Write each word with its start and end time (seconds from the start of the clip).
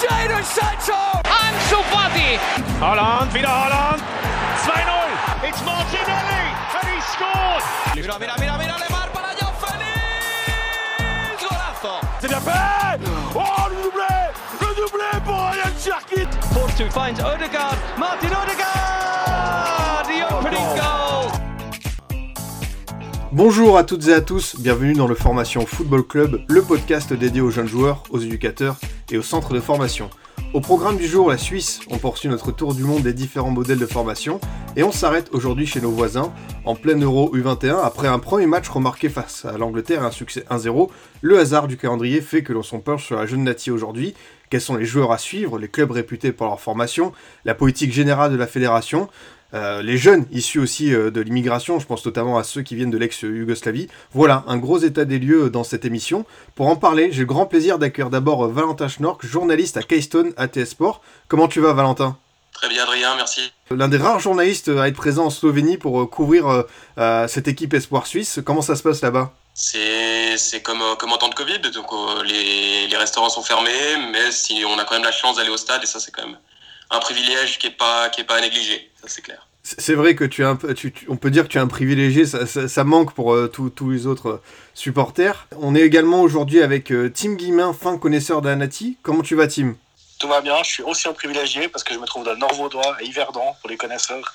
Jadon 0.00 0.44
Sancho! 0.44 1.00
Ansu 1.24 1.82
Fati! 1.90 2.38
Holland, 2.80 3.32
wieder 3.32 3.48
Holland! 3.48 4.02
2-0! 4.66 5.48
It's 5.48 5.64
Martinelli! 5.64 6.44
And 6.76 6.88
he 6.92 7.00
scored! 7.00 7.62
Mira, 7.94 8.18
mira, 8.18 8.34
mira, 8.38 8.58
mira, 8.58 8.76
Lemar 8.76 9.08
para 9.14 9.32
Joao 9.38 9.54
Félix! 9.58 11.40
Golazo! 11.40 11.94
C'est 12.20 12.28
bien 12.28 12.40
fait! 12.40 13.00
Oh, 13.34 13.40
le 13.70 13.76
doublé! 13.84 14.14
Le 14.60 14.66
doublé 14.76 15.20
pour 15.24 15.34
Ryan 15.34 15.72
Cherkit! 15.82 16.28
Force 16.52 16.76
2 16.76 16.90
finds 16.90 17.18
Odegaard. 17.24 17.76
Martin 17.96 18.28
Odegaard! 18.42 20.04
The 20.04 20.30
opening 20.30 20.76
goal! 20.76 21.32
Bonjour 23.32 23.78
à 23.78 23.84
toutes 23.84 24.08
et 24.08 24.14
à 24.14 24.20
tous, 24.20 24.56
bienvenue 24.58 24.92
dans 24.92 25.06
le 25.06 25.14
Formation 25.14 25.64
Football 25.64 26.06
Club, 26.06 26.42
le 26.48 26.60
podcast 26.60 27.14
dédié 27.14 27.40
aux 27.40 27.50
jeunes 27.50 27.68
joueurs, 27.68 28.02
aux 28.10 28.18
éducateurs 28.18 28.76
et 29.10 29.18
aux 29.18 29.22
centres 29.22 29.54
de 29.54 29.60
formation. 29.60 30.10
Au 30.54 30.60
programme 30.60 30.96
du 30.96 31.06
jour, 31.06 31.28
la 31.28 31.38
Suisse, 31.38 31.80
on 31.90 31.98
poursuit 31.98 32.28
notre 32.28 32.52
tour 32.52 32.74
du 32.74 32.82
monde 32.82 33.02
des 33.02 33.12
différents 33.12 33.50
modèles 33.50 33.78
de 33.78 33.86
formation 33.86 34.40
et 34.76 34.82
on 34.82 34.92
s'arrête 34.92 35.28
aujourd'hui 35.32 35.66
chez 35.66 35.80
nos 35.80 35.90
voisins, 35.90 36.32
en 36.64 36.74
plein 36.74 36.98
Euro 36.98 37.34
U21, 37.34 37.82
après 37.82 38.08
un 38.08 38.18
premier 38.18 38.46
match 38.46 38.68
remarqué 38.68 39.08
face 39.08 39.44
à 39.44 39.58
l'Angleterre 39.58 40.02
et 40.02 40.06
un 40.06 40.10
succès 40.10 40.44
1-0. 40.50 40.88
Le 41.20 41.38
hasard 41.38 41.66
du 41.68 41.76
calendrier 41.76 42.20
fait 42.20 42.42
que 42.42 42.52
l'on 42.52 42.62
s'en 42.62 42.78
penche 42.78 43.04
sur 43.04 43.16
la 43.16 43.26
jeune 43.26 43.44
Nati 43.44 43.70
aujourd'hui. 43.70 44.14
Quels 44.48 44.60
sont 44.60 44.76
les 44.76 44.86
joueurs 44.86 45.12
à 45.12 45.18
suivre, 45.18 45.58
les 45.58 45.68
clubs 45.68 45.90
réputés 45.90 46.32
pour 46.32 46.46
leur 46.46 46.60
formation, 46.60 47.12
la 47.44 47.54
politique 47.54 47.92
générale 47.92 48.30
de 48.32 48.36
la 48.36 48.46
fédération 48.46 49.08
euh, 49.54 49.82
les 49.82 49.96
jeunes 49.96 50.26
issus 50.32 50.58
aussi 50.58 50.92
euh, 50.92 51.10
de 51.10 51.20
l'immigration, 51.20 51.78
je 51.78 51.86
pense 51.86 52.04
notamment 52.04 52.36
à 52.36 52.44
ceux 52.44 52.62
qui 52.62 52.74
viennent 52.74 52.90
de 52.90 52.98
l'ex-Yougoslavie. 52.98 53.88
Voilà, 54.12 54.44
un 54.48 54.56
gros 54.56 54.78
état 54.78 55.04
des 55.04 55.18
lieux 55.18 55.50
dans 55.50 55.64
cette 55.64 55.84
émission. 55.84 56.24
Pour 56.54 56.68
en 56.68 56.76
parler, 56.76 57.10
j'ai 57.12 57.20
le 57.20 57.26
grand 57.26 57.46
plaisir 57.46 57.78
d'accueillir 57.78 58.10
d'abord 58.10 58.44
euh, 58.44 58.48
Valentin 58.48 58.88
Schnork, 58.88 59.24
journaliste 59.24 59.76
à 59.76 59.82
Keystone 59.82 60.32
ATS 60.36 60.70
Sport. 60.70 61.00
Comment 61.28 61.48
tu 61.48 61.60
vas 61.60 61.72
Valentin? 61.72 62.16
Très 62.52 62.68
bien 62.68 62.82
Adrien, 62.82 63.14
merci. 63.16 63.52
L'un 63.70 63.88
des 63.88 63.98
rares 63.98 64.20
journalistes 64.20 64.68
à 64.68 64.88
être 64.88 64.96
présent 64.96 65.26
en 65.26 65.30
Slovénie 65.30 65.76
pour 65.76 66.08
couvrir 66.08 66.64
cette 67.28 67.48
équipe 67.48 67.74
Espoir 67.74 68.06
Suisse. 68.06 68.40
Comment 68.46 68.62
ça 68.62 68.76
se 68.76 68.82
passe 68.82 69.02
là-bas? 69.02 69.34
C'est 69.52 70.62
comme, 70.62 70.82
comme 70.98 71.12
en 71.12 71.18
temps 71.18 71.28
de 71.28 71.34
Covid, 71.34 71.58
donc 71.74 71.88
les, 72.24 72.86
les 72.86 72.96
restaurants 72.96 73.28
sont 73.28 73.42
fermés, 73.42 73.70
mais 74.10 74.30
si 74.30 74.64
on 74.66 74.78
a 74.78 74.84
quand 74.86 74.94
même 74.94 75.04
la 75.04 75.12
chance 75.12 75.36
d'aller 75.36 75.50
au 75.50 75.58
stade, 75.58 75.82
et 75.82 75.86
ça 75.86 76.00
c'est 76.00 76.10
quand 76.10 76.26
même 76.26 76.38
un 76.90 76.98
privilège 76.98 77.58
qui 77.58 77.66
est 77.66 77.76
pas 77.76 78.08
qui 78.08 78.20
est 78.20 78.24
pas 78.24 78.36
à 78.36 78.40
négliger, 78.40 78.90
ça 79.06 79.16
c'est 79.16 79.22
clair. 79.22 79.46
C'est 79.62 79.94
vrai 79.94 80.14
que 80.14 80.22
tu, 80.22 80.44
un, 80.44 80.56
tu, 80.56 80.94
on 81.08 81.16
peut 81.16 81.30
dire 81.30 81.42
que 81.42 81.48
tu 81.48 81.58
es 81.58 81.60
un 81.60 81.66
privilégié, 81.66 82.24
ça, 82.24 82.46
ça, 82.46 82.68
ça 82.68 82.84
manque 82.84 83.14
pour 83.14 83.34
euh, 83.34 83.48
tous 83.48 83.90
les 83.90 84.06
autres 84.06 84.28
euh, 84.28 84.42
supporters. 84.74 85.48
On 85.58 85.74
est 85.74 85.80
également 85.80 86.22
aujourd'hui 86.22 86.62
avec 86.62 86.92
euh, 86.92 87.10
Tim 87.12 87.34
Guimain, 87.34 87.72
fin 87.72 87.98
connaisseur 87.98 88.42
d'Anati. 88.42 88.96
Comment 89.02 89.22
tu 89.22 89.34
vas 89.34 89.48
Tim? 89.48 89.74
Tout 90.20 90.28
va 90.28 90.40
bien, 90.40 90.54
je 90.62 90.70
suis 90.70 90.82
aussi 90.84 91.08
un 91.08 91.12
privilégié 91.12 91.68
parce 91.68 91.82
que 91.82 91.92
je 91.92 91.98
me 91.98 92.06
trouve 92.06 92.24
dans 92.24 92.32
le 92.32 92.38
Nord-Vaudois, 92.38 92.96
à 92.96 93.02
Yverdon, 93.02 93.42
pour 93.60 93.68
les 93.68 93.76
connaisseurs. 93.76 94.32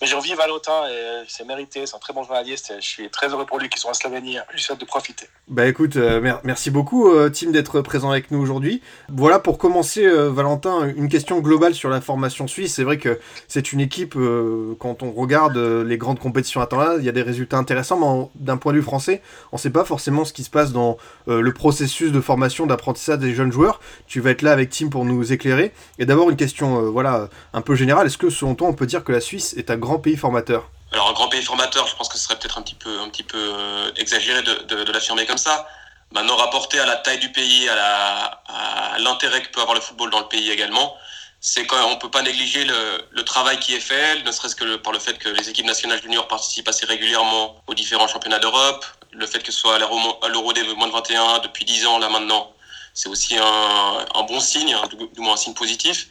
Mais 0.00 0.06
j'ai 0.06 0.14
envie 0.14 0.34
Valentin 0.34 0.86
et 0.88 1.24
c'est 1.26 1.44
mérité, 1.44 1.86
c'est 1.86 1.96
un 1.96 1.98
très 1.98 2.12
bon 2.12 2.22
journaliste 2.22 2.72
je 2.80 2.86
suis 2.86 3.10
très 3.10 3.28
heureux 3.28 3.46
pour 3.46 3.58
lui 3.58 3.68
qu'il 3.68 3.80
soit 3.80 3.90
en 3.90 3.94
Slovénie. 3.94 4.38
Je 4.54 4.62
souhaite 4.62 4.80
de 4.80 4.84
profiter. 4.84 5.26
Bah 5.48 5.66
écoute, 5.66 5.96
euh, 5.96 6.20
mer 6.20 6.40
merci 6.44 6.70
beaucoup 6.70 7.10
euh, 7.10 7.30
Tim 7.30 7.50
d'être 7.50 7.80
présent 7.80 8.10
avec 8.10 8.30
nous 8.30 8.38
aujourd'hui. 8.38 8.82
Voilà 9.08 9.38
pour 9.38 9.58
commencer 9.58 10.04
euh, 10.04 10.30
Valentin, 10.30 10.86
une 10.96 11.08
question 11.08 11.40
globale 11.40 11.74
sur 11.74 11.88
la 11.88 12.00
formation 12.00 12.46
suisse. 12.46 12.74
C'est 12.74 12.84
vrai 12.84 12.98
que 12.98 13.18
c'est 13.48 13.72
une 13.72 13.80
équipe, 13.80 14.14
euh, 14.16 14.74
quand 14.78 15.02
on 15.02 15.12
regarde 15.12 15.56
euh, 15.56 15.84
les 15.84 15.98
grandes 15.98 16.18
compétitions 16.18 16.60
internationales, 16.60 17.00
il 17.00 17.06
y 17.06 17.08
a 17.08 17.12
des 17.12 17.22
résultats 17.22 17.56
intéressants, 17.56 17.98
mais 17.98 18.28
d'un 18.36 18.56
point 18.56 18.72
de 18.72 18.78
vue 18.78 18.84
français, 18.84 19.22
on 19.52 19.56
ne 19.56 19.60
sait 19.60 19.70
pas 19.70 19.84
forcément 19.84 20.24
ce 20.24 20.32
qui 20.32 20.44
se 20.44 20.50
passe 20.50 20.72
dans 20.72 20.98
euh, 21.28 21.40
le 21.40 21.52
processus 21.52 22.12
de 22.12 22.20
formation, 22.20 22.66
d'apprentissage 22.66 23.18
des 23.18 23.34
jeunes 23.34 23.52
joueurs. 23.52 23.80
Tu 24.06 24.20
vas 24.20 24.30
être 24.30 24.42
là 24.42 24.52
avec 24.52 24.70
Tim 24.70 24.88
pour 24.88 25.04
nous 25.04 25.32
éclairer. 25.32 25.72
Et 25.98 26.06
d'abord 26.06 26.30
une 26.30 26.36
question 26.36 26.82
euh, 26.82 26.88
voilà, 26.88 27.28
un 27.52 27.62
peu 27.62 27.74
générale, 27.74 28.06
est-ce 28.06 28.18
que 28.18 28.30
selon 28.30 28.54
toi 28.54 28.68
on 28.68 28.74
peut 28.74 28.86
dire 28.86 29.02
que 29.04 29.12
la 29.12 29.20
Suisse 29.20 29.54
est 29.56 29.70
un 29.70 29.76
grand 29.76 29.87
pays 29.96 30.18
formateur 30.18 30.68
Alors 30.92 31.08
un 31.08 31.14
grand 31.14 31.28
pays 31.30 31.42
formateur, 31.42 31.86
je 31.86 31.96
pense 31.96 32.10
que 32.10 32.18
ce 32.18 32.24
serait 32.24 32.38
peut-être 32.38 32.58
un 32.58 32.62
petit 32.62 32.74
peu, 32.74 32.90
euh, 33.34 33.90
exagéré 33.96 34.42
de, 34.42 34.92
l'affirmer 34.92 35.24
comme 35.24 35.38
ça. 35.38 35.66
Maintenant, 36.12 36.36
rapporté 36.36 36.78
à 36.78 36.84
la 36.86 36.96
taille 36.96 37.18
du 37.18 37.32
pays, 37.32 37.68
à 37.68 38.98
l'intérêt 38.98 39.42
que 39.42 39.48
peut 39.48 39.60
avoir 39.60 39.74
le 39.74 39.80
football 39.80 40.10
dans 40.10 40.20
le 40.20 40.28
pays 40.28 40.50
également, 40.50 40.94
c'est 41.40 41.66
qu'on 41.66 41.94
ne 41.94 42.00
peut 42.00 42.10
pas 42.10 42.22
négliger 42.22 42.64
le, 42.64 43.22
travail 43.24 43.58
qui 43.60 43.74
est 43.74 43.80
fait, 43.80 44.22
ne 44.24 44.32
serait-ce 44.32 44.56
que 44.56 44.76
par 44.76 44.92
le 44.92 44.98
fait 44.98 45.18
que 45.18 45.28
les 45.28 45.48
équipes 45.50 45.66
nationales 45.66 46.00
juniors 46.00 46.26
participent 46.26 46.68
assez 46.68 46.86
régulièrement 46.86 47.62
aux 47.66 47.74
différents 47.74 48.08
championnats 48.08 48.38
d'Europe, 48.38 48.84
le 49.12 49.26
fait 49.26 49.40
que 49.40 49.52
ce 49.52 49.58
soit 49.58 49.76
à 49.76 50.28
l'Euro 50.28 50.52
des 50.52 50.62
moins 50.74 50.88
de 50.88 50.92
21 50.92 51.40
depuis 51.40 51.64
10 51.64 51.86
ans 51.86 51.98
là 51.98 52.08
maintenant, 52.08 52.52
c'est 52.94 53.08
aussi 53.08 53.36
un, 53.36 54.22
bon 54.24 54.40
signe, 54.40 54.74
hein, 54.74 54.82
du 55.14 55.20
moins 55.20 55.34
un 55.34 55.36
signe 55.36 55.54
positif. 55.54 56.08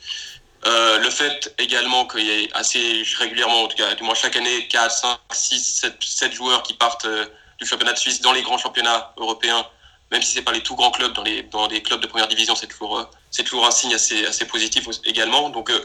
Euh, 0.65 0.97
le 0.99 1.09
fait 1.09 1.53
également 1.59 2.05
qu'il 2.07 2.25
y 2.25 2.43
ait 2.43 2.49
assez 2.53 3.03
régulièrement, 3.19 3.63
en 3.63 3.67
tout 3.67 3.77
cas, 3.77 3.93
du 3.95 4.03
moins 4.03 4.15
chaque 4.15 4.35
année, 4.35 4.67
4, 4.67 4.91
5, 4.91 5.19
6, 5.31 5.79
7, 5.81 5.95
7 5.99 6.33
joueurs 6.33 6.63
qui 6.63 6.73
partent 6.73 7.05
euh, 7.05 7.25
du 7.59 7.65
championnat 7.65 7.93
de 7.93 7.97
Suisse 7.97 8.21
dans 8.21 8.33
les 8.33 8.41
grands 8.41 8.57
championnats 8.57 9.13
européens, 9.17 9.65
même 10.11 10.21
si 10.21 10.33
c'est 10.33 10.41
pas 10.41 10.51
les 10.51 10.61
tout 10.61 10.75
grands 10.75 10.91
clubs, 10.91 11.13
dans 11.13 11.23
les, 11.23 11.43
dans 11.43 11.67
des 11.67 11.81
clubs 11.81 12.01
de 12.01 12.07
première 12.07 12.27
division, 12.27 12.55
c'est 12.55 12.67
toujours, 12.67 12.99
euh, 12.99 13.03
c'est 13.29 13.43
toujours 13.43 13.65
un 13.65 13.71
signe 13.71 13.93
assez, 13.93 14.25
assez 14.25 14.45
positif 14.45 14.87
également. 15.05 15.49
Donc, 15.49 15.69
euh, 15.69 15.79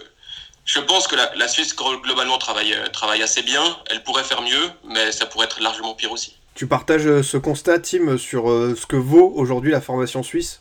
je 0.65 0.79
pense 0.81 1.09
que 1.09 1.17
la, 1.17 1.35
la 1.35 1.49
Suisse, 1.49 1.75
globalement, 1.75 2.39
travaille, 2.39 2.73
euh, 2.73 2.87
travaille 2.89 3.23
assez 3.23 3.43
bien. 3.43 3.63
Elle 3.91 4.03
pourrait 4.05 4.25
faire 4.25 4.43
mieux, 4.43 4.71
mais 4.85 5.11
ça 5.11 5.27
pourrait 5.27 5.47
être 5.47 5.61
largement 5.61 5.95
pire 5.95 6.13
aussi. 6.13 6.37
Tu 6.55 6.67
partages 6.67 7.23
ce 7.23 7.37
constat 7.37 7.81
Tim 7.81 8.19
sur 8.19 8.51
euh, 8.51 8.77
ce 8.79 8.87
que 8.87 8.97
vaut 8.97 9.33
aujourd'hui 9.35 9.73
la 9.73 9.81
formation 9.81 10.23
suisse? 10.23 10.61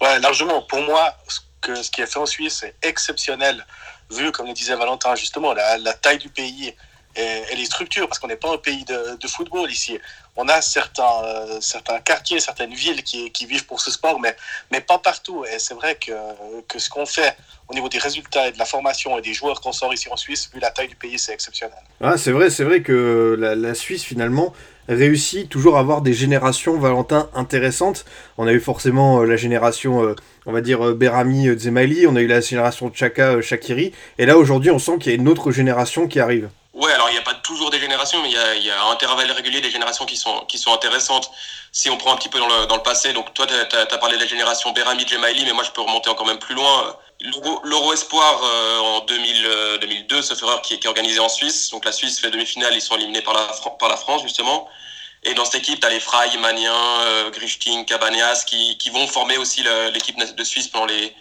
Ouais, 0.00 0.18
largement. 0.20 0.62
Pour 0.62 0.80
moi, 0.82 1.14
ce, 1.28 1.40
que, 1.64 1.82
ce 1.82 1.90
qui 1.90 2.02
est 2.02 2.06
fait 2.06 2.18
en 2.18 2.26
Suisse 2.26 2.62
est 2.62 2.74
exceptionnel, 2.82 3.64
vu, 4.10 4.30
comme 4.30 4.46
le 4.46 4.52
disait 4.52 4.76
Valentin, 4.76 5.14
justement, 5.16 5.54
la, 5.54 5.94
taille 5.94 6.18
du 6.18 6.28
pays 6.28 6.74
et, 7.16 7.56
les 7.56 7.64
structures, 7.64 8.06
parce 8.06 8.18
qu'on 8.18 8.28
n'est 8.28 8.36
pas 8.36 8.52
un 8.52 8.58
pays 8.58 8.84
de, 8.84 9.26
football 9.26 9.70
ici. 9.70 9.98
On 10.36 10.48
a 10.48 10.60
certains, 10.60 11.24
euh, 11.24 11.60
certains 11.60 12.00
quartiers, 12.00 12.40
certaines 12.40 12.74
villes 12.74 13.02
qui, 13.04 13.30
qui 13.30 13.46
vivent 13.46 13.66
pour 13.66 13.80
ce 13.80 13.90
sport, 13.90 14.18
mais, 14.20 14.36
mais 14.70 14.80
pas 14.80 14.98
partout. 14.98 15.44
Et 15.44 15.58
c'est 15.58 15.74
vrai 15.74 15.94
que, 15.94 16.12
que 16.68 16.78
ce 16.78 16.90
qu'on 16.90 17.06
fait 17.06 17.36
au 17.68 17.74
niveau 17.74 17.88
des 17.88 17.98
résultats 17.98 18.48
et 18.48 18.52
de 18.52 18.58
la 18.58 18.64
formation 18.64 19.16
et 19.16 19.22
des 19.22 19.32
joueurs 19.32 19.60
qu'on 19.60 19.72
sort 19.72 19.94
ici 19.94 20.08
en 20.10 20.16
Suisse, 20.16 20.50
vu 20.52 20.60
la 20.60 20.70
taille 20.70 20.88
du 20.88 20.96
pays, 20.96 21.18
c'est 21.18 21.32
exceptionnel. 21.32 21.78
Ah, 22.00 22.18
c'est 22.18 22.32
vrai, 22.32 22.50
c'est 22.50 22.64
vrai 22.64 22.82
que 22.82 23.36
la, 23.38 23.54
la 23.54 23.74
Suisse 23.74 24.04
finalement 24.04 24.52
réussit 24.88 25.48
toujours 25.48 25.76
à 25.76 25.80
avoir 25.80 26.02
des 26.02 26.12
générations 26.12 26.78
Valentin 26.78 27.28
intéressantes. 27.34 28.04
On 28.38 28.46
a 28.46 28.52
eu 28.52 28.60
forcément 28.60 29.20
euh, 29.20 29.24
la 29.24 29.36
génération, 29.36 30.02
euh, 30.04 30.14
on 30.46 30.52
va 30.52 30.60
dire 30.60 30.84
euh, 30.84 30.94
Berami, 30.94 31.48
euh, 31.48 31.58
Zemaili, 31.58 32.06
on 32.06 32.16
a 32.16 32.20
eu 32.20 32.26
la 32.26 32.40
génération 32.40 32.90
Chaka, 32.92 33.40
Shakiri, 33.40 33.92
et 34.18 34.26
là 34.26 34.36
aujourd'hui 34.36 34.70
on 34.70 34.78
sent 34.78 34.98
qu'il 34.98 35.12
y 35.12 35.14
a 35.14 35.18
une 35.18 35.28
autre 35.28 35.52
génération 35.52 36.08
qui 36.08 36.20
arrive. 36.20 36.48
Ouais, 36.74 36.92
alors 36.92 37.08
il 37.08 37.12
n'y 37.12 37.18
a 37.18 37.22
pas 37.22 37.34
toujours 37.34 37.70
des 37.70 37.78
générations, 37.78 38.18
mais 38.22 38.30
il 38.30 38.34
y 38.34 38.38
a, 38.38 38.54
y 38.56 38.70
a 38.70 38.84
un 38.84 38.90
intervalle 38.90 39.30
régulier 39.30 39.60
des 39.60 39.70
générations 39.70 40.06
qui 40.06 40.16
sont, 40.16 40.40
qui 40.48 40.58
sont 40.58 40.72
intéressantes. 40.74 41.30
Si 41.70 41.88
on 41.88 41.96
prend 41.96 42.12
un 42.12 42.16
petit 42.16 42.28
peu 42.28 42.40
dans 42.40 42.48
le, 42.48 42.66
dans 42.66 42.76
le 42.76 42.82
passé, 42.82 43.12
donc 43.12 43.32
toi, 43.32 43.46
tu 43.46 43.76
as, 43.76 43.98
parlé 43.98 44.16
de 44.16 44.20
la 44.20 44.26
génération 44.26 44.72
Berami, 44.72 45.06
Gemaili, 45.06 45.44
mais 45.44 45.52
moi 45.52 45.62
je 45.62 45.70
peux 45.70 45.82
remonter 45.82 46.10
encore 46.10 46.26
même 46.26 46.38
plus 46.38 46.54
loin. 46.54 46.96
L'Euro 47.20 47.92
Espoir 47.92 48.40
euh, 48.44 48.78
en 48.78 49.00
2000, 49.00 49.46
euh, 49.46 49.78
2002, 49.78 50.22
sauf 50.22 50.42
erreur, 50.42 50.62
qui, 50.62 50.78
qui 50.78 50.86
est 50.86 50.88
organisé 50.88 51.20
en 51.20 51.28
Suisse. 51.28 51.70
Donc 51.70 51.84
la 51.84 51.92
Suisse 51.92 52.20
fait 52.20 52.30
demi-finale, 52.30 52.74
ils 52.74 52.82
sont 52.82 52.96
éliminés 52.96 53.22
par 53.22 53.34
la, 53.34 53.48
par 53.78 53.88
la 53.88 53.96
France, 53.96 54.22
justement. 54.22 54.68
Et 55.22 55.32
dans 55.34 55.44
cette 55.44 55.62
équipe, 55.62 55.80
tu 55.80 55.86
as 55.86 55.90
les 55.90 56.00
Frey, 56.00 56.36
Manien, 56.38 56.74
euh, 56.74 57.30
Grichting, 57.30 57.86
Cabanias, 57.86 58.44
qui, 58.46 58.76
qui 58.78 58.90
vont 58.90 59.06
former 59.06 59.38
aussi 59.38 59.64
l'équipe 59.92 60.16
de 60.18 60.44
Suisse 60.44 60.68
pendant 60.68 60.86
les, 60.86 61.14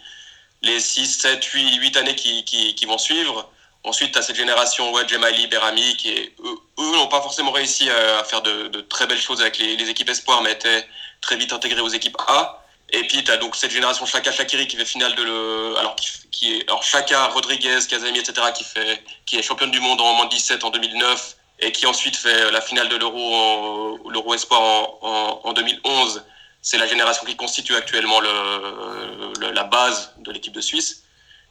les 0.61 0.79
6, 0.79 1.19
7, 1.21 1.43
8, 1.43 1.75
8 1.75 1.97
années 1.97 2.15
qui, 2.15 2.43
qui, 2.43 2.75
qui 2.75 2.85
vont 2.85 2.97
suivre. 2.97 3.49
Ensuite, 3.85 4.13
tu 4.13 4.19
as 4.19 4.21
cette 4.21 4.35
génération, 4.35 4.91
ouais, 4.93 5.07
Jemaili, 5.07 5.47
Berami, 5.47 5.95
qui 5.97 6.09
est, 6.09 6.33
eux, 6.43 6.57
eux 6.79 6.91
n'ont 6.95 7.07
pas 7.07 7.21
forcément 7.21 7.51
réussi 7.51 7.89
à, 7.89 8.19
à 8.19 8.23
faire 8.23 8.41
de, 8.41 8.67
de 8.67 8.81
très 8.81 9.07
belles 9.07 9.19
choses 9.21 9.41
avec 9.41 9.57
les, 9.57 9.75
les 9.75 9.89
équipes 9.89 10.09
espoirs, 10.09 10.41
mais 10.41 10.53
étaient 10.53 10.85
très 11.21 11.35
vite 11.37 11.53
intégrés 11.53 11.81
aux 11.81 11.89
équipes 11.89 12.17
A. 12.27 12.62
Et 12.95 13.03
puis, 13.07 13.23
tu 13.23 13.31
as 13.31 13.37
donc 13.37 13.55
cette 13.55 13.71
génération 13.71 14.05
Chaka 14.05 14.31
Shakiri 14.31 14.67
qui 14.67 14.77
fait 14.77 14.85
finale 14.85 15.15
de 15.15 15.23
le. 15.23 15.75
Alors, 15.79 15.95
qui, 16.31 16.53
est. 16.53 16.69
Alors, 16.69 16.83
Chaka, 16.83 17.25
Rodriguez, 17.27 17.79
Kazemi, 17.89 18.19
etc., 18.19 18.47
qui, 18.55 18.63
fait, 18.63 19.03
qui 19.25 19.37
est 19.37 19.41
championne 19.41 19.71
du 19.71 19.79
monde 19.79 19.99
en 19.99 20.13
moins 20.13 20.25
de 20.25 20.29
17 20.29 20.63
en 20.63 20.69
2009 20.69 21.35
et 21.59 21.71
qui 21.71 21.87
ensuite 21.87 22.15
fait 22.15 22.51
la 22.51 22.61
finale 22.61 22.89
de 22.89 22.95
l'Euro 22.95 23.99
l'Euro 24.09 24.35
Espoir 24.35 24.61
en, 24.61 24.99
en, 25.01 25.41
en 25.43 25.53
2011. 25.53 26.23
C'est 26.61 26.77
la 26.77 26.85
génération 26.85 27.25
qui 27.25 27.35
constitue 27.35 27.75
actuellement 27.75 28.21
le, 28.21 29.51
la 29.51 29.63
base 29.63 30.13
de 30.19 30.31
l'équipe 30.31 30.53
de 30.53 30.61
Suisse. 30.61 31.03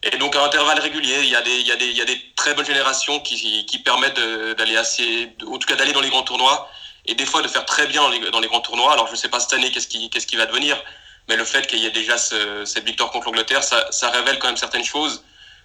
Et 0.04 0.16
donc, 0.18 0.36
à 0.36 0.44
intervalles 0.44 0.78
réguliers, 0.78 1.20
il 1.22 1.28
y 1.28 1.36
a 1.36 1.42
des, 1.42 1.60
y 1.60 1.66
y 1.66 2.00
a 2.00 2.04
des 2.04 2.20
très 2.36 2.54
bonnes 2.54 2.64
générations 2.64 3.18
qui, 3.20 3.66
qui 3.66 3.78
permettent 3.78 4.20
d'aller 4.56 4.76
assez. 4.76 5.34
en 5.44 5.58
tout 5.58 5.66
cas, 5.66 5.74
d'aller 5.74 5.92
dans 5.92 6.00
les 6.00 6.10
grands 6.10 6.22
tournois 6.22 6.68
et 7.06 7.14
des 7.14 7.26
fois 7.26 7.42
de 7.42 7.48
faire 7.48 7.64
très 7.64 7.86
bien 7.88 8.02
dans 8.02 8.10
les, 8.10 8.30
dans 8.30 8.40
les 8.40 8.48
grands 8.48 8.60
tournois. 8.60 8.92
Alors, 8.92 9.08
je 9.08 9.12
ne 9.12 9.16
sais 9.16 9.28
pas 9.28 9.40
cette 9.40 9.52
année 9.54 9.72
qu'est-ce 9.72 9.88
qui, 9.88 10.08
qu'est-ce 10.08 10.26
qui 10.26 10.36
va 10.36 10.46
devenir, 10.46 10.80
mais 11.28 11.36
le 11.36 11.44
fait 11.44 11.66
qu'il 11.66 11.78
y 11.78 11.86
ait 11.86 11.90
déjà 11.90 12.18
ce- 12.18 12.64
cette 12.64 12.84
victoire 12.84 13.10
contre 13.10 13.26
l'Angleterre, 13.26 13.62
ça, 13.62 14.10
révèle 14.10 14.38
quand 14.38 14.48
même 14.48 14.56
certaines 14.56 14.84
choses. 14.84 15.24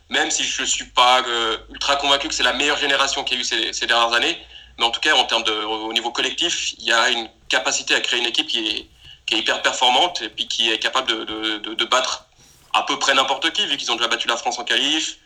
Même 0.10 0.32
si 0.32 0.44
je 0.44 0.62
ne 0.62 0.68
suis 0.68 0.86
pas 0.86 1.22
euh, 1.28 1.58
ultra 1.70 1.98
convaincu 1.98 2.28
que 2.30 2.34
c'est 2.34 2.44
la 2.44 2.54
meilleure 2.54 2.78
génération 2.78 3.24
qu'il 3.24 3.38
y 3.38 3.40
a 3.40 3.42
eu 3.42 3.74
ces, 3.74 3.88
dernières 3.88 4.14
années, 4.14 4.38
mais 4.78 4.86
en 4.86 4.92
tout 4.92 5.02
cas, 5.02 5.14
en 5.16 5.26
termes 5.26 5.44
au 5.66 5.92
niveau 5.92 6.12
collectif, 6.12 6.74
il 6.78 6.86
y 6.86 6.94
a 6.94 7.10
une 7.10 7.30
capacité 7.50 7.96
à 7.96 8.00
créer 8.00 8.20
une 8.20 8.26
équipe 8.26 8.48
qui 8.48 8.68
est, 8.68 8.88
hyper 9.30 9.62
performante 9.62 10.22
et 10.22 10.30
puis 10.30 10.48
qui 10.48 10.72
est 10.72 10.80
capable 10.80 11.26
de, 11.26 11.86
battre 11.86 12.28
à 12.74 12.84
peu 12.84 12.98
près 12.98 13.14
n'importe 13.14 13.52
qui, 13.52 13.66
vu 13.68 13.76
qu'ils 13.76 13.92
ont 13.92 13.96
déjà 13.96 14.08
battu 14.08 14.28
la 14.30 14.38
France 14.38 14.58
en 14.58 14.64
qualif, 14.64 15.18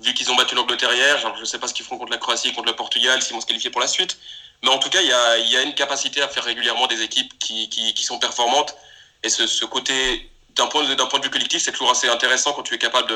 vu 0.00 0.14
qu'ils 0.14 0.30
ont 0.32 0.34
battu 0.34 0.56
l'Angleterre 0.56 0.92
hier. 0.92 1.16
je 1.36 1.40
ne 1.40 1.44
sais 1.44 1.58
pas 1.58 1.68
ce 1.68 1.74
qu'ils 1.74 1.84
feront 1.84 1.98
contre 1.98 2.10
la 2.10 2.18
Croatie, 2.18 2.52
contre 2.52 2.66
le 2.66 2.74
Portugal, 2.74 3.22
s'ils 3.22 3.34
vont 3.34 3.40
se 3.40 3.46
qualifier 3.46 3.70
pour 3.70 3.80
la 3.80 3.86
suite. 3.86 4.18
Mais 4.64 4.70
en 4.70 4.78
tout 4.78 4.90
cas, 4.90 5.00
il 5.00 5.08
y 5.50 5.56
a, 5.56 5.62
une 5.62 5.74
capacité 5.74 6.22
à 6.22 6.28
faire 6.28 6.42
régulièrement 6.42 6.88
des 6.88 7.02
équipes 7.02 7.38
qui, 7.38 7.68
qui, 7.68 7.94
qui 7.94 8.04
sont 8.04 8.18
performantes. 8.18 8.74
Et 9.26 9.28
ce, 9.28 9.64
côté, 9.64 10.30
d'un 10.54 10.68
point, 10.68 10.84
de, 10.84 11.24
vue 11.24 11.30
collectif, 11.30 11.60
c'est 11.60 11.72
toujours 11.72 11.90
assez 11.90 12.08
intéressant 12.08 12.52
quand 12.52 12.62
tu 12.62 12.74
es 12.74 12.78
capable 12.78 13.12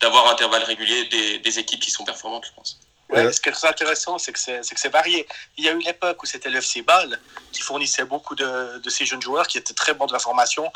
d'avoir 0.00 0.28
à 0.28 0.32
intervalles 0.32 0.62
réguliers 0.62 1.06
des 1.42 1.58
équipes 1.58 1.80
qui 1.80 1.90
sont 1.90 2.04
performantes, 2.04 2.46
je 2.46 2.52
pense. 2.54 2.78
Ouais, 3.10 3.32
ce 3.32 3.40
qui 3.40 3.48
est 3.48 3.64
intéressant, 3.64 4.18
c'est 4.18 4.32
que 4.32 4.38
c'est 4.38 4.88
varié. 4.88 5.26
Il 5.56 5.64
y 5.64 5.68
a 5.68 5.72
eu 5.72 5.78
l'époque 5.78 6.22
où 6.22 6.26
c'était 6.26 6.48
l'FC 6.48 6.82
Ball 6.82 7.20
qui 7.52 7.60
fournissait 7.60 8.04
beaucoup 8.04 8.34
de, 8.34 8.78
de, 8.78 8.90
ces 8.90 9.04
jeunes 9.06 9.22
joueurs 9.22 9.46
qui 9.46 9.58
étaient 9.58 9.74
très 9.74 9.94
bons 9.94 10.06
de 10.06 10.12
la 10.12 10.18
formation. 10.18 10.72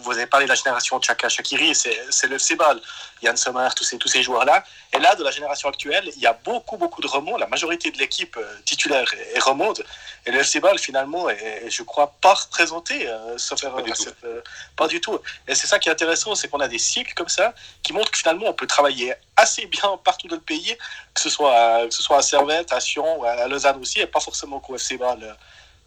vous 0.00 0.12
avez 0.12 0.26
parlé 0.26 0.46
de 0.46 0.50
la 0.50 0.56
génération 0.56 1.00
Chaka 1.00 1.28
Shakiri, 1.28 1.74
c'est 1.74 2.26
l'FC 2.26 2.56
Ball. 2.56 2.80
Yann 3.22 3.36
Sommer, 3.36 3.68
tous 3.74 3.84
ces, 3.84 3.98
tous 3.98 4.08
ces 4.08 4.22
joueurs-là. 4.22 4.64
Et 4.92 4.98
là, 4.98 5.14
de 5.14 5.22
la 5.22 5.30
génération 5.30 5.68
actuelle, 5.68 6.10
il 6.16 6.22
y 6.22 6.26
a 6.26 6.32
beaucoup, 6.32 6.76
beaucoup 6.76 7.00
de 7.00 7.06
remonts. 7.06 7.36
La 7.36 7.46
majorité 7.46 7.90
de 7.90 7.98
l'équipe 7.98 8.36
euh, 8.36 8.54
titulaire 8.64 9.12
est, 9.34 9.38
remonte. 9.38 9.82
Et 10.26 10.30
le 10.30 10.40
FC 10.40 10.60
Ball, 10.60 10.78
finalement, 10.78 11.30
est, 11.30 11.70
je 11.70 11.82
crois, 11.82 12.14
pas 12.20 12.34
représenté, 12.34 13.08
euh, 13.08 13.38
sauf 13.38 13.62
pas, 13.62 13.82
du 13.82 13.92
euh, 14.24 14.40
pas 14.76 14.88
du 14.88 15.00
tout. 15.00 15.18
Et 15.48 15.54
c'est 15.54 15.66
ça 15.66 15.78
qui 15.78 15.88
est 15.88 15.92
intéressant, 15.92 16.34
c'est 16.34 16.48
qu'on 16.48 16.60
a 16.60 16.68
des 16.68 16.78
cycles 16.78 17.14
comme 17.14 17.28
ça 17.28 17.54
qui 17.82 17.92
montrent 17.92 18.10
que 18.10 18.18
finalement, 18.18 18.46
on 18.48 18.54
peut 18.54 18.66
travailler 18.66 19.14
assez 19.36 19.66
bien 19.66 19.98
partout 20.04 20.28
dans 20.28 20.36
le 20.36 20.42
pays, 20.42 20.76
que 21.14 21.20
ce 21.20 21.30
soit, 21.30 21.86
que 21.88 21.94
ce 21.94 22.02
soit 22.02 22.18
à 22.18 22.22
Servette, 22.22 22.72
à 22.72 22.80
Sion, 22.80 23.22
à 23.24 23.48
Lausanne 23.48 23.80
aussi, 23.80 24.00
et 24.00 24.06
pas 24.06 24.20
forcément 24.20 24.60
qu'au 24.60 24.76
FC 24.76 24.96
Ball. 24.96 25.36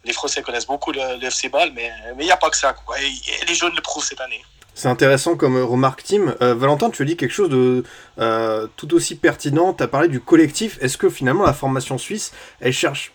Les 0.04 0.12
Français 0.12 0.42
connaissent 0.42 0.66
beaucoup 0.66 0.92
le, 0.92 1.22
FC 1.24 1.48
Ball, 1.48 1.72
mais 1.74 1.90
il 2.18 2.24
n'y 2.24 2.30
a 2.30 2.36
pas 2.36 2.50
que 2.50 2.56
ça. 2.56 2.72
Quoi. 2.72 2.96
Et, 3.00 3.10
les 3.46 3.54
jeunes 3.54 3.74
le 3.74 3.82
prouvent 3.82 4.04
cette 4.04 4.20
année. 4.20 4.42
C'est 4.74 4.88
intéressant 4.88 5.36
comme 5.36 5.60
remarque, 5.62 6.04
Tim. 6.04 6.36
Euh, 6.42 6.54
Valentin, 6.54 6.90
tu 6.90 7.02
as 7.02 7.06
dit 7.06 7.16
quelque 7.16 7.32
chose 7.32 7.48
de 7.48 7.82
euh, 8.18 8.66
tout 8.76 8.92
aussi 8.94 9.16
pertinent. 9.16 9.72
Tu 9.72 9.82
as 9.82 9.88
parlé 9.88 10.08
du 10.08 10.20
collectif. 10.20 10.78
Est-ce 10.82 10.98
que 10.98 11.08
finalement 11.08 11.44
la 11.44 11.54
formation 11.54 11.96
suisse, 11.96 12.32
elle 12.60 12.74
cherche 12.74 13.12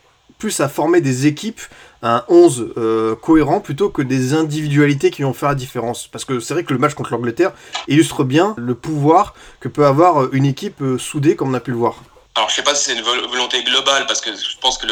à 0.60 0.70
former 0.70 1.02
des 1.02 1.28
équipes, 1.28 1.62
un 2.02 2.24
11 2.28 2.74
euh, 2.78 3.16
cohérent, 3.16 3.60
plutôt 3.60 3.90
que 3.90 4.02
des 4.02 4.34
individualités 4.34 5.12
qui 5.12 5.22
vont 5.22 5.34
faire 5.34 5.50
la 5.50 5.56
différence 5.56 6.08
Parce 6.08 6.26
que 6.26 6.40
c'est 6.40 6.54
vrai 6.54 6.64
que 6.64 6.74
le 6.74 6.80
match 6.80 6.94
contre 6.94 7.12
l'Angleterre 7.12 7.52
illustre 7.88 8.24
bien 8.24 8.56
le 8.58 8.76
pouvoir 8.76 9.36
que 9.60 9.68
peut 9.68 9.86
avoir 9.86 10.34
une 10.34 10.46
équipe 10.46 10.82
soudée, 10.98 11.36
comme 11.36 11.52
on 11.52 11.54
a 11.54 11.60
pu 11.60 11.72
le 11.72 11.78
voir. 11.78 11.96
Alors 12.36 12.50
je 12.50 12.56
sais 12.56 12.64
pas 12.64 12.74
si 12.76 12.86
c'est 12.86 12.94
une 12.98 13.02
volonté 13.02 13.62
globale, 13.64 14.06
parce 14.08 14.22
que 14.22 14.32
je 14.32 14.58
pense 14.62 14.78
que 14.78 14.88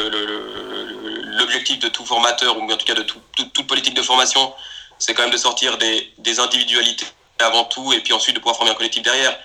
l'objectif 1.40 1.80
de 1.80 1.88
tout 1.88 2.06
formateur, 2.06 2.58
ou 2.58 2.62
en 2.70 2.78
tout 2.78 2.86
cas 2.86 2.96
de 2.96 3.04
toute 3.04 3.68
politique 3.68 3.96
de 3.96 4.02
formation, 4.02 4.54
c'est 4.98 5.14
quand 5.14 5.24
même 5.24 5.32
de 5.32 5.38
sortir 5.38 5.78
des, 5.78 6.12
des, 6.18 6.40
individualités 6.40 7.06
avant 7.40 7.64
tout 7.64 7.94
et 7.94 8.02
puis 8.02 8.12
ensuite 8.12 8.36
de 8.36 8.42
pouvoir 8.42 8.58
former 8.58 8.72
un 8.72 8.76
collectif 8.76 9.02
derrière. 9.02 9.38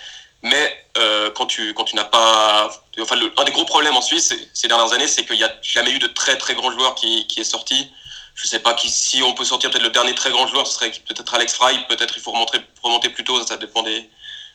Mais 0.42 0.86
euh, 0.98 1.30
quand 1.30 1.46
tu, 1.46 1.72
quand 1.74 1.84
tu 1.84 1.96
n'as 1.96 2.04
pas. 2.04 2.70
Enfin, 3.00 3.16
le, 3.16 3.32
un 3.36 3.44
des 3.44 3.52
gros 3.52 3.64
problèmes 3.64 3.96
en 3.96 4.02
Suisse 4.02 4.34
ces 4.52 4.68
dernières 4.68 4.92
années, 4.92 5.08
c'est 5.08 5.24
qu'il 5.24 5.36
n'y 5.36 5.44
a 5.44 5.54
jamais 5.62 5.90
eu 5.90 5.98
de 5.98 6.06
très 6.06 6.36
très 6.38 6.54
grands 6.54 6.70
joueurs 6.70 6.94
qui, 6.94 7.26
qui 7.26 7.40
est 7.40 7.44
sorti. 7.44 7.90
Je 8.34 8.46
sais 8.46 8.58
pas 8.58 8.74
qui, 8.74 8.90
si 8.90 9.22
on 9.22 9.32
peut 9.32 9.44
sortir 9.44 9.70
peut-être 9.70 9.82
le 9.82 9.90
dernier 9.90 10.14
très 10.14 10.30
grand 10.30 10.46
joueur, 10.46 10.66
ce 10.66 10.74
serait 10.74 10.90
peut-être 10.90 11.34
Alex 11.34 11.54
Fry, 11.54 11.86
peut-être 11.88 12.14
il 12.16 12.22
faut 12.22 12.32
remonter, 12.32 12.58
remonter 12.82 13.08
plus 13.08 13.22
tôt, 13.22 13.44
ça, 13.46 13.56
dépend 13.56 13.82
des, 13.82 14.10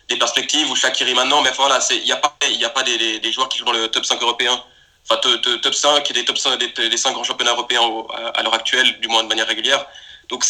des 0.09 0.17
perspectives, 0.17 0.69
ou 0.69 0.75
Shakiri 0.75 1.13
maintenant, 1.13 1.41
mais 1.41 1.51
voilà, 1.55 1.79
il 1.91 2.03
n'y 2.03 2.11
a 2.11 2.17
pas, 2.17 2.35
y 2.47 2.65
a 2.65 2.69
pas 2.69 2.83
des, 2.83 3.19
des, 3.19 3.31
joueurs 3.31 3.47
qui 3.47 3.57
jouent 3.57 3.65
dans 3.65 3.71
le 3.71 3.87
top 3.87 4.05
5 4.05 4.21
européen, 4.21 4.61
enfin 5.09 5.21
top 5.61 5.73
5 5.73 6.09
et 6.09 6.13
des 6.13 6.25
top 6.25 6.37
5, 6.37 6.57
des, 6.57 6.89
des 6.89 6.97
5 6.97 7.13
grands 7.13 7.23
championnats 7.23 7.51
européens 7.51 7.81
à 8.33 8.43
l'heure 8.43 8.53
actuelle, 8.53 8.99
du 8.99 9.07
moins 9.07 9.23
de 9.23 9.29
manière 9.29 9.47
régulière. 9.47 9.85
Donc 10.27 10.43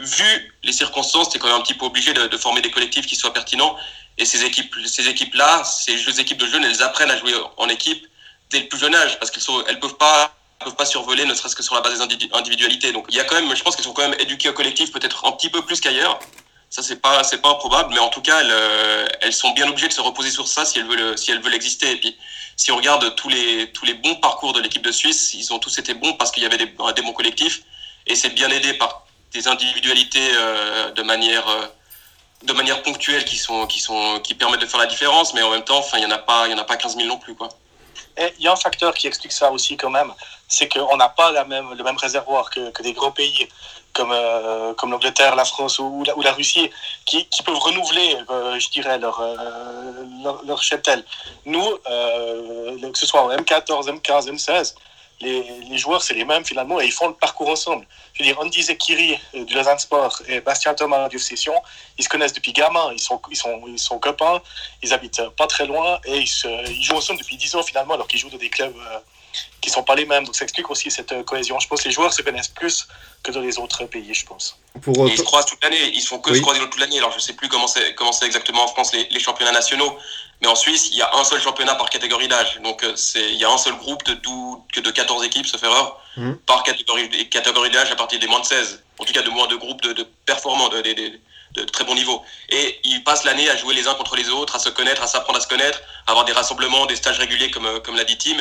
vu 0.00 0.54
les 0.62 0.72
circonstances, 0.72 1.30
tu 1.30 1.36
es 1.36 1.40
quand 1.40 1.48
même 1.48 1.56
un 1.56 1.62
petit 1.62 1.74
peu 1.74 1.86
obligé 1.86 2.12
de, 2.12 2.36
former 2.36 2.60
des 2.60 2.70
collectifs 2.70 3.06
qui 3.06 3.16
soient 3.16 3.32
pertinents. 3.32 3.76
Et 4.20 4.26
ces 4.26 4.44
équipes, 4.44 4.74
ces 4.84 5.08
équipes-là, 5.08 5.64
ces 5.64 6.20
équipes 6.20 6.36
de 6.38 6.46
jeunes, 6.46 6.62
elles 6.62 6.82
apprennent 6.82 7.10
à 7.10 7.16
jouer 7.16 7.32
en 7.56 7.68
équipe 7.70 8.06
dès 8.50 8.60
le 8.60 8.68
plus 8.68 8.78
jeune 8.78 8.94
âge 8.94 9.18
parce 9.18 9.30
qu'elles 9.30 9.42
sont, 9.42 9.64
elles 9.66 9.80
peuvent 9.80 9.96
pas, 9.96 10.36
peuvent 10.62 10.76
pas 10.76 10.84
survoler, 10.84 11.24
ne 11.24 11.32
serait-ce 11.32 11.56
que 11.56 11.62
sur 11.62 11.74
la 11.74 11.80
base 11.80 11.98
des 11.98 12.28
individualités. 12.32 12.92
Donc 12.92 13.06
il 13.08 13.16
y 13.16 13.20
a 13.20 13.24
quand 13.24 13.40
même, 13.40 13.54
je 13.56 13.62
pense 13.62 13.76
qu'elles 13.76 13.86
sont 13.86 13.94
quand 13.94 14.06
même 14.06 14.20
éduquées 14.20 14.50
au 14.50 14.52
collectif, 14.52 14.92
peut-être 14.92 15.24
un 15.24 15.32
petit 15.32 15.48
peu 15.48 15.62
plus 15.62 15.80
qu'ailleurs. 15.80 16.18
Ça 16.68 16.82
c'est 16.82 17.00
pas, 17.00 17.22
pas 17.22 17.48
improbable, 17.48 17.94
mais 17.94 17.98
en 17.98 18.10
tout 18.10 18.20
cas 18.20 18.40
elles, 18.42 18.52
euh, 18.52 19.06
elles, 19.22 19.32
sont 19.32 19.52
bien 19.52 19.66
obligées 19.68 19.88
de 19.88 19.92
se 19.94 20.02
reposer 20.02 20.30
sur 20.30 20.46
ça 20.46 20.66
si 20.66 20.78
elles 20.78 20.86
veulent, 20.86 21.16
si 21.16 21.30
elles 21.30 21.40
veulent 21.40 21.54
exister. 21.54 21.90
Et 21.92 21.96
puis 21.96 22.14
si 22.56 22.70
on 22.72 22.76
regarde 22.76 23.14
tous 23.14 23.30
les, 23.30 23.72
tous 23.72 23.86
les 23.86 23.94
bons 23.94 24.16
parcours 24.16 24.52
de 24.52 24.60
l'équipe 24.60 24.82
de 24.82 24.92
Suisse, 24.92 25.32
ils 25.32 25.50
ont 25.54 25.58
tous 25.58 25.78
été 25.78 25.94
bons 25.94 26.12
parce 26.12 26.30
qu'il 26.30 26.42
y 26.42 26.46
avait 26.46 26.58
des, 26.58 26.66
des 26.66 27.02
bons 27.02 27.14
collectifs 27.14 27.62
et 28.06 28.14
c'est 28.14 28.30
bien 28.30 28.50
aidé 28.50 28.74
par 28.74 29.06
des 29.32 29.48
individualités 29.48 30.28
euh, 30.34 30.90
de 30.90 31.02
manière 31.02 31.48
euh, 31.48 31.66
de 32.42 32.52
manière 32.52 32.82
ponctuelle 32.82 33.24
qui 33.24 33.36
sont 33.36 33.66
qui 33.66 33.80
sont 33.80 34.20
qui 34.20 34.34
permettent 34.34 34.60
de 34.60 34.66
faire 34.66 34.80
la 34.80 34.86
différence 34.86 35.34
mais 35.34 35.42
en 35.42 35.50
même 35.50 35.64
temps 35.64 35.78
enfin 35.78 35.98
il 35.98 36.04
y 36.04 36.06
en 36.06 36.10
a 36.10 36.18
pas 36.18 36.46
il 36.46 36.52
y 36.52 36.54
en 36.54 36.58
a 36.58 36.64
pas 36.64 36.76
15 36.76 36.96
000 36.96 37.08
non 37.08 37.18
plus 37.18 37.34
quoi. 37.34 37.48
Il 38.38 38.44
y 38.44 38.48
a 38.48 38.52
un 38.52 38.56
facteur 38.56 38.92
qui 38.94 39.06
explique 39.06 39.32
ça 39.32 39.50
aussi 39.50 39.76
quand 39.76 39.90
même 39.90 40.12
c'est 40.48 40.68
qu'on 40.68 40.96
n'a 40.96 41.08
pas 41.08 41.32
la 41.32 41.44
même 41.44 41.72
le 41.74 41.84
même 41.84 41.96
réservoir 41.96 42.50
que, 42.50 42.70
que 42.70 42.82
des 42.82 42.92
gros 42.92 43.10
pays 43.10 43.48
comme 43.92 44.12
euh, 44.12 44.72
comme 44.74 44.90
l'Angleterre 44.90 45.36
la 45.36 45.44
France 45.44 45.78
ou 45.78 46.04
la, 46.04 46.32
Russie 46.32 46.70
qui, 47.04 47.26
qui, 47.26 47.42
peuvent 47.42 47.58
renouveler 47.58 48.16
je 48.58 48.68
dirais 48.70 48.98
leur, 48.98 49.22
leur, 50.22 50.44
leur 50.44 50.62
cheptel. 50.62 51.04
Nous 51.44 51.78
que 51.84 52.98
ce 52.98 53.06
soit 53.06 53.22
en 53.22 53.30
M14 53.30 53.88
M15 53.88 54.30
M16 54.30 54.74
les, 55.20 55.78
joueurs, 55.78 56.02
c'est 56.02 56.14
les 56.14 56.24
mêmes 56.24 56.44
finalement, 56.44 56.80
et 56.80 56.86
ils 56.86 56.92
font 56.92 57.08
le 57.08 57.14
parcours 57.14 57.48
ensemble. 57.48 57.86
Je 58.14 58.22
veux 58.22 58.28
dire, 58.28 58.38
Andy 58.40 58.62
Zekiri 58.62 59.18
euh, 59.34 59.44
du 59.44 59.54
Lausanne 59.54 59.78
Sport 59.78 60.22
et 60.28 60.40
Bastien 60.40 60.74
Thomas 60.74 61.08
du 61.08 61.18
Session, 61.18 61.54
ils 61.98 62.04
se 62.04 62.08
connaissent 62.08 62.32
depuis 62.32 62.52
gamin, 62.52 62.90
ils 62.92 63.00
sont, 63.00 63.20
ils 63.30 63.36
sont, 63.36 63.62
ils 63.66 63.78
sont 63.78 63.98
copains, 63.98 64.40
ils 64.82 64.92
habitent 64.94 65.22
pas 65.36 65.46
très 65.46 65.66
loin, 65.66 66.00
et 66.04 66.18
ils 66.18 66.82
jouent 66.82 66.96
ensemble 66.96 67.20
depuis 67.20 67.36
10 67.36 67.56
ans 67.56 67.62
finalement, 67.62 67.94
alors 67.94 68.06
qu'ils 68.06 68.20
jouent 68.20 68.30
dans 68.30 68.38
des 68.38 68.50
clubs 68.50 68.76
euh, 68.76 68.98
qui 69.60 69.70
sont 69.70 69.82
pas 69.82 69.94
les 69.94 70.06
mêmes. 70.06 70.24
Donc 70.24 70.34
ça 70.34 70.44
explique 70.44 70.70
aussi 70.70 70.90
cette 70.90 71.12
euh, 71.12 71.22
cohésion. 71.22 71.58
Je 71.58 71.68
pense 71.68 71.82
que 71.82 71.88
les 71.88 71.94
joueurs 71.94 72.12
se 72.12 72.22
connaissent 72.22 72.48
plus 72.48 72.86
que 73.22 73.30
dans 73.32 73.40
les 73.40 73.58
autres 73.58 73.84
pays, 73.84 74.14
je 74.14 74.24
pense. 74.24 74.58
Pour, 74.82 75.08
ils 75.08 75.18
se 75.18 75.22
croisent 75.22 75.46
toute 75.46 75.62
l'année, 75.62 75.90
ils 75.94 76.00
se 76.00 76.08
font 76.08 76.18
que 76.18 76.34
se 76.34 76.40
croiser 76.40 76.60
toute 76.60 76.78
l'année. 76.78 76.98
Alors 76.98 77.12
je 77.12 77.18
sais 77.18 77.34
plus 77.34 77.48
comment 77.48 77.66
c'est 77.66 77.94
comment 77.94 78.12
exactement 78.22 78.64
en 78.64 78.68
France 78.68 78.92
les, 78.94 79.08
les, 79.10 79.20
championnats 79.20 79.52
nationaux, 79.52 79.98
mais 80.40 80.48
en 80.48 80.54
Suisse 80.54 80.88
il 80.92 80.96
y 80.96 81.02
a 81.02 81.10
un 81.14 81.24
seul 81.24 81.40
championnat 81.40 81.74
par 81.74 81.90
catégorie 81.90 82.28
d'âge. 82.28 82.60
Donc 82.62 82.84
c'est 82.94 83.30
il 83.30 83.36
y 83.36 83.44
a 83.44 83.50
un 83.50 83.58
seul 83.58 83.74
groupe 83.76 84.04
de 84.04 84.14
que 84.72 84.80
de 84.80 84.90
14 84.90 85.24
équipes, 85.24 85.46
sauf 85.46 85.62
erreur, 85.62 86.00
mmh. 86.16 86.32
par 86.46 86.62
catégorie 86.62 87.28
catégorie 87.28 87.70
d'âge 87.70 87.90
à 87.90 87.96
partir 87.96 88.18
des 88.18 88.26
moins 88.26 88.40
de 88.40 88.46
16. 88.46 88.82
En 88.98 89.04
tout 89.04 89.12
cas 89.12 89.22
de 89.22 89.30
moins 89.30 89.46
de 89.46 89.56
groupes 89.56 89.82
de, 89.82 89.92
de 89.92 90.06
performants, 90.26 90.68
de, 90.68 90.82
de, 90.82 91.18
de, 91.54 91.64
très 91.64 91.84
bon 91.84 91.94
niveau. 91.94 92.22
Et 92.50 92.78
ils 92.84 93.02
passent 93.02 93.24
l'année 93.24 93.48
à 93.48 93.56
jouer 93.56 93.74
les 93.74 93.88
uns 93.88 93.94
contre 93.94 94.14
les 94.14 94.28
autres, 94.28 94.56
à 94.56 94.58
se 94.58 94.68
connaître, 94.68 95.02
à 95.02 95.06
s'apprendre 95.06 95.38
à 95.38 95.42
se 95.42 95.48
connaître, 95.48 95.80
à 96.06 96.10
avoir 96.10 96.26
des 96.26 96.32
rassemblements, 96.32 96.84
des 96.84 96.96
stages 96.96 97.18
réguliers 97.18 97.50
comme 97.50 97.80
comme 97.82 97.96
l'a 97.96 98.04
dit 98.04 98.18
Tim. 98.18 98.36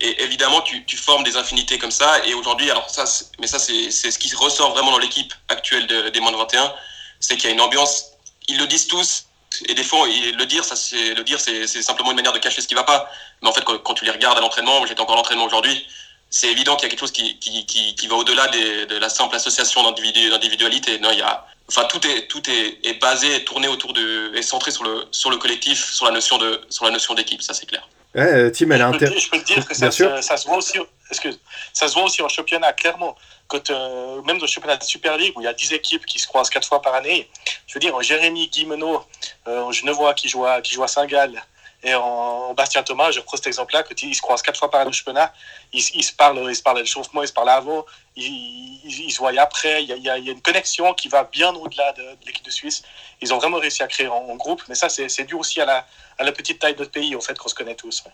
Et 0.00 0.22
évidemment, 0.22 0.62
tu, 0.62 0.96
formes 0.96 1.24
des 1.24 1.36
infinités 1.36 1.78
comme 1.78 1.90
ça. 1.90 2.24
Et 2.26 2.34
aujourd'hui, 2.34 2.70
alors 2.70 2.88
ça, 2.88 3.04
mais 3.38 3.46
ça, 3.46 3.58
c'est 3.58 3.90
ce 3.90 4.18
qui 4.18 4.34
ressort 4.34 4.72
vraiment 4.72 4.92
dans 4.92 4.98
l'équipe 4.98 5.34
actuelle 5.48 5.86
des 5.86 6.20
moins 6.20 6.32
de 6.32 6.36
21, 6.36 6.72
c'est 7.20 7.36
qu'il 7.36 7.44
y 7.44 7.48
a 7.48 7.54
une 7.54 7.60
ambiance. 7.60 8.12
Ils 8.48 8.58
le 8.58 8.66
disent 8.66 8.86
tous. 8.86 9.26
Et 9.68 9.74
des 9.74 9.84
fois, 9.84 10.06
le 10.06 10.44
dire, 10.46 10.64
ça, 10.64 10.74
c'est 10.76 11.12
le 11.12 11.22
dire, 11.22 11.38
c'est 11.38 11.66
simplement 11.66 12.10
une 12.10 12.16
manière 12.16 12.32
de 12.32 12.38
cacher 12.38 12.62
ce 12.62 12.68
qui 12.68 12.74
va 12.74 12.84
pas. 12.84 13.10
Mais 13.42 13.48
en 13.48 13.52
fait, 13.52 13.64
quand, 13.64 13.94
tu 13.94 14.04
les 14.04 14.10
regardes 14.10 14.38
à 14.38 14.40
l'entraînement, 14.40 14.86
j'étais 14.86 15.00
encore 15.00 15.14
à 15.14 15.18
l'entraînement 15.18 15.44
aujourd'hui, 15.44 15.86
c'est 16.30 16.48
évident 16.48 16.76
qu'il 16.76 16.84
y 16.84 16.86
a 16.86 16.90
quelque 16.90 17.00
chose 17.00 17.12
qui, 17.12 17.38
qui, 17.38 17.66
qui, 17.66 17.94
qui 17.94 18.06
va 18.06 18.14
au-delà 18.14 18.46
de 18.46 18.96
la 18.96 19.08
simple 19.08 19.36
association 19.36 19.82
d'individualité. 19.82 20.98
Non, 21.00 21.10
il 21.10 21.18
y 21.18 21.22
a, 21.22 21.44
enfin, 21.68 21.84
tout 21.84 22.06
est, 22.06 22.26
tout 22.28 22.48
est, 22.48 22.78
est 22.84 22.94
basé, 22.94 23.44
tourné 23.44 23.68
autour 23.68 23.92
de, 23.92 24.32
est 24.34 24.42
centré 24.42 24.70
sur 24.70 24.84
le, 24.84 25.04
sur 25.10 25.30
le 25.30 25.36
collectif, 25.36 25.92
sur 25.92 26.06
la 26.06 26.12
notion 26.12 26.38
de, 26.38 26.60
sur 26.70 26.84
la 26.84 26.90
notion 26.90 27.14
d'équipe. 27.14 27.42
Ça, 27.42 27.52
c'est 27.52 27.66
clair. 27.66 27.86
Ouais, 28.14 28.22
euh, 28.22 28.50
Tim, 28.50 28.70
elle 28.72 28.80
je, 28.80 28.98
peux 28.98 29.18
je 29.18 29.30
peux 29.30 29.38
te 29.38 29.44
dire 29.44 29.64
que 29.64 29.74
ça, 29.74 29.90
ça, 29.90 30.36
se 30.36 30.48
voit 30.48 30.56
aussi, 30.56 30.78
excuse, 31.10 31.38
ça 31.72 31.86
se 31.86 31.94
voit 31.94 32.04
aussi 32.04 32.22
en 32.22 32.28
championnat, 32.28 32.72
clairement. 32.72 33.14
Quand, 33.46 33.70
euh, 33.70 34.20
même 34.22 34.38
dans 34.38 34.46
le 34.46 34.50
championnat 34.50 34.76
de 34.76 34.82
Super 34.82 35.16
League, 35.16 35.32
où 35.36 35.40
il 35.40 35.44
y 35.44 35.48
a 35.48 35.52
10 35.52 35.72
équipes 35.74 36.04
qui 36.06 36.18
se 36.18 36.26
croisent 36.26 36.50
4 36.50 36.66
fois 36.66 36.82
par 36.82 36.94
année, 36.94 37.28
je 37.68 37.74
veux 37.74 37.80
dire, 37.80 37.94
en 37.94 38.00
Jérémy 38.00 38.48
Guimeno, 38.48 39.04
euh, 39.46 39.60
en 39.62 39.70
Genevois 39.70 40.14
qui 40.14 40.28
joue 40.28 40.44
à, 40.44 40.60
qui 40.60 40.74
joue 40.74 40.82
à 40.82 40.88
Saint-Gall, 40.88 41.40
et 41.82 41.94
en 41.94 42.52
Bastien 42.52 42.82
Thomas, 42.82 43.10
je 43.10 43.20
prends 43.20 43.36
cet 43.36 43.46
exemple-là, 43.46 43.82
quand 43.82 44.02
ils 44.02 44.14
se 44.14 44.20
croisent 44.20 44.42
quatre 44.42 44.58
fois 44.58 44.70
par 44.70 44.86
an 44.86 44.90
au 44.90 44.92
championnat, 44.92 45.32
ils, 45.72 45.82
se 45.82 46.12
parlent, 46.12 46.38
ils 46.50 46.62
parlent 46.62 46.78
à 46.78 46.80
l'échauffement, 46.80 47.22
ils 47.22 47.28
se 47.28 47.32
parlent 47.32 47.48
avant, 47.48 47.86
ils, 48.16 48.80
ils, 48.84 49.10
se 49.10 49.18
voient 49.18 49.32
après. 49.40 49.82
Il 49.82 49.88
y, 49.88 50.10
a, 50.10 50.18
une 50.18 50.42
connexion 50.42 50.92
qui 50.92 51.08
va 51.08 51.24
bien 51.24 51.54
au-delà 51.54 51.92
de, 51.92 52.04
l'équipe 52.26 52.44
de 52.44 52.50
Suisse. 52.50 52.82
Ils 53.22 53.32
ont 53.32 53.38
vraiment 53.38 53.58
réussi 53.58 53.82
à 53.82 53.86
créer 53.86 54.08
en, 54.08 54.36
groupe, 54.36 54.62
mais 54.68 54.74
ça, 54.74 54.90
c'est 54.90 55.24
dû 55.24 55.34
aussi 55.34 55.60
à 55.60 55.64
la, 55.64 55.86
à 56.18 56.24
la 56.24 56.32
petite 56.32 56.58
taille 56.58 56.74
de 56.74 56.80
notre 56.80 56.92
pays, 56.92 57.16
en 57.16 57.20
fait, 57.20 57.38
qu'on 57.38 57.48
se 57.48 57.54
connaît 57.54 57.76
tous. 57.76 58.04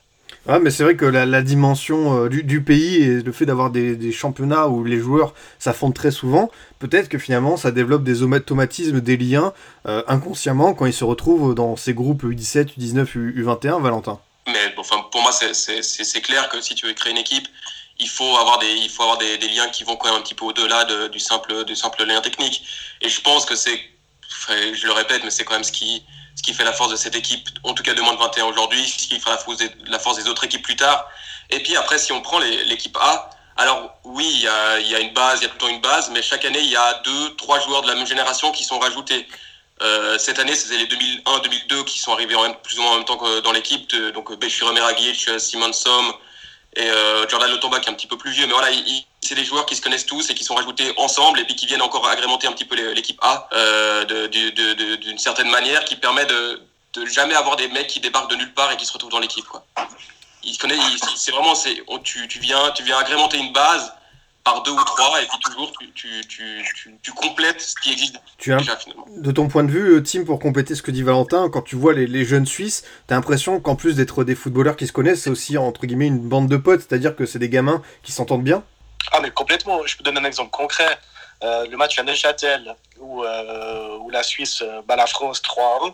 Ah, 0.48 0.60
mais 0.60 0.70
c'est 0.70 0.84
vrai 0.84 0.96
que 0.96 1.04
la, 1.04 1.26
la 1.26 1.42
dimension 1.42 2.24
euh, 2.24 2.28
du, 2.28 2.44
du, 2.44 2.62
pays 2.62 3.02
et 3.02 3.20
le 3.20 3.32
fait 3.32 3.46
d'avoir 3.46 3.70
des, 3.70 3.96
des, 3.96 4.12
championnats 4.12 4.68
où 4.68 4.84
les 4.84 4.98
joueurs 4.98 5.34
s'affrontent 5.58 5.94
très 5.94 6.12
souvent, 6.12 6.50
peut-être 6.78 7.08
que 7.08 7.18
finalement 7.18 7.56
ça 7.56 7.72
développe 7.72 8.04
des 8.04 8.22
automatismes, 8.22 9.00
des 9.00 9.16
liens 9.16 9.52
euh, 9.86 10.02
inconsciemment 10.06 10.74
quand 10.74 10.86
ils 10.86 10.92
se 10.92 11.04
retrouvent 11.04 11.54
dans 11.54 11.74
ces 11.74 11.94
groupes 11.94 12.22
U17, 12.22 12.78
U19, 12.78 13.34
U21, 13.42 13.82
Valentin. 13.82 14.20
Mais 14.46 14.72
enfin, 14.76 15.04
pour 15.10 15.22
moi, 15.22 15.32
c'est 15.32 16.20
clair 16.20 16.48
que 16.48 16.60
si 16.60 16.76
tu 16.76 16.86
veux 16.86 16.92
créer 16.92 17.10
une 17.10 17.18
équipe, 17.18 17.48
il 17.98 18.08
faut 18.08 18.36
avoir 18.36 18.58
des, 18.58 18.70
il 18.70 18.88
faut 18.88 19.02
avoir 19.02 19.18
des, 19.18 19.38
des 19.38 19.48
liens 19.48 19.68
qui 19.68 19.82
vont 19.82 19.96
quand 19.96 20.08
même 20.08 20.20
un 20.20 20.22
petit 20.22 20.34
peu 20.34 20.44
au-delà 20.44 20.84
de, 20.84 21.08
du, 21.08 21.18
simple, 21.18 21.64
du 21.64 21.74
simple 21.74 22.04
lien 22.04 22.20
technique. 22.20 22.62
Et 23.02 23.08
je 23.08 23.20
pense 23.20 23.44
que 23.44 23.56
c'est 23.56 23.80
je 24.74 24.86
le 24.86 24.92
répète, 24.92 25.22
mais 25.24 25.30
c'est 25.30 25.44
quand 25.44 25.54
même 25.54 25.64
ce 25.64 25.72
qui, 25.72 26.04
ce 26.36 26.42
qui 26.42 26.54
fait 26.54 26.64
la 26.64 26.72
force 26.72 26.90
de 26.90 26.96
cette 26.96 27.16
équipe, 27.16 27.48
en 27.64 27.72
tout 27.72 27.82
cas 27.82 27.94
de 27.94 28.00
moins 28.02 28.14
de 28.14 28.18
21 28.18 28.44
aujourd'hui, 28.44 28.86
ce 28.86 29.08
qui 29.08 29.18
fera 29.18 29.32
la 29.32 29.98
force, 29.98 30.18
des, 30.18 30.28
autres 30.28 30.44
équipes 30.44 30.62
plus 30.62 30.76
tard. 30.76 31.08
Et 31.50 31.60
puis 31.60 31.76
après, 31.76 31.98
si 31.98 32.12
on 32.12 32.20
prend 32.20 32.38
l'équipe 32.38 32.96
A, 33.00 33.30
alors 33.56 33.98
oui, 34.04 34.26
il 34.28 34.88
y, 34.90 34.94
a, 34.94 35.00
une 35.00 35.14
base, 35.14 35.40
il 35.40 35.44
y 35.44 35.46
a 35.46 35.48
plutôt 35.48 35.68
une 35.68 35.80
base, 35.80 36.10
mais 36.10 36.20
chaque 36.22 36.44
année, 36.44 36.60
il 36.60 36.68
y 36.68 36.76
a 36.76 37.00
deux, 37.04 37.34
trois 37.36 37.58
joueurs 37.60 37.82
de 37.82 37.88
la 37.88 37.94
même 37.94 38.06
génération 38.06 38.52
qui 38.52 38.64
sont 38.64 38.78
rajoutés. 38.78 39.26
Euh, 39.82 40.18
cette 40.18 40.38
année, 40.38 40.54
c'était 40.54 40.76
les 40.76 40.86
2001-2002 40.86 41.84
qui 41.84 41.98
sont 41.98 42.12
arrivés 42.12 42.34
en 42.34 42.42
même, 42.42 42.56
plus 42.62 42.78
ou 42.78 42.82
moins 42.82 42.92
en 42.92 42.96
même 42.96 43.04
temps 43.06 43.16
que 43.16 43.40
dans 43.40 43.52
l'équipe. 43.52 43.90
Donc 44.12 44.38
Béchir 44.38 44.70
Meragic, 44.72 45.30
Simon 45.38 45.72
Somme 45.72 46.12
et 46.74 46.88
euh, 46.90 47.28
Jordan 47.28 47.50
Lotomba 47.50 47.80
qui 47.80 47.88
est 47.88 47.92
un 47.92 47.94
petit 47.94 48.06
peu 48.06 48.18
plus 48.18 48.30
vieux. 48.30 48.46
Mais 48.46 48.52
voilà, 48.52 48.68
c'est 49.20 49.34
des 49.34 49.44
joueurs 49.44 49.66
qui 49.66 49.76
se 49.76 49.82
connaissent 49.82 50.06
tous 50.06 50.30
et 50.30 50.34
qui 50.34 50.44
sont 50.44 50.54
rajoutés 50.54 50.92
ensemble 50.98 51.40
et 51.40 51.44
puis 51.44 51.56
qui 51.56 51.66
viennent 51.66 51.82
encore 51.82 52.06
agrémenter 52.08 52.46
un 52.46 52.52
petit 52.52 52.64
peu 52.64 52.74
l'équipe 52.92 53.18
A 53.22 53.48
euh, 53.52 54.04
d'une 54.28 55.18
certaine 55.18 55.48
manière 55.50 55.84
qui 55.84 55.96
permet 55.96 56.26
de, 56.26 56.62
de 56.94 57.06
jamais 57.06 57.34
avoir 57.34 57.56
des 57.56 57.68
mecs 57.68 57.86
qui 57.86 58.00
débarquent 58.00 58.30
de 58.30 58.36
nulle 58.36 58.54
part 58.54 58.72
et 58.72 58.76
qui 58.76 58.86
se 58.86 58.92
retrouvent 58.92 59.10
dans 59.10 59.18
l'équipe. 59.18 59.46
Il 60.42 60.56
connaît, 60.58 60.78
c'est 61.16 61.32
vraiment, 61.32 61.54
tu, 62.04 62.28
tu, 62.28 62.38
viens, 62.38 62.70
tu 62.70 62.84
viens 62.84 62.98
agrémenter 62.98 63.38
une 63.38 63.52
base 63.52 63.92
par 64.46 64.62
deux 64.62 64.70
ou 64.70 64.84
trois, 64.84 65.20
et 65.20 65.26
puis 65.26 65.38
toujours 65.40 65.72
tu, 65.72 66.24
tu, 66.28 66.64
tu, 67.02 67.12
complètes 67.12 67.60
ce 67.60 67.74
qui 67.82 67.90
existe 67.90 68.16
tu 68.38 68.56
déjà 68.56 68.76
finalement. 68.76 69.04
De 69.08 69.32
ton 69.32 69.48
point 69.48 69.64
de 69.64 69.72
vue, 69.72 69.96
euh, 69.96 70.00
Tim, 70.00 70.24
pour 70.24 70.38
compléter 70.38 70.76
ce 70.76 70.82
que 70.82 70.92
dit 70.92 71.02
Valentin, 71.02 71.50
quand 71.50 71.62
tu 71.62 71.74
vois 71.74 71.92
les, 71.92 72.06
les 72.06 72.24
jeunes 72.24 72.46
Suisses, 72.46 72.84
t'as 73.08 73.16
l'impression 73.16 73.58
qu'en 73.58 73.74
plus 73.74 73.96
d'être 73.96 74.22
des 74.22 74.36
footballeurs 74.36 74.76
qui 74.76 74.86
se 74.86 74.92
connaissent, 74.92 75.22
c'est 75.22 75.30
aussi 75.30 75.58
entre 75.58 75.84
guillemets 75.84 76.06
une 76.06 76.20
bande 76.20 76.48
de 76.48 76.56
potes, 76.56 76.82
c'est-à-dire 76.82 77.16
que 77.16 77.26
c'est 77.26 77.40
des 77.40 77.48
gamins 77.48 77.82
qui 78.04 78.12
s'entendent 78.12 78.44
bien? 78.44 78.62
Ah 79.10 79.18
mais 79.20 79.32
complètement, 79.32 79.84
je 79.84 79.96
peux 79.96 80.04
donner 80.04 80.20
un 80.20 80.24
exemple 80.24 80.50
concret. 80.50 80.96
Euh, 81.42 81.66
le 81.66 81.76
match 81.76 81.98
à 81.98 82.04
Neuchâtel, 82.04 82.76
où, 83.00 83.24
euh, 83.24 83.98
où 83.98 84.10
la 84.10 84.22
Suisse 84.22 84.62
bat 84.86 84.94
la 84.94 85.08
France 85.08 85.42
3-1, 85.42 85.92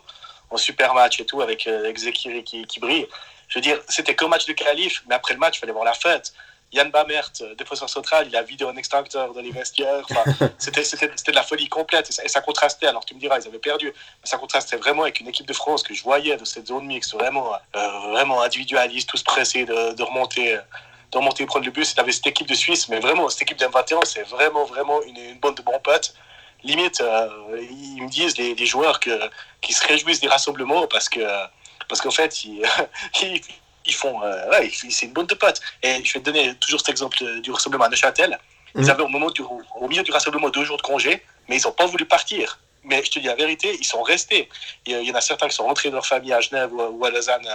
en 0.51 0.57
super 0.59 0.93
match 0.93 1.19
et 1.21 1.25
tout, 1.25 1.41
avec, 1.41 1.67
avec 1.67 1.97
Zekiri 1.97 2.45
qui, 2.45 2.67
qui 2.67 2.81
brille. 2.81 3.07
Je 3.49 3.59
veux 3.59 3.63
dire, 3.63 3.79
c'était 3.89 4.15
qu'un 4.15 4.29
match 4.29 4.45
de 4.45 4.53
qualif, 4.53 5.03
mais 5.09 5.15
après 5.15 5.33
le 5.33 5.41
match, 5.41 5.57
il 5.57 5.61
fallait 5.61 5.73
voir 5.73 5.87
la 5.87 5.95
fête. 5.95 6.35
Yann 6.73 6.91
Bamert, 6.91 7.31
euh, 7.43 7.55
défenseur 7.55 7.89
central, 7.89 8.27
il 8.29 8.37
a 8.37 8.43
vidé 8.43 8.65
un 8.65 8.77
extincteur 8.77 9.33
dans 9.33 9.41
les 9.41 9.51
vestiaires. 9.51 10.05
Enfin, 10.11 10.25
c'était, 10.59 10.83
de 10.83 11.33
la 11.33 11.43
folie 11.43 11.69
complète 11.69 12.11
et 12.25 12.29
ça, 12.29 12.41
contrastait. 12.41 12.87
Alors 12.87 13.05
tu 13.05 13.15
me 13.15 13.21
diras, 13.21 13.39
ils 13.39 13.47
avaient 13.47 13.59
perdu, 13.59 13.87
mais 13.87 14.25
ça 14.25 14.39
contrastait 14.39 14.77
vraiment 14.77 15.03
avec 15.03 15.21
une 15.21 15.29
équipe 15.29 15.47
de 15.47 15.53
France 15.53 15.83
que 15.83 15.95
je 15.95 16.03
voyais 16.03 16.37
de 16.37 16.45
cette 16.45 16.69
zone 16.69 16.87
mixte, 16.87 17.15
vraiment, 17.15 17.53
euh, 17.77 17.89
vraiment 18.11 18.43
individualiste, 18.43 19.09
tous 19.09 19.23
pressés 19.23 19.65
de, 19.65 20.03
remonter. 20.03 20.59
De 21.11 21.19
remonter 21.19 21.43
et 21.43 21.47
prendre 21.47 21.67
le 21.67 21.71
bus, 21.71 21.95
avait 21.99 22.11
cette 22.11 22.27
équipe 22.27 22.49
de 22.49 22.55
Suisse, 22.55 22.89
mais 22.89 22.99
vraiment, 22.99 23.29
cette 23.29 23.43
équipe 23.43 23.59
d'M21, 23.59 24.07
c'est 24.07 24.23
vraiment, 24.23 24.65
vraiment 24.65 25.03
une, 25.03 25.19
une 25.19 25.39
bande 25.39 25.57
de 25.57 25.63
bons 25.63 25.79
potes 25.79 26.15
limite, 26.65 27.01
euh, 27.01 27.29
ils 27.61 28.03
me 28.03 28.09
disent, 28.09 28.37
les, 28.39 28.55
les 28.55 28.67
joueurs, 28.67 29.01
que, 29.01 29.11
qui 29.61 29.73
se 29.73 29.87
réjouissent 29.87 30.21
des 30.21 30.29
rassemblements 30.29 30.87
parce 30.87 31.09
que 31.09 31.21
parce 31.89 32.01
qu'en 32.01 32.11
fait, 32.11 32.45
ils, 32.45 32.63
ils 33.23 33.41
font. 33.91 34.23
Euh, 34.23 34.51
ouais, 34.51 34.71
c'est 34.91 35.07
une 35.07 35.13
bonne 35.13 35.27
de 35.27 35.35
potes. 35.35 35.61
Et 35.83 36.05
je 36.05 36.13
vais 36.13 36.21
te 36.21 36.25
donner 36.25 36.55
toujours 36.57 36.81
cet 36.81 36.91
exemple 36.91 37.19
du 37.41 37.51
rassemblement 37.51 37.85
à 37.85 37.89
Neuchâtel. 37.89 38.39
Ils 38.75 38.83
mhm. 38.83 38.91
avaient 38.91 39.03
au, 39.03 39.09
moment 39.09 39.31
du, 39.31 39.43
au 39.43 39.89
milieu 39.89 40.03
du 40.03 40.13
rassemblement 40.13 40.49
deux 40.49 40.65
jours 40.65 40.77
de 40.77 40.83
congé, 40.83 41.23
mais 41.49 41.59
ils 41.59 41.67
n'ont 41.67 41.73
pas 41.73 41.87
voulu 41.87 42.07
partir. 42.07 42.59
Mais 42.85 43.05
je 43.05 43.11
te 43.11 43.19
dis 43.19 43.27
la 43.27 43.35
vérité, 43.35 43.77
ils 43.79 43.85
sont 43.85 44.03
restés. 44.03 44.49
Il 44.87 45.03
y 45.03 45.11
en 45.11 45.15
a 45.15 45.21
certains 45.21 45.49
qui 45.49 45.55
sont 45.55 45.65
rentrés 45.65 45.91
dans 45.91 45.97
leur 45.97 46.07
famille 46.07 46.33
à 46.33 46.41
Genève 46.41 46.71
ou 46.73 47.05
à 47.05 47.11
Lausanne 47.11 47.47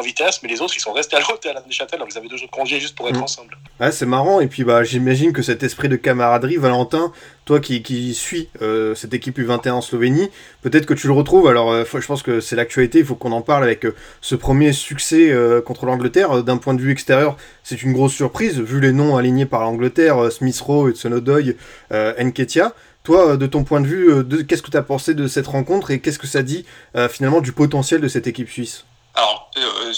en 0.00 0.02
vitesse, 0.02 0.42
mais 0.42 0.48
les 0.48 0.60
autres, 0.60 0.74
ils 0.76 0.80
sont 0.80 0.92
restés 0.92 1.16
à 1.16 1.20
l'hôtel 1.20 1.56
à 1.56 1.62
Neuchâtel, 1.66 1.96
alors 1.96 2.08
ils 2.10 2.16
avaient 2.16 2.28
deux 2.28 2.36
jours 2.36 2.48
de 2.48 2.52
congé 2.52 2.80
juste 2.80 2.96
pour 2.96 3.08
être 3.08 3.20
mm. 3.20 3.22
ensemble. 3.22 3.58
Ouais, 3.78 3.92
c'est 3.92 4.06
marrant, 4.06 4.40
et 4.40 4.46
puis 4.46 4.64
bah, 4.64 4.82
j'imagine 4.82 5.32
que 5.32 5.42
cet 5.42 5.62
esprit 5.62 5.88
de 5.88 5.96
camaraderie, 5.96 6.56
Valentin, 6.56 7.12
toi 7.44 7.60
qui, 7.60 7.82
qui 7.82 8.14
suis 8.14 8.48
euh, 8.62 8.94
cette 8.94 9.12
équipe 9.14 9.38
U21 9.38 9.72
en 9.72 9.80
Slovénie, 9.80 10.30
peut-être 10.62 10.86
que 10.86 10.94
tu 10.94 11.06
le 11.06 11.12
retrouves, 11.12 11.48
alors 11.48 11.70
euh, 11.70 11.84
je 11.84 12.06
pense 12.06 12.22
que 12.22 12.40
c'est 12.40 12.56
l'actualité, 12.56 13.00
il 13.00 13.04
faut 13.04 13.14
qu'on 13.14 13.32
en 13.32 13.42
parle 13.42 13.64
avec 13.64 13.84
euh, 13.84 13.94
ce 14.20 14.34
premier 14.34 14.72
succès 14.72 15.34
contre 15.64 15.86
l'Angleterre. 15.86 16.42
D'un 16.42 16.56
point 16.56 16.74
de 16.74 16.80
vue 16.80 16.92
extérieur, 16.92 17.36
c'est 17.62 17.82
une 17.82 17.92
grosse 17.92 18.14
surprise, 18.14 18.58
vu 18.58 18.80
les 18.80 18.92
noms 18.92 19.16
alignés 19.16 19.46
par 19.46 19.62
l'Angleterre, 19.62 20.30
Smith 20.32 20.58
Rowe, 20.60 20.92
Tsonodoy, 20.92 21.56
Nketia. 21.90 22.74
Toi, 23.02 23.36
de 23.36 23.46
ton 23.46 23.64
point 23.64 23.80
de 23.80 23.86
vue, 23.86 24.44
qu'est-ce 24.46 24.62
que 24.62 24.70
tu 24.70 24.76
as 24.76 24.82
pensé 24.82 25.14
de 25.14 25.26
cette 25.26 25.46
rencontre 25.46 25.90
et 25.90 26.00
qu'est-ce 26.00 26.18
que 26.18 26.26
ça 26.26 26.42
dit 26.42 26.64
finalement 27.08 27.40
du 27.40 27.52
potentiel 27.52 28.00
de 28.00 28.08
cette 28.08 28.26
équipe 28.26 28.50
suisse? 28.50 28.84
Alors, 29.20 29.50
euh, 29.58 29.92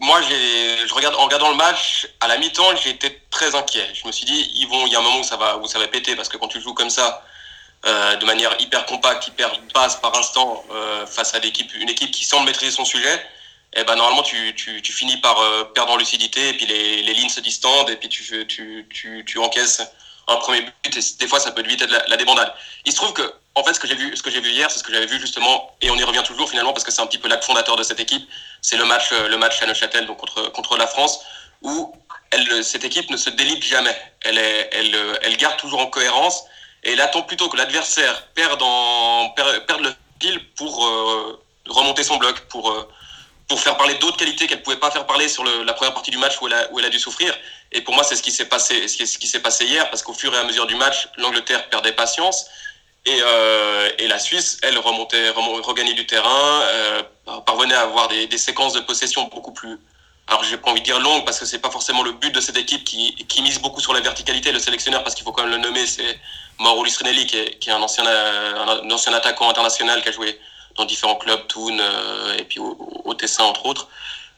moi, 0.00 0.20
je 0.22 0.94
regarde, 0.94 1.14
en 1.14 1.24
regardant 1.24 1.50
le 1.50 1.56
match, 1.56 2.08
à 2.20 2.26
la 2.28 2.38
mi-temps, 2.38 2.72
été 2.72 3.22
très 3.30 3.54
inquiet. 3.54 3.88
Je 3.94 4.06
me 4.06 4.12
suis 4.12 4.26
dit, 4.26 4.50
ils 4.56 4.68
il 4.86 4.92
y 4.92 4.96
a 4.96 4.98
un 4.98 5.02
moment 5.02 5.20
où 5.20 5.24
ça 5.24 5.36
va, 5.36 5.58
où 5.58 5.66
ça 5.66 5.78
va 5.78 5.86
péter, 5.86 6.16
parce 6.16 6.28
que 6.28 6.36
quand 6.36 6.48
tu 6.48 6.60
joues 6.60 6.74
comme 6.74 6.90
ça, 6.90 7.24
euh, 7.86 8.16
de 8.16 8.24
manière 8.24 8.54
hyper 8.60 8.84
compacte, 8.86 9.28
hyper 9.28 9.52
basse 9.72 9.96
par 9.96 10.16
instant, 10.16 10.64
euh, 10.72 11.06
face 11.06 11.34
à 11.34 11.38
l'équipe, 11.38 11.72
une 11.74 11.88
équipe 11.88 12.10
qui 12.10 12.24
semble 12.24 12.46
maîtriser 12.46 12.72
son 12.72 12.84
sujet, 12.84 13.14
et 13.76 13.80
eh 13.80 13.84
ben 13.84 13.96
normalement 13.96 14.22
tu, 14.22 14.54
tu, 14.54 14.92
finis 14.92 15.16
par 15.16 15.36
perdre 15.74 15.92
en 15.92 15.96
lucidité, 15.96 16.50
et 16.50 16.52
puis 16.52 16.64
les, 16.64 17.02
les, 17.02 17.12
lignes 17.12 17.28
se 17.28 17.40
distendent, 17.40 17.90
et 17.90 17.96
puis 17.96 18.08
tu, 18.08 18.46
tu, 18.46 18.86
tu, 18.88 19.24
tu 19.26 19.38
encaisses 19.38 19.82
un 20.28 20.36
premier 20.36 20.60
but, 20.60 20.72
et 20.84 21.00
des 21.18 21.26
fois 21.26 21.40
ça 21.40 21.50
peut 21.50 21.62
vite 21.62 21.82
être 21.82 21.90
la, 21.90 22.06
la 22.06 22.16
débandade. 22.16 22.54
Il 22.84 22.92
se 22.92 22.96
trouve 22.96 23.12
que 23.12 23.34
en 23.56 23.62
fait, 23.62 23.74
ce 23.74 23.80
que 23.80 23.86
j'ai 23.86 23.94
vu, 23.94 24.16
ce 24.16 24.22
que 24.22 24.30
j'ai 24.30 24.40
vu 24.40 24.50
hier, 24.50 24.70
c'est 24.70 24.80
ce 24.80 24.84
que 24.84 24.92
j'avais 24.92 25.06
vu 25.06 25.20
justement, 25.20 25.76
et 25.80 25.90
on 25.90 25.96
y 25.96 26.02
revient 26.02 26.22
toujours 26.24 26.50
finalement 26.50 26.72
parce 26.72 26.84
que 26.84 26.90
c'est 26.90 27.02
un 27.02 27.06
petit 27.06 27.18
peu 27.18 27.28
l'acte 27.28 27.44
fondateur 27.44 27.76
de 27.76 27.82
cette 27.82 28.00
équipe. 28.00 28.28
C'est 28.64 28.78
le 28.78 28.86
match, 28.86 29.12
euh, 29.12 29.28
le 29.28 29.36
match 29.36 29.60
à 29.60 29.66
Neuchâtel, 29.66 30.06
donc 30.06 30.16
contre 30.16 30.50
contre 30.52 30.78
la 30.78 30.86
France, 30.86 31.20
où 31.60 31.94
elle, 32.30 32.64
cette 32.64 32.82
équipe 32.82 33.10
ne 33.10 33.18
se 33.18 33.28
délite 33.28 33.62
jamais. 33.62 33.94
Elle 34.22 34.38
euh, 34.38 35.18
elle 35.20 35.36
garde 35.36 35.58
toujours 35.58 35.80
en 35.80 35.86
cohérence 35.88 36.44
et 36.82 36.92
elle 36.92 37.00
attend 37.02 37.20
plutôt 37.20 37.50
que 37.50 37.58
l'adversaire 37.58 38.26
perde 38.28 38.62
le 38.62 39.94
fil 40.18 40.40
pour 40.54 40.86
euh, 40.86 41.38
remonter 41.68 42.04
son 42.04 42.16
bloc, 42.16 42.40
pour 42.48 42.74
pour 43.48 43.60
faire 43.60 43.76
parler 43.76 43.96
d'autres 43.96 44.16
qualités 44.16 44.46
qu'elle 44.46 44.62
pouvait 44.62 44.78
pas 44.78 44.90
faire 44.90 45.06
parler 45.06 45.28
sur 45.28 45.44
la 45.44 45.74
première 45.74 45.92
partie 45.92 46.10
du 46.10 46.16
match 46.16 46.40
où 46.40 46.48
elle 46.48 46.86
a, 46.86 46.88
dû 46.88 46.98
souffrir. 46.98 47.36
Et 47.70 47.82
pour 47.82 47.92
moi, 47.92 48.02
c'est 48.02 48.16
ce 48.16 48.22
qui 48.22 48.30
s'est 48.30 48.46
passé, 48.46 48.88
ce 48.88 49.18
qui 49.18 49.28
s'est 49.28 49.42
passé 49.42 49.66
hier, 49.66 49.90
parce 49.90 50.02
qu'au 50.02 50.14
fur 50.14 50.34
et 50.34 50.38
à 50.38 50.44
mesure 50.44 50.66
du 50.66 50.76
match, 50.76 51.08
l'Angleterre 51.18 51.68
perdait 51.68 51.92
patience. 51.92 52.46
Et, 53.06 53.18
euh, 53.20 53.90
la 54.08 54.18
Suisse, 54.18 54.58
elle, 54.62 54.78
remontait, 54.78 55.28
regagnait 55.28 55.92
du 55.92 56.06
terrain, 56.06 56.62
euh, 56.62 57.02
parvenait 57.46 57.74
à 57.74 57.82
avoir 57.82 58.08
des, 58.08 58.26
des, 58.26 58.38
séquences 58.38 58.72
de 58.72 58.80
possession 58.80 59.28
beaucoup 59.32 59.52
plus. 59.52 59.78
Alors, 60.26 60.42
j'ai 60.44 60.56
pas 60.56 60.70
envie 60.70 60.80
de 60.80 60.84
dire 60.84 61.00
longues 61.00 61.24
parce 61.24 61.38
que 61.38 61.44
c'est 61.46 61.58
pas 61.58 61.70
forcément 61.70 62.02
le 62.02 62.12
but 62.12 62.34
de 62.34 62.40
cette 62.40 62.56
équipe 62.56 62.84
qui, 62.84 63.14
qui 63.28 63.42
mise 63.42 63.60
beaucoup 63.60 63.80
sur 63.80 63.92
la 63.92 64.00
verticalité. 64.00 64.52
Le 64.52 64.58
sélectionneur, 64.58 65.02
parce 65.02 65.14
qu'il 65.14 65.24
faut 65.24 65.32
quand 65.32 65.42
même 65.42 65.52
le 65.52 65.58
nommer, 65.58 65.86
c'est 65.86 66.18
Mauro 66.58 66.84
Listrinelli, 66.84 67.26
qui 67.26 67.38
est, 67.38 67.58
qui 67.58 67.70
est 67.70 67.72
un, 67.72 67.82
ancien, 67.82 68.04
un, 68.06 68.90
ancien 68.90 69.12
attaquant 69.12 69.50
international 69.50 70.02
qui 70.02 70.08
a 70.08 70.12
joué 70.12 70.38
dans 70.76 70.86
différents 70.86 71.16
clubs, 71.16 71.46
Thun 71.46 71.78
euh, 71.78 72.36
et 72.38 72.44
puis 72.44 72.58
au, 72.58 72.76
au, 73.04 73.14
Tessin, 73.14 73.44
entre 73.44 73.66
autres, 73.66 73.88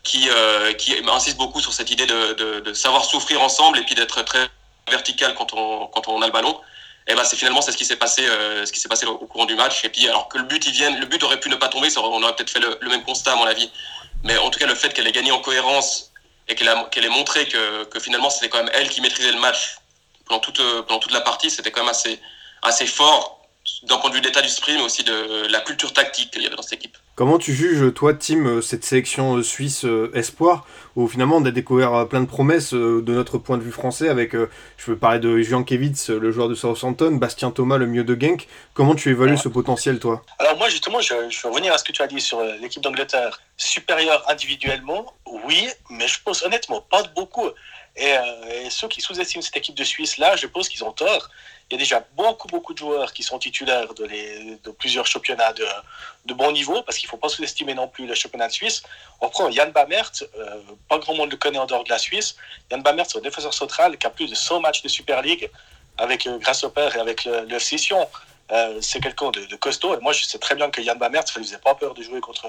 qui, 0.03 0.29
euh, 0.29 0.73
qui 0.75 0.95
insiste 1.09 1.37
beaucoup 1.37 1.61
sur 1.61 1.73
cette 1.73 1.91
idée 1.91 2.07
de, 2.07 2.33
de, 2.35 2.61
de 2.61 2.73
savoir 2.75 3.05
souffrir 3.05 3.41
ensemble 3.41 3.79
et 3.79 3.83
puis 3.83 3.95
d'être 3.95 4.23
très 4.23 4.49
vertical 4.91 5.35
quand 5.35 5.55
on, 5.55 5.87
quand 5.87 6.09
on 6.09 6.21
a 6.23 6.27
le 6.27 6.33
ballon 6.33 6.61
et 7.09 7.15
ben 7.15 7.25
c'est 7.25 7.37
finalement 7.37 7.61
c'est 7.61 7.73
ce 7.73 7.77
qui 7.77 7.85
s'est 7.85 7.97
passé 7.97 8.27
euh, 8.27 8.67
ce 8.67 8.73
qui 8.73 8.81
s'est 8.81 8.89
passé 8.89 9.07
au 9.07 9.19
courant 9.19 9.47
du 9.47 9.55
match. 9.55 9.85
Et 9.85 9.89
puis 9.89 10.09
alors 10.09 10.29
que 10.29 10.39
le 10.39 10.45
but 10.45 10.67
il 10.67 10.73
vienne 10.73 10.99
le 10.99 11.07
but 11.07 11.23
aurait 11.23 11.41
pu 11.41 11.49
ne 11.49 11.57
pas 11.57 11.69
tomber 11.69 11.89
on 11.97 12.23
aurait 12.23 12.35
peut-être 12.35 12.51
fait 12.51 12.61
le, 12.61 12.89
même 12.89 13.03
constat 13.03 13.33
à 13.33 13.37
mon 13.37 13.45
avis. 13.45 13.71
Mais 14.25 14.37
en 14.39 14.51
tout 14.51 14.59
cas 14.59 14.67
le 14.67 14.75
fait 14.75 14.93
qu'elle 14.93 15.07
ait 15.07 15.13
gagné 15.13 15.31
en 15.31 15.41
cohérence 15.41 16.13
et 16.49 16.55
qu'elle 16.55 16.69
ait 16.69 17.09
montré 17.09 17.47
que, 17.47 18.01
finalement 18.01 18.31
c'était 18.31 18.49
quand 18.49 18.59
même 18.59 18.73
elle 18.75 18.89
qui 18.89 19.01
maîtrisait 19.01 19.33
le 19.33 19.41
match 19.41 19.79
pendant 20.27 20.41
toute 20.41 20.61
pendant 20.87 21.01
toute 21.01 21.13
la 21.13 21.21
partie 21.21 21.51
c'était 21.51 21.71
quand 21.71 21.83
même 21.83 21.91
assez 21.91 22.21
assez 22.63 22.87
fort 22.87 23.37
d'un 23.85 23.97
point 23.99 24.11
de 24.11 24.15
vue 24.15 24.21
d'état 24.21 24.43
d'esprit, 24.43 24.75
mais 24.77 24.83
aussi 24.83 25.05
de 25.05 25.47
la 25.51 25.61
culture 25.61 25.93
tactique 25.93 26.31
qu'il 26.31 26.43
y 26.43 26.47
avait 26.47 26.57
dans 26.57 26.63
cette 26.63 26.75
équipe. 26.75 26.97
Comment 27.15 27.39
tu 27.39 27.55
juges, 27.55 27.95
toi, 27.95 28.15
Tim, 28.15 28.45
euh, 28.47 28.61
cette 28.61 28.85
sélection 28.85 29.37
euh, 29.37 29.43
suisse 29.43 29.85
euh, 29.85 30.11
espoir, 30.15 30.67
où 30.97 31.07
finalement 31.07 31.37
on 31.37 31.45
a 31.45 31.51
découvert 31.51 32.09
plein 32.09 32.21
de 32.21 32.27
promesses 32.27 32.75
de 32.75 33.13
notre 33.13 33.39
point 33.39 33.59
de 33.59 33.63
vue 33.63 33.71
français, 33.71 34.09
avec, 34.09 34.33
je 34.33 34.91
veux 34.91 34.97
parler 34.97 35.21
de 35.21 35.39
Jean 35.43 35.63
Kevitz, 35.63 36.11
le 36.11 36.33
joueur 36.33 36.49
de 36.49 36.55
Southampton, 36.55 37.13
Bastien 37.13 37.51
Thomas, 37.51 37.77
le 37.77 37.87
mieux 37.87 38.03
de 38.03 38.21
Genk. 38.21 38.49
Comment 38.75 38.95
tu 38.95 39.11
évalues 39.11 39.39
ce 39.39 39.49
potentiel, 39.49 39.99
toi? 40.01 40.23
Alors 40.39 40.57
moi, 40.57 40.69
justement, 40.69 41.01
je, 41.01 41.15
je 41.31 41.43
vais 41.43 41.49
revenir 41.49 41.73
à 41.73 41.79
ce 41.79 41.85
que 41.85 41.93
tu 41.93 42.03
as 42.03 42.07
dit 42.07 42.21
sur 42.21 42.43
l'équipe 42.61 42.83
d'Angleterre. 42.83 43.41
Supérieure 43.57 44.25
individuellement, 44.29 45.15
oui, 45.47 45.69
mais 45.91 46.09
je 46.09 46.19
pense 46.25 46.43
honnêtement 46.43 46.81
pas 46.81 47.03
de 47.03 47.09
beaucoup. 47.15 47.47
Et 47.97 48.15
ceux 48.69 48.89
qui 48.89 49.01
sous-estiment 49.01 49.43
cette 49.43 49.57
équipe 49.57 49.75
de 49.75 49.85
Suisse, 49.85 50.19
là, 50.19 50.37
je 50.37 50.47
pense 50.47 50.69
qu'ils 50.69 50.85
ont 50.85 50.93
tort 50.93 51.31
il 51.69 51.75
y 51.75 51.77
a 51.77 51.79
déjà 51.79 52.05
beaucoup, 52.15 52.47
beaucoup 52.47 52.73
de 52.73 52.79
joueurs 52.79 53.13
qui 53.13 53.25
sont 53.25 53.39
titulaires 53.39 53.93
de, 53.95 54.71
plusieurs 54.79 55.07
championnats 55.07 55.53
de, 55.53 56.35
bon 56.35 56.53
niveau, 56.53 56.83
parce 56.83 56.99
qu'il 56.99 57.09
ne 57.09 57.11
faut 57.11 57.17
pas 57.17 57.29
sous-estimer 57.29 57.75
non 57.75 57.89
plus 57.89 58.07
le 58.07 58.15
championnat 58.15 58.47
de 58.47 58.53
Suisse. 58.53 58.83
On 59.21 59.29
prend 59.29 59.49
Yann 59.49 59.73
Bamert, 59.73 60.13
euh, 60.39 60.61
pas 60.89 60.99
grand 60.99 61.15
monde 61.15 61.31
le 61.31 61.37
connaît 61.37 61.59
en 61.59 61.67
dehors 61.67 61.83
de 61.83 61.91
la 61.91 61.99
Suisse. 61.99 62.37
Yann 62.71 62.83
Bamert, 62.83 63.07
c'est 63.09 63.19
un 63.19 63.23
défenseur 63.23 63.53
central 63.53 63.99
qui 63.99 64.07
a 64.07 64.11
plus 64.11 64.31
de 64.31 64.37
100 64.37 64.61
matchs 64.61 64.83
de 64.83 64.89
Super 64.89 65.23
League 65.23 65.51
avec 65.99 66.27
euh, 66.27 66.39
Grasshopper 66.39 66.91
et 66.95 67.01
avec 67.01 67.25
le, 67.25 67.45
le. 67.47 67.59
Euh, 68.53 68.79
c'est 68.81 69.01
quelqu'un 69.01 69.33
de, 69.33 69.45
de, 69.47 69.57
costaud. 69.57 69.97
Et 69.97 70.01
moi, 70.01 70.13
je 70.13 70.25
sais 70.25 70.39
très 70.39 70.55
bien 70.55 70.71
que 70.71 70.81
Yann 70.81 70.99
Bamert, 70.99 71.27
ça 71.27 71.35
ne 71.35 71.39
lui 71.41 71.47
faisait 71.47 71.59
pas 71.59 71.75
peur 71.75 71.95
de 71.95 72.03
jouer 72.03 72.21
contre, 72.21 72.49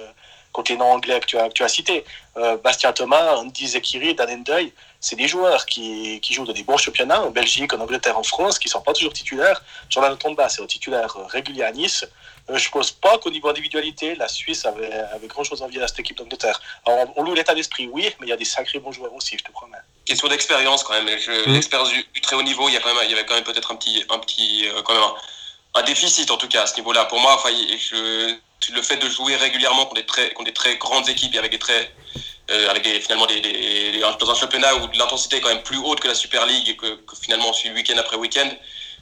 contre 0.52 0.72
les 0.72 0.78
noms 0.78 0.92
anglais 0.92 1.20
que 1.20 1.26
tu 1.26 1.38
as, 1.38 1.50
que 1.50 1.54
tu 1.54 1.64
as 1.64 1.68
cités. 1.68 2.04
Euh, 2.38 2.58
Bastien 2.58 2.94
Thomas, 2.94 3.36
Andy 3.36 3.68
Zekiri, 3.68 4.16
Dan 4.16 4.30
Endeuil, 4.30 4.74
c'est 5.00 5.16
des 5.16 5.28
joueurs 5.28 5.66
qui, 5.66 6.20
qui, 6.22 6.34
jouent 6.34 6.46
dans 6.46 6.54
des 6.54 6.64
bons 6.64 6.78
championnats, 6.78 7.22
en 7.22 7.32
Belgique, 7.32 7.74
en 7.74 7.80
Angleterre, 7.80 8.18
en 8.18 8.24
France, 8.24 8.58
qui 8.60 8.68
ne 8.68 8.72
sont 8.72 8.82
pas 8.82 8.94
toujours 8.94 9.14
titulaires. 9.14 9.62
Jordan 9.90 10.18
Tomba, 10.18 10.50
c'est 10.50 10.62
un 10.62 10.66
titulaire 10.66 11.16
régulier 11.30 11.64
à 11.64 11.72
Nice. 11.72 12.06
Euh, 12.50 12.58
je 12.58 12.68
ne 12.68 12.72
pense 12.72 12.92
pas 12.92 13.18
qu'au 13.18 13.30
niveau 13.30 13.50
individualité, 13.50 14.16
la 14.16 14.28
Suisse 14.28 14.66
avait, 14.66 14.92
avait 14.92 15.28
grand-chose 15.28 15.62
envie 15.62 15.82
à 15.82 15.88
cette 15.88 16.00
équipe 16.00 16.18
d'Angleterre. 16.18 16.62
Alors, 16.86 17.12
on 17.16 17.24
loue 17.24 17.34
l'état 17.34 17.54
d'esprit, 17.54 17.90
oui, 17.92 18.04
mais 18.20 18.28
il 18.28 18.30
y 18.30 18.34
a 18.34 18.38
des 18.38 18.46
sacrés 18.46 18.80
bons 18.80 18.92
joueurs 18.92 19.14
aussi, 19.14 19.38
je 19.38 19.44
te 19.44 19.52
promets. 19.52 19.78
Question 20.06 20.28
d'expérience 20.30 20.84
quand 20.84 20.94
même. 20.94 21.08
Je, 21.20 21.50
mmh. 21.50 21.54
L'expérience 21.54 21.90
du, 21.90 22.06
du, 22.14 22.22
très 22.22 22.36
haut 22.36 22.44
niveau, 22.44 22.70
il 22.70 22.74
y, 22.74 22.78
a 22.78 22.80
quand 22.80 22.94
même, 22.94 23.04
il 23.04 23.12
y 23.12 23.14
avait 23.14 23.26
quand 23.26 23.36
même 23.36 23.44
peut-être 23.44 23.72
un 23.72 23.76
petit, 23.76 24.04
un 24.10 24.20
petit 24.20 24.68
euh, 24.68 24.82
quand 24.84 24.94
même 24.94 25.04
un, 25.04 25.82
un, 25.82 25.84
déficit 25.84 26.32
en 26.32 26.38
tout 26.38 26.48
cas 26.48 26.64
à 26.64 26.68
ce 26.68 26.76
niveau-là. 26.78 27.06
Pour 27.06 27.20
moi, 27.20 27.36
enfin, 27.36 27.50
je, 27.52 28.34
le 28.74 28.82
fait 28.82 28.98
de 28.98 29.10
jouer 29.10 29.36
régulièrement 29.36 29.86
contre 29.86 30.02
des 30.02 30.06
très, 30.06 30.30
contre 30.32 30.48
des 30.48 30.54
très 30.54 30.78
grandes 30.78 31.08
équipes 31.10 31.36
et 31.36 31.38
avec 31.38 31.52
des 31.52 31.60
très, 31.60 31.92
euh, 32.52 32.70
avec 32.70 32.84
des, 32.84 33.00
finalement 33.00 33.26
des, 33.26 33.42
des, 33.42 34.00
dans 34.00 34.32
un 34.32 34.36
championnat 34.36 34.76
où 34.76 34.88
l'intensité 34.98 35.38
est 35.38 35.42
quand 35.42 35.50
même 35.50 35.64
plus 35.64 35.78
haute 35.78 36.00
que 36.00 36.08
la 36.08 36.16
Super 36.16 36.46
League 36.46 36.70
et 36.70 36.76
que, 36.76 37.00
finalement 37.22 37.50
on 37.50 37.54
suit 37.54 37.72
week-end 37.72 37.98
après 37.98 38.18
week-end, 38.18 38.50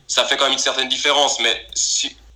ça 0.08 0.26
fait 0.26 0.38
quand 0.38 0.46
même 0.46 0.54
une 0.54 0.60
certaine 0.60 0.90
différence. 0.90 1.40
Mais 1.40 1.68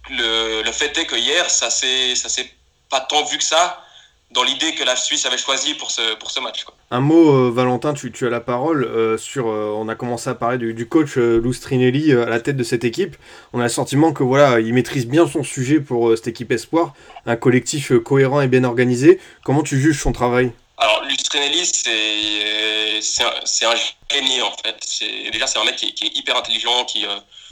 le, 0.10 0.64
le, 0.64 0.72
fait 0.72 0.98
est 0.98 1.06
que 1.06 1.16
hier, 1.16 1.50
ça 1.50 1.70
s'est, 1.70 2.16
ça 2.16 2.30
s'est 2.30 2.52
pas 2.90 3.02
tant 3.02 3.24
vu 3.24 3.38
que 3.38 3.44
ça 3.44 3.84
dans 4.32 4.44
l'idée 4.44 4.76
que 4.76 4.84
la 4.84 4.96
Suisse 4.96 5.26
avait 5.26 5.38
choisi 5.38 5.74
pour 5.74 5.90
ce, 5.90 6.16
pour 6.16 6.30
ce 6.30 6.40
match. 6.40 6.64
Quoi. 6.64 6.76
Un 6.92 7.00
mot, 7.00 7.34
euh, 7.34 7.52
Valentin, 7.52 7.94
tu, 7.94 8.12
tu, 8.12 8.28
as 8.28 8.30
la 8.30 8.40
parole. 8.40 8.84
Euh, 8.84 9.18
sur, 9.18 9.48
euh, 9.48 9.74
on 9.76 9.88
a 9.90 9.96
commencé 9.96 10.30
à 10.30 10.36
parler 10.36 10.58
du, 10.58 10.74
du 10.74 10.88
coach 10.88 11.18
Lustrinelli 11.18 12.14
à 12.14 12.26
la 12.26 12.40
tête 12.40 12.56
de 12.56 12.64
cette 12.64 12.84
équipe. 12.84 13.16
On 13.54 13.60
a 13.60 13.64
le 13.64 13.70
sentiment 13.70 14.14
que 14.14 14.24
voilà, 14.24 14.60
il 14.60 14.74
maîtrise 14.74 15.08
bien 15.08 15.28
son 15.28 15.44
sujet 15.44 15.80
pour 15.80 16.16
cette 16.16 16.28
équipe 16.28 16.52
Espoir, 16.52 16.94
un 17.26 17.36
collectif 17.36 17.92
cohérent 18.04 18.42
et 18.42 18.48
bien 18.48 18.64
organisé. 18.64 19.20
Comment 19.44 19.64
tu 19.64 19.80
juges 19.80 20.02
son 20.02 20.12
travail? 20.12 20.52
Alors, 20.78 21.04
Lustrinelli, 21.06 21.66
c'est 21.66 23.24
un, 23.24 23.70
un 23.70 23.76
génie, 24.12 24.42
en 24.42 24.52
fait. 24.64 25.32
Déjà, 25.32 25.48
c'est 25.48 25.60
un 25.60 25.66
mec 25.66 25.76
qui, 25.76 25.94
qui, 25.94 26.06
est 26.06 26.18
hyper 26.18 26.38
intelligent, 26.38 26.86
qui, 26.86 27.06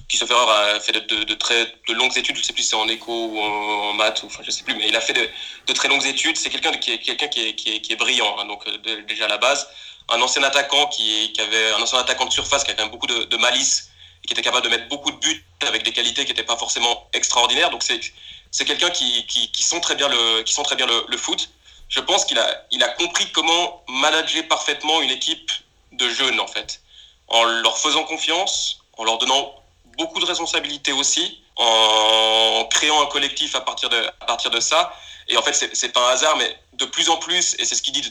Christopher 0.07 0.37
a 0.37 0.79
fait 0.79 0.93
de, 0.93 0.99
de, 0.99 1.23
de, 1.25 1.33
très 1.33 1.65
de 1.87 1.93
longues 1.93 2.17
études, 2.17 2.35
je 2.35 2.41
ne 2.41 2.45
sais 2.45 2.53
plus 2.53 2.63
si 2.63 2.69
c'est 2.69 2.75
en 2.75 2.87
éco 2.87 3.11
ou 3.11 3.39
en, 3.39 3.93
maths, 3.93 4.23
ou, 4.23 4.27
enfin, 4.27 4.41
je 4.41 4.51
sais 4.51 4.63
plus, 4.63 4.73
mais 4.75 4.87
il 4.87 4.95
a 4.95 5.01
fait 5.01 5.13
de, 5.13 5.73
très 5.73 5.89
longues 5.89 6.05
études. 6.05 6.37
C'est 6.37 6.49
quelqu'un 6.49 6.71
qui 6.71 6.93
est, 6.93 6.99
qui 6.99 7.11
est, 7.11 7.81
qui 7.81 7.91
est, 7.91 7.95
brillant, 7.97 8.37
hein, 8.39 8.45
donc 8.45 8.65
de, 8.65 9.01
déjà 9.01 9.25
à 9.25 9.27
la 9.27 9.37
base. 9.37 9.67
Un 10.09 10.21
ancien 10.21 10.43
attaquant 10.43 10.87
qui, 10.87 11.33
avait 11.39 11.73
un 11.73 11.81
ancien 11.81 11.99
attaquant 11.99 12.25
de 12.25 12.31
surface 12.31 12.63
qui 12.63 12.69
avait 12.69 12.77
quand 12.77 12.83
même 12.83 12.91
beaucoup 12.91 13.07
de, 13.07 13.37
malice, 13.37 13.89
et 14.23 14.27
qui 14.27 14.33
était 14.33 14.41
capable 14.41 14.63
de 14.63 14.69
mettre 14.69 14.87
beaucoup 14.87 15.11
de 15.11 15.17
buts 15.17 15.45
avec 15.67 15.83
des 15.83 15.91
qualités 15.91 16.23
qui 16.23 16.31
n'étaient 16.31 16.43
pas 16.43 16.57
forcément 16.57 17.09
extraordinaires. 17.13 17.69
Donc 17.69 17.83
c'est 17.83 17.99
c'est 18.49 18.63
quelqu'un 18.63 18.89
qui, 18.89 19.25
qui, 19.27 19.61
sent 19.61 19.81
très 19.81 19.95
bien 19.95 20.07
le 20.07 20.41
qui 20.43 20.53
sent 20.53 20.63
très 20.63 20.77
bien 20.77 20.87
le 20.87 21.17
foot. 21.17 21.49
Je 21.89 21.99
pense 21.99 22.23
qu'il 22.23 22.39
a 22.39 22.65
il 22.71 22.81
a 22.81 22.87
compris 22.87 23.29
comment 23.33 23.83
manager 23.89 24.47
parfaitement 24.47 25.01
une 25.01 25.11
équipe 25.11 25.51
de 25.91 26.09
jeunes 26.09 26.39
en 26.39 26.47
fait, 26.47 26.81
en 27.27 27.43
leur 27.43 27.77
faisant 27.77 28.05
confiance, 28.05 28.79
en 28.97 29.03
leur 29.03 29.17
donnant 29.17 29.53
beaucoup 29.97 30.19
de 30.19 30.25
responsabilités 30.25 30.93
aussi 30.93 31.41
en 31.55 32.65
créant 32.69 33.01
un 33.01 33.07
collectif 33.07 33.55
à 33.55 33.61
partir 33.61 33.89
de, 33.89 33.97
à 34.21 34.25
partir 34.25 34.51
de 34.51 34.59
ça. 34.59 34.93
Et 35.29 35.35
en 35.35 35.41
fait, 35.41 35.53
c'est 35.73 35.89
pas 35.89 36.07
un 36.07 36.13
hasard, 36.13 36.37
mais 36.37 36.57
de 36.73 36.85
plus 36.85 37.09
en 37.09 37.17
plus, 37.17 37.55
et 37.59 37.65
c'est 37.65 37.75
ce 37.75 37.81
qui, 37.81 37.91
dit, 37.91 38.01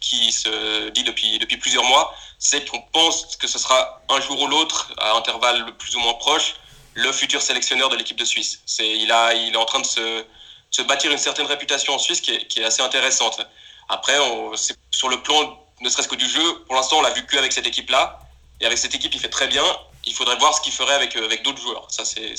qui 0.00 0.32
se 0.32 0.90
dit 0.90 1.04
depuis, 1.04 1.38
depuis 1.38 1.56
plusieurs 1.56 1.84
mois, 1.84 2.14
c'est 2.38 2.68
qu'on 2.68 2.82
pense 2.92 3.36
que 3.36 3.46
ce 3.46 3.58
sera 3.58 4.02
un 4.10 4.20
jour 4.20 4.38
ou 4.42 4.46
l'autre, 4.46 4.92
à 4.98 5.12
intervalles 5.12 5.74
plus 5.78 5.96
ou 5.96 6.00
moins 6.00 6.14
proches, 6.14 6.56
le 6.94 7.12
futur 7.12 7.40
sélectionneur 7.40 7.88
de 7.88 7.96
l'équipe 7.96 8.18
de 8.18 8.24
Suisse. 8.24 8.60
C'est, 8.66 8.88
il, 8.88 9.10
a, 9.10 9.32
il 9.32 9.54
est 9.54 9.56
en 9.56 9.64
train 9.64 9.80
de 9.80 9.86
se, 9.86 10.24
se 10.70 10.82
bâtir 10.82 11.10
une 11.10 11.18
certaine 11.18 11.46
réputation 11.46 11.94
en 11.94 11.98
Suisse 11.98 12.20
qui 12.20 12.34
est, 12.34 12.46
qui 12.46 12.60
est 12.60 12.64
assez 12.64 12.82
intéressante. 12.82 13.40
Après, 13.88 14.18
on, 14.18 14.52
sur 14.90 15.08
le 15.08 15.22
plan, 15.22 15.58
ne 15.80 15.88
serait-ce 15.88 16.08
que 16.08 16.16
du 16.16 16.28
jeu, 16.28 16.64
pour 16.66 16.74
l'instant, 16.74 16.98
on 16.98 17.02
l'a 17.02 17.10
vu 17.10 17.24
qu'avec 17.26 17.52
cette 17.52 17.66
équipe-là. 17.66 18.20
Et 18.60 18.66
avec 18.66 18.78
cette 18.78 18.94
équipe, 18.94 19.14
il 19.14 19.20
fait 19.20 19.28
très 19.28 19.46
bien 19.46 19.64
il 20.06 20.14
faudrait 20.14 20.36
voir 20.36 20.54
ce 20.54 20.60
qu'il 20.60 20.72
ferait 20.72 20.94
avec, 20.94 21.16
avec 21.16 21.42
d'autres 21.42 21.60
joueurs. 21.60 21.86
Ça, 21.90 22.04
c'est 22.04 22.34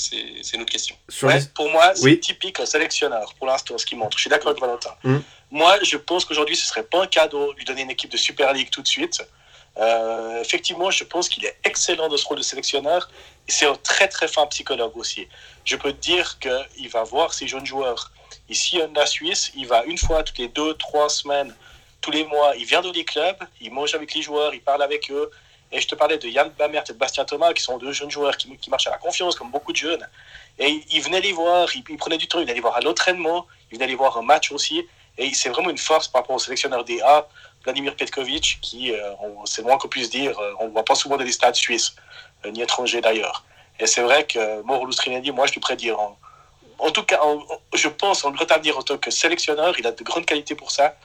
une 0.54 0.62
autre 0.62 0.72
question. 0.72 0.96
Ouais, 1.22 1.40
pour 1.54 1.70
moi, 1.70 1.94
c'est 1.96 2.04
oui. 2.04 2.20
typique 2.20 2.60
un 2.60 2.66
sélectionneur, 2.66 3.34
pour 3.38 3.48
l'instant, 3.48 3.78
ce 3.78 3.86
qu'il 3.86 3.98
montre. 3.98 4.18
Je 4.18 4.22
suis 4.22 4.30
d'accord 4.30 4.50
avec 4.50 4.62
Valentin. 4.62 4.96
Mm. 5.04 5.18
Moi, 5.52 5.78
je 5.84 5.98
pense 5.98 6.24
qu'aujourd'hui, 6.24 6.56
ce 6.56 6.64
ne 6.64 6.68
serait 6.68 6.84
pas 6.84 7.04
un 7.04 7.08
cadeau 7.08 7.54
lui 7.54 7.66
donner 7.66 7.82
une 7.82 7.92
équipe 7.92 8.12
de 8.12 8.18
Super 8.18 8.54
League 8.54 8.70
tout 8.72 8.82
de 8.82 8.88
suite. 8.88 9.22
Euh, 9.78 10.42
effectivement, 10.42 10.90
je 10.92 11.04
pense 11.04 11.28
qu'il 11.30 11.46
est 11.46 11.58
excellent 11.66 12.08
dans 12.08 12.18
ce 12.18 12.26
rôle 12.26 12.38
de 12.38 12.44
sélectionneur. 12.44 13.10
Et 13.48 13.52
c'est 13.52 13.66
un 13.66 13.76
très, 13.76 14.08
très 14.08 14.30
fin 14.30 14.46
psychologue 14.48 14.96
aussi. 14.96 15.28
Je 15.66 15.76
peux 15.76 15.92
te 15.92 16.00
dire 16.00 16.40
qu'il 16.40 16.90
va 16.90 17.04
voir 17.04 17.34
ses 17.34 17.48
jeunes 17.48 17.66
joueurs. 17.66 18.12
Ici, 18.50 18.82
en 18.82 18.92
la 18.94 19.06
Suisse, 19.06 19.52
il 19.56 19.68
va 19.68 19.84
une 19.84 19.98
fois 19.98 20.24
toutes 20.24 20.38
les 20.38 20.48
deux, 20.48 20.74
trois 20.76 21.10
semaines, 21.10 21.54
tous 22.00 22.12
les 22.12 22.24
mois, 22.24 22.54
il 22.58 22.66
vient 22.66 22.82
dans 22.82 22.92
les 22.92 23.04
clubs, 23.04 23.38
il 23.60 23.72
mange 23.74 23.94
avec 23.94 24.14
les 24.14 24.22
joueurs, 24.22 24.54
il 24.54 24.62
parle 24.62 24.82
avec 24.82 25.12
eux, 25.12 25.30
et 25.72 25.82
je 25.82 25.88
te 25.88 25.96
parlais 25.96 26.18
de 26.18 26.28
Yann 26.28 26.50
Bamert 26.58 26.84
et 26.90 26.94
de 26.94 26.98
Bastien 26.98 27.26
Thomas, 27.26 27.54
qui 27.54 27.62
sont 27.62 27.78
deux 27.78 27.92
jeunes 27.92 28.12
joueurs 28.12 28.38
qui, 28.38 28.70
marchent 28.70 28.88
à 28.88 28.92
la 28.92 28.98
confiance, 28.98 29.36
comme 29.36 29.52
beaucoup 29.52 29.74
de 29.74 29.78
jeunes. 29.78 30.08
Et 30.60 30.82
ils 30.92 31.02
venaient 31.02 31.20
les 31.20 31.34
voir, 31.34 31.68
ils, 31.76 31.98
prenaient 31.98 32.18
du 32.18 32.28
temps, 32.28 32.40
ils 32.40 32.44
venaient 32.44 32.54
les 32.54 32.62
voir 32.62 32.78
à 32.78 32.82
l'entraînement, 32.82 33.46
ils 33.72 33.76
venaient 33.76 33.88
les 33.88 33.96
voir 33.96 34.18
un 34.18 34.22
match 34.22 34.52
aussi. 34.52 34.86
Et 35.18 35.34
c'est 35.34 35.50
vraiment 35.50 35.70
une 35.70 35.78
force 35.78 36.08
par 36.08 36.22
rapport 36.22 36.36
au 36.36 36.40
sélectionneur 36.40 36.86
DA, 36.86 37.28
Vladimir 37.64 37.96
Petkovic, 37.96 38.60
qui, 38.62 38.94
euh, 38.94 39.14
c'est 39.46 39.62
le 39.62 39.68
moins 39.68 39.78
qu'on 39.78 39.90
puisse 39.90 40.10
dire, 40.10 40.40
euh, 40.40 40.54
on 40.60 40.68
ne 40.68 40.72
voit 40.72 40.86
pas 40.86 40.96
souvent 40.96 41.18
dans 41.18 41.24
les 41.24 41.32
stades 41.32 41.56
suisses, 41.56 41.96
euh, 42.46 42.52
ni 42.52 42.62
étrangers 42.62 43.02
d'ailleurs. 43.02 43.44
Et 43.80 43.88
c'est 43.88 44.02
vrai 44.02 44.26
que 44.26 44.62
Mauro 44.62 44.86
Lustrinelli, 44.86 45.32
moi 45.32 45.48
je 45.48 45.54
lui 45.54 45.60
prédire, 45.60 46.00
en, 46.00 46.18
en 46.80 46.92
tout 46.92 47.04
cas, 47.04 47.20
je 47.74 47.88
pense 47.90 48.24
en 48.24 48.32
grand 48.32 48.50
avenir 48.52 48.78
en 48.78 48.84
tant 48.84 48.98
que 48.98 49.12
sélectionneur, 49.12 49.78
il 49.80 49.86
a 49.86 49.92
de 49.92 50.04
grandes 50.04 50.26
qualités 50.26 50.56
pour 50.56 50.72
ça. 50.72 50.96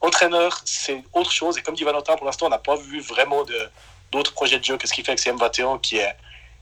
Entraîneur, 0.00 0.60
c'est 0.64 1.02
autre 1.12 1.30
chose. 1.30 1.58
Et 1.58 1.62
comme 1.62 1.74
dit 1.74 1.84
Valentin, 1.84 2.16
pour 2.16 2.26
l'instant, 2.26 2.46
on 2.46 2.50
n'a 2.50 2.58
pas 2.58 2.76
vu 2.76 3.00
vraiment 3.00 3.44
de, 3.44 3.70
d'autres 4.12 4.32
projets 4.32 4.58
de 4.58 4.64
jeu 4.64 4.76
que 4.76 4.86
ce 4.86 4.92
qu'il 4.92 5.04
fait 5.04 5.12
avec 5.12 5.20
CM21 5.20 5.80
qui 5.80 5.96
est, 5.96 6.14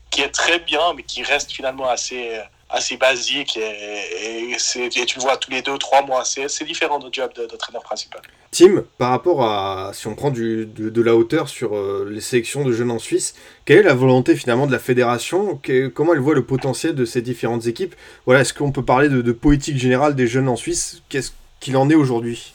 qui 0.09 0.21
est 0.21 0.29
très 0.29 0.59
bien, 0.59 0.93
mais 0.95 1.03
qui 1.03 1.23
reste 1.23 1.51
finalement 1.51 1.87
assez, 1.87 2.39
assez 2.69 2.97
basique. 2.97 3.57
Et, 3.57 4.55
tu 4.59 5.17
le 5.17 5.21
vois 5.21 5.37
tous 5.37 5.51
les 5.51 5.61
deux, 5.61 5.77
trois 5.77 6.05
mois. 6.05 6.23
C'est 6.25 6.63
différent 6.63 6.99
de 6.99 7.11
job 7.11 7.31
d'entraîneur 7.49 7.83
principal. 7.83 8.21
Tim, 8.51 8.83
par 8.97 9.11
rapport 9.11 9.43
à 9.43 9.91
si 9.93 10.07
on 10.07 10.15
prend 10.15 10.31
du, 10.31 10.65
de, 10.65 10.89
de 10.89 11.01
la 11.01 11.15
hauteur 11.15 11.49
sur 11.49 11.75
euh, 11.75 12.07
les 12.09 12.21
sélections 12.21 12.63
de 12.63 12.71
jeunes 12.71 12.91
en 12.91 12.99
Suisse, 12.99 13.35
quelle 13.65 13.79
est 13.79 13.83
la 13.83 13.93
volonté 13.93 14.35
finalement 14.35 14.67
de 14.67 14.71
la 14.71 14.79
fédération? 14.79 15.59
Comment 15.93 16.13
elle 16.13 16.19
voit 16.19 16.35
le 16.35 16.45
potentiel 16.45 16.95
de 16.95 17.05
ces 17.05 17.21
différentes 17.21 17.67
équipes? 17.67 17.95
Voilà, 18.25 18.41
est-ce 18.41 18.53
qu'on 18.53 18.71
peut 18.71 18.85
parler 18.85 19.09
de, 19.09 19.21
de 19.21 19.31
politique 19.31 19.77
générale 19.77 20.15
des 20.15 20.27
jeunes 20.27 20.49
en 20.49 20.55
Suisse? 20.55 21.01
Qu'est-ce 21.09 21.31
qu'il 21.59 21.77
en 21.77 21.89
est 21.89 21.95
aujourd'hui? 21.95 22.53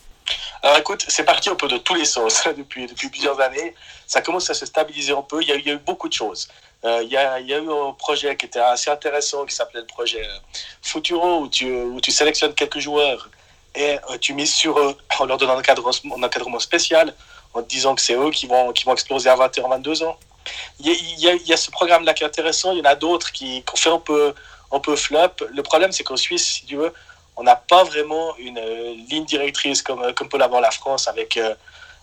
Alors 0.65 0.79
écoute, 0.79 1.05
c'est 1.09 1.25
parti 1.25 1.51
un 1.51 1.57
peu 1.57 1.69
de 1.69 1.77
tous 1.77 1.95
les 1.95 2.07
sens 2.07 2.49
depuis, 2.57 2.87
plusieurs 3.11 3.39
années. 3.39 3.75
Ça 4.07 4.23
commence 4.23 4.49
à 4.49 4.55
se 4.55 4.65
stabiliser 4.65 5.13
un 5.13 5.21
peu. 5.21 5.43
Il 5.43 5.49
y 5.49 5.53
a, 5.53 5.57
eu 5.75 5.77
beaucoup 5.77 6.09
de 6.09 6.15
choses. 6.15 6.49
Euh, 6.87 7.03
il, 7.03 7.11
y 7.11 7.19
a, 7.19 7.39
eu 7.39 7.71
un 7.71 7.93
projet 7.93 8.35
qui 8.35 8.47
était 8.47 8.61
assez 8.61 8.91
intéressant 8.91 9.45
qui 9.45 9.55
s'appelait 9.55 9.81
le 9.81 9.87
projet 9.87 10.27
Futuro 10.81 11.41
où 11.41 11.49
tu, 11.49 12.11
sélectionnes 12.11 12.55
quelques 12.55 12.79
joueurs 12.79 13.29
et 13.75 13.99
euh, 14.11 14.19
tu 14.19 14.33
mises 14.33 14.55
sur 14.55 14.79
eux 14.79 14.97
en 15.19 15.27
leur 15.27 15.37
donnant 15.37 15.53
un 15.53 15.59
encadrement, 15.59 15.91
un 16.17 16.23
encadrement 16.23 16.59
spécial 16.59 17.15
en 17.53 17.63
te 17.63 17.69
disant 17.69 17.95
que 17.95 18.01
c'est 18.01 18.15
eux 18.15 18.31
qui 18.31 18.47
vont, 18.47 18.73
qui 18.73 18.85
vont 18.85 18.95
exploser 18.95 19.29
à 19.29 19.37
21, 19.37 19.69
22 19.69 20.03
ans. 20.05 20.19
Il 20.81 20.87
y 20.87 20.91
a, 20.91 20.95
il 20.95 21.41
il 21.43 21.47
y 21.47 21.53
a 21.53 21.59
ce 21.59 21.71
programme-là 21.71 22.15
qui 22.15 22.25
est 22.25 22.27
intéressant. 22.27 22.73
Il 22.73 22.79
y 22.79 22.81
en 22.81 22.85
a 22.85 22.95
d'autres 22.95 23.33
qui, 23.33 23.63
qui 23.63 23.73
ont 23.73 23.77
fait 23.77 23.91
un 23.91 23.99
peu, 23.99 24.35
un 24.73 24.81
peu 24.81 24.97
flop. 24.97 25.45
Le 25.53 25.63
problème, 25.63 25.93
c'est 25.93 26.05
qu'en 26.05 26.17
Suisse, 26.17 26.47
si 26.47 26.65
tu 26.65 26.77
veux, 26.77 26.93
on 27.37 27.43
n'a 27.43 27.57
pas 27.57 27.85
vraiment 27.85 28.37
une 28.39 28.59
euh, 28.59 28.95
ligne 29.09 29.25
directrice 29.25 29.83
comme, 29.83 30.03
euh, 30.03 30.13
comme 30.13 30.29
peut 30.29 30.39
l'avoir 30.39 30.61
la 30.61 30.71
France 30.71 31.09
avec, 31.09 31.37
euh, 31.37 31.55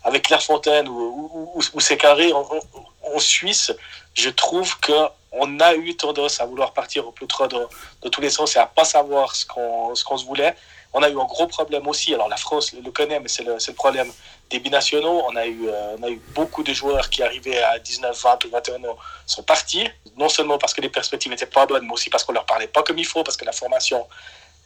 avec 0.04 0.24
Clairefontaine 0.24 0.88
ou, 0.88 1.52
ou, 1.56 1.62
ou 1.74 1.80
c'est. 1.80 2.04
En, 2.06 3.20
Suisse, 3.20 3.72
je 4.13 4.30
trouve 4.30 4.80
qu'on 4.80 5.60
a 5.60 5.76
eu 5.76 5.96
tendance 5.96 6.39
à 6.39 6.46
vouloir 6.46 6.74
partir 6.74 7.08
au 7.08 7.12
plus 7.12 7.28
trop 7.28 7.48
dans, 7.48 7.67
tous 8.12 8.22
les 8.22 8.30
sens 8.30 8.56
et 8.56 8.60
à 8.60 8.65
pas 8.65 8.86
savoir 8.86 9.36
ce 9.36 9.46
qu'on 9.46 9.94
qu 9.94 10.17
se 10.17 10.26
voulait. 10.26 10.56
On 10.94 11.02
a 11.04 11.10
eu 11.10 11.20
un 11.20 11.26
gros 11.26 11.48
problème 11.48 11.88
aussi. 11.88 12.13
Alors 12.13 12.30
la 12.30 12.38
France 12.38 12.74
le 12.74 12.91
connaît, 12.91 13.20
mais 13.20 13.28
c'est 13.28 13.44
le, 13.44 13.56
le, 13.56 13.74
problème 13.74 14.12
des 14.50 14.60
binationaux. 14.60 15.24
On 15.28 15.36
a, 15.36 15.46
eu, 15.46 15.70
on 16.00 16.04
a 16.04 16.10
eu 16.10 16.22
beaucoup 16.36 16.63
de 16.63 16.74
joueurs 16.74 17.10
qui 17.10 17.24
arrivaient 17.24 17.62
à 17.62 17.80
19, 17.80 18.22
20 18.22 18.46
ou 18.46 18.50
21 18.50 18.84
ans 18.86 18.98
sont 19.26 19.44
partis. 19.44 19.88
Non 20.17 20.30
seulement 20.30 20.58
parce 20.58 20.74
que 20.74 20.82
les 20.82 20.89
perspectives 20.89 21.32
n'étaient 21.32 21.46
pas 21.46 21.65
bonnes, 21.65 21.86
mais 21.86 21.94
aussi 21.94 22.10
parce 22.10 22.24
qu'on 22.24 22.34
leur 22.34 22.46
parlait 22.46 22.67
pas 22.67 22.84
comme 22.84 22.98
il 22.98 23.06
faut, 23.06 23.24
parce 23.24 23.38
que 23.38 23.46
la 23.46 23.54
formation 23.54 24.06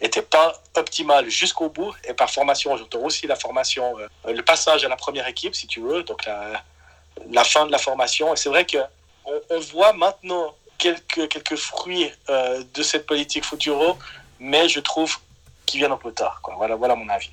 n'était 0.02 0.22
pas 0.22 0.62
optimale 0.76 1.30
jusqu'au 1.30 1.70
bout. 1.70 1.94
Et 2.08 2.14
par 2.14 2.30
formation, 2.30 2.76
j'entends 2.78 3.00
aussi 3.00 3.28
la 3.28 3.36
formation, 3.36 3.98
euh, 4.00 4.34
le 4.34 4.42
passage 4.44 4.84
à 4.84 4.90
la 4.90 4.96
première 4.96 5.28
équipe, 5.28 5.56
si 5.56 5.68
tu 5.68 5.82
veux, 5.82 6.04
donc 6.04 6.26
la, 6.26 7.44
fin 7.44 7.66
de 7.66 7.72
la 7.72 7.78
formation. 7.78 8.34
Et 8.34 8.38
c'est 8.38 8.50
vrai 8.50 8.66
qu'on 8.66 9.42
on 9.50 9.60
voit 9.60 9.94
maintenant 9.94 10.54
quelques, 10.78 11.28
quelques 11.30 11.56
fruits 11.56 12.12
euh, 12.30 12.64
de 12.74 12.84
cette 12.84 13.06
politique 13.06 13.46
Futuro, 13.46 13.98
mais 14.40 14.68
je 14.68 14.80
trouve 14.80 15.18
qu'ils 15.66 15.80
viennent 15.80 15.92
un 15.92 15.98
peu 15.98 16.12
tard. 16.12 16.42
Voilà, 16.58 16.76
voilà 16.76 16.96
mon 16.96 17.08
avis. 17.10 17.32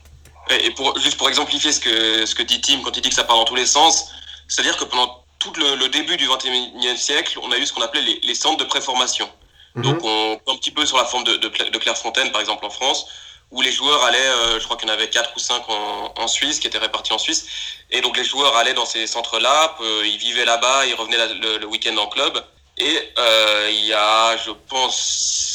Et 0.51 0.70
pour, 0.72 0.98
juste 0.98 1.16
pour 1.18 1.29
exemplifier 1.29 1.72
ce 1.72 1.81
que, 1.81 2.27
ce 2.27 2.35
que 2.35 2.42
dit 2.42 2.61
Tim 2.61 2.81
quand 2.83 2.96
il 2.96 3.03
dit 3.03 3.09
que 3.09 3.14
ça 3.14 3.25
part 3.25 3.37
dans 3.37 3.44
tous 3.44 3.55
les 3.55 3.66
sens, 3.66 4.12
c'est-à-dire 4.48 4.77
que 4.77 4.85
pendant 4.85 5.22
tout 5.38 5.53
le, 5.57 5.77
le, 5.77 5.88
début 5.88 6.16
du 6.16 6.29
XXIe 6.29 6.96
siècle, 6.96 7.38
on 7.42 7.51
a 7.53 7.59
eu 7.59 7.66
ce 7.66 7.72
qu'on 7.72 7.83
appelait 7.83 8.03
les, 8.03 8.20
les 8.22 8.35
centres 8.35 8.59
de 8.59 8.64
préformation. 8.64 9.29
Mhm. 9.75 9.83
Donc 9.83 10.05
on 10.05 10.41
un 10.49 10.57
petit 10.57 10.71
peu 10.71 10.85
sur 10.85 10.97
la 10.97 11.05
forme 11.05 11.25
de, 11.25 11.37
de, 11.37 11.49
de 11.49 11.79
Clairefontaine, 11.79 12.31
par 12.31 12.41
exemple 12.41 12.65
en 12.65 12.71
France, 12.71 13.07
où 13.51 13.61
les 13.61 13.73
joueurs 13.73 14.03
allaient, 14.05 14.19
euh, 14.19 14.59
je 14.59 14.65
crois 14.65 14.77
qu'il 14.77 14.89
y 14.89 14.91
en 14.91 14.95
avait 14.95 15.11
quatre 15.11 15.33
ou 15.37 15.39
cinq 15.39 15.63
en, 15.69 16.13
en, 16.17 16.29
Suisse, 16.29 16.59
qui 16.59 16.67
étaient 16.67 16.79
répartis 16.79 17.13
en 17.13 17.19
Suisse, 17.19 17.47
et 17.91 18.01
donc 18.01 18.17
les 18.17 18.25
joueurs 18.25 18.57
allaient 18.57 18.75
dans 18.75 18.87
ces 18.87 19.07
centres-là, 19.07 19.77
euh, 19.81 20.07
ils 20.07 20.19
vivaient 20.19 20.47
là-bas, 20.47 20.87
ils 20.87 20.95
revenaient 20.95 21.35
le, 21.35 21.59
le 21.59 21.67
week-end 21.67 21.97
en 21.99 22.07
club, 22.07 22.43
et 22.79 23.13
euh, 23.19 23.69
il 23.71 23.85
y 23.85 23.93
a, 23.93 24.37
je 24.39 24.51
pense, 24.69 24.97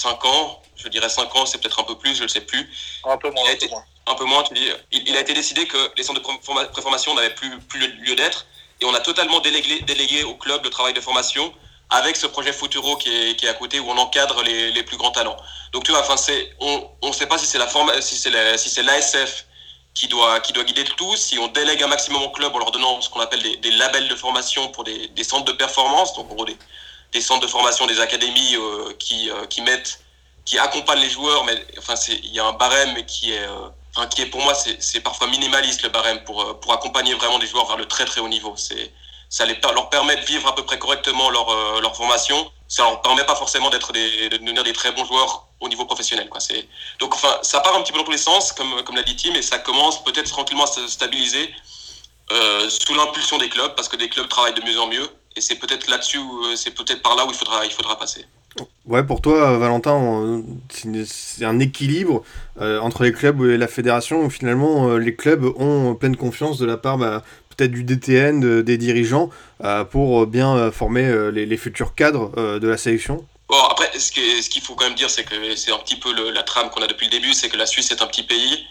cinq 0.01 0.23
ans, 0.25 0.61
je 0.75 0.87
dirais 0.89 1.09
cinq 1.09 1.35
ans, 1.35 1.45
c'est 1.47 1.59
peut-être 1.59 1.79
un 1.79 1.83
peu 1.83 1.97
plus, 1.97 2.15
je 2.15 2.23
ne 2.23 2.27
sais 2.27 2.41
plus. 2.41 2.69
Un 3.03 3.17
peu 3.17 3.31
moins. 3.31 3.43
Il 3.45 3.49
a 3.49 3.53
été, 3.53 3.69
un 4.05 4.15
peu 4.15 4.25
moins, 4.25 4.43
tu 4.43 4.53
dis. 4.53 4.69
Il, 4.91 5.07
il, 5.09 5.17
a 5.17 5.21
été 5.21 5.33
décidé 5.33 5.65
que 5.65 5.91
les 5.97 6.03
centres 6.03 6.21
de 6.21 6.67
préformation 6.67 7.15
n'avaient 7.15 7.33
plus, 7.33 7.59
plus 7.61 7.87
lieu 8.03 8.15
d'être, 8.15 8.45
et 8.79 8.85
on 8.85 8.93
a 8.93 8.99
totalement 8.99 9.39
délégué, 9.39 9.79
délégué 9.81 10.23
au 10.23 10.35
club 10.35 10.63
le 10.63 10.69
travail 10.69 10.93
de 10.93 11.01
formation 11.01 11.51
avec 11.89 12.15
ce 12.15 12.27
projet 12.27 12.51
Futuro 12.51 12.97
qui 12.97 13.09
est, 13.09 13.35
qui 13.35 13.45
est 13.45 13.49
à 13.49 13.53
côté 13.53 13.79
où 13.79 13.89
on 13.89 13.97
encadre 13.97 14.43
les, 14.43 14.71
les 14.71 14.83
plus 14.83 14.97
grands 14.97 15.11
talents. 15.11 15.37
Donc 15.71 15.83
tu 15.83 15.91
vois, 15.91 16.01
enfin 16.01 16.17
c'est, 16.17 16.53
on 16.59 16.89
ne 17.03 17.13
sait 17.13 17.27
pas 17.27 17.37
si 17.37 17.45
c'est 17.45 17.57
la 17.57 17.67
forme, 17.67 17.91
si 18.01 18.15
c'est 18.17 18.57
si 18.57 18.69
c'est 18.69 18.83
l'ASF 18.83 19.45
qui 19.93 20.07
doit 20.07 20.39
qui 20.41 20.53
doit 20.53 20.63
guider 20.63 20.83
tout, 20.83 21.15
si 21.15 21.39
on 21.39 21.47
délègue 21.47 21.81
un 21.83 21.87
maximum 21.87 22.21
au 22.23 22.29
club 22.29 22.53
en 22.55 22.59
leur 22.59 22.71
donnant 22.71 23.01
ce 23.01 23.09
qu'on 23.09 23.19
appelle 23.19 23.41
des, 23.41 23.57
des, 23.57 23.71
labels 23.71 24.07
de 24.07 24.15
formation 24.15 24.67
pour 24.69 24.83
des, 24.83 25.07
des, 25.07 25.23
centres 25.23 25.45
de 25.45 25.53
performance, 25.53 26.13
donc 26.13 26.29
en 26.31 26.35
gros 26.35 26.45
des, 26.45 26.57
des 27.13 27.21
centres 27.21 27.41
de 27.41 27.47
formation, 27.47 27.87
des 27.87 27.99
académies 27.99 28.55
euh, 28.55 28.93
qui 28.99 29.29
euh, 29.29 29.45
qui 29.47 29.61
mettent, 29.61 30.01
qui 30.45 30.59
accompagnent 30.59 31.01
les 31.01 31.09
joueurs, 31.09 31.45
mais 31.45 31.55
enfin 31.79 31.95
c'est 31.95 32.15
il 32.15 32.33
y 32.33 32.39
a 32.39 32.45
un 32.45 32.53
barème 32.53 33.05
qui 33.05 33.33
est 33.33 33.47
euh, 33.47 34.05
qui 34.07 34.21
est 34.21 34.27
pour 34.27 34.41
moi 34.41 34.53
c'est 34.55 35.01
parfois 35.01 35.27
minimaliste 35.27 35.81
le 35.81 35.89
barème 35.89 36.23
pour 36.25 36.59
pour 36.59 36.73
accompagner 36.73 37.13
vraiment 37.15 37.39
des 37.39 37.47
joueurs 37.47 37.65
vers 37.65 37.77
le 37.77 37.87
très 37.87 38.05
très 38.05 38.21
haut 38.21 38.29
niveau. 38.29 38.53
C'est 38.55 38.91
ça 39.29 39.45
leur 39.45 39.89
permet 39.89 40.15
de 40.15 40.25
vivre 40.25 40.47
à 40.47 40.55
peu 40.55 40.63
près 40.63 40.79
correctement 40.79 41.29
leur, 41.29 41.49
euh, 41.49 41.93
formation. 41.93 42.49
Ça 42.67 42.83
leur 42.83 43.01
permet 43.01 43.25
pas 43.25 43.35
forcément 43.35 43.69
d'être 43.69 43.91
de 43.93 44.37
devenir 44.37 44.63
des 44.63 44.73
très 44.73 44.91
bons 44.91 45.05
joueurs 45.05 45.47
au 45.59 45.69
niveau 45.69 45.85
professionnel. 45.85 46.29
Donc, 46.99 47.15
ça 47.41 47.59
part 47.61 47.75
un 47.75 47.81
petit 47.81 47.91
peu 47.91 47.97
dans 47.97 48.03
tous 48.03 48.11
les 48.11 48.17
sens, 48.17 48.51
comme, 48.51 48.83
comme 48.83 48.95
l'a 48.95 49.03
dit 49.03 49.15
Tim, 49.15 49.33
et 49.33 49.41
ça 49.41 49.57
commence 49.57 50.03
peut-être 50.03 50.29
tranquillement 50.29 50.65
à 50.65 50.67
se 50.67 50.87
stabiliser 50.87 51.49
euh, 52.31 52.69
sous 52.69 52.93
l'impulsion 52.93 53.37
des 53.37 53.49
clubs, 53.49 53.73
parce 53.75 53.87
que 53.87 53.95
des 53.95 54.09
clubs 54.09 54.27
travaillent 54.27 54.53
de 54.53 54.63
mieux 54.63 54.79
en 54.79 54.87
mieux. 54.87 55.07
Et 55.35 55.41
c'est 55.41 55.55
peut-être 55.55 55.89
là-dessus, 55.89 56.19
euh, 56.19 56.55
c'est 56.55 56.71
peut-être 56.71 57.01
par 57.01 57.15
là 57.15 57.25
où 57.25 57.29
il 57.29 57.35
faudra, 57.35 57.65
il 57.65 57.71
faudra 57.71 57.97
passer. 57.97 58.25
Ouais, 58.85 59.03
pour 59.03 59.21
toi, 59.21 59.57
Valentin, 59.57 60.41
c'est 61.05 61.45
un 61.45 61.59
équilibre 61.59 62.23
entre 62.59 63.03
les 63.03 63.13
clubs 63.13 63.45
et 63.45 63.55
la 63.55 63.67
fédération 63.67 64.27
finalement 64.31 64.97
les 64.97 65.15
clubs 65.15 65.45
ont 65.59 65.93
pleine 65.93 66.15
confiance 66.15 66.57
de 66.57 66.65
la 66.65 66.75
part 66.75 66.97
bah, 66.97 67.21
peut-être 67.57 67.71
du 67.71 67.83
DTN, 67.83 68.39
de, 68.39 68.61
des 68.61 68.77
dirigeants, 68.77 69.29
euh, 69.63 69.83
pour 69.83 70.27
bien 70.27 70.55
euh, 70.55 70.71
former 70.71 71.05
euh, 71.05 71.29
les, 71.31 71.57
futurs 71.57 71.95
cadres 71.95 72.31
euh, 72.37 72.59
de 72.59 72.67
la 72.67 72.77
sélection 72.77 73.25
Bon, 73.49 73.59
après, 73.69 73.89
ce 73.97 74.11
qu'il 74.11 74.61
faut 74.61 74.75
quand 74.75 74.85
même 74.85 74.95
dire, 74.95 75.09
c'est 75.09 75.23
que 75.23 75.55
c'est 75.55 75.71
un 75.71 75.79
petit 75.79 75.95
peu 75.95 76.13
la 76.31 76.43
trame 76.43 76.69
qu'on 76.69 76.81
a 76.81 76.87
depuis 76.87 77.05
le 77.05 77.11
début, 77.11 77.33
c'est 77.33 77.49
que 77.49 77.57
la 77.57 77.65
Suisse 77.65 77.91
est 77.91 78.01
un 78.01 78.07
petit 78.07 78.23
pays, 78.23 78.65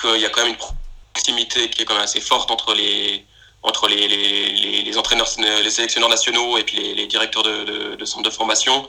qu'il 0.00 0.20
y 0.20 0.26
a 0.26 0.28
quand 0.28 0.42
même 0.42 0.52
une 0.52 0.58
proximité 1.14 1.70
qui 1.70 1.82
est 1.82 1.84
quand 1.84 1.94
même 1.94 2.02
assez 2.02 2.20
forte 2.20 2.50
entre 2.50 2.74
les, 2.74 3.24
entre 3.62 3.86
les, 3.86 4.08
les, 4.08 4.98
entraîneurs, 4.98 5.28
les 5.38 5.70
sélectionneurs 5.70 6.10
nationaux 6.10 6.58
et 6.58 6.64
puis 6.64 6.94
les, 6.94 7.06
directeurs 7.06 7.44
de, 7.44 8.04
centres 8.04 8.28
de 8.28 8.34
formation. 8.34 8.88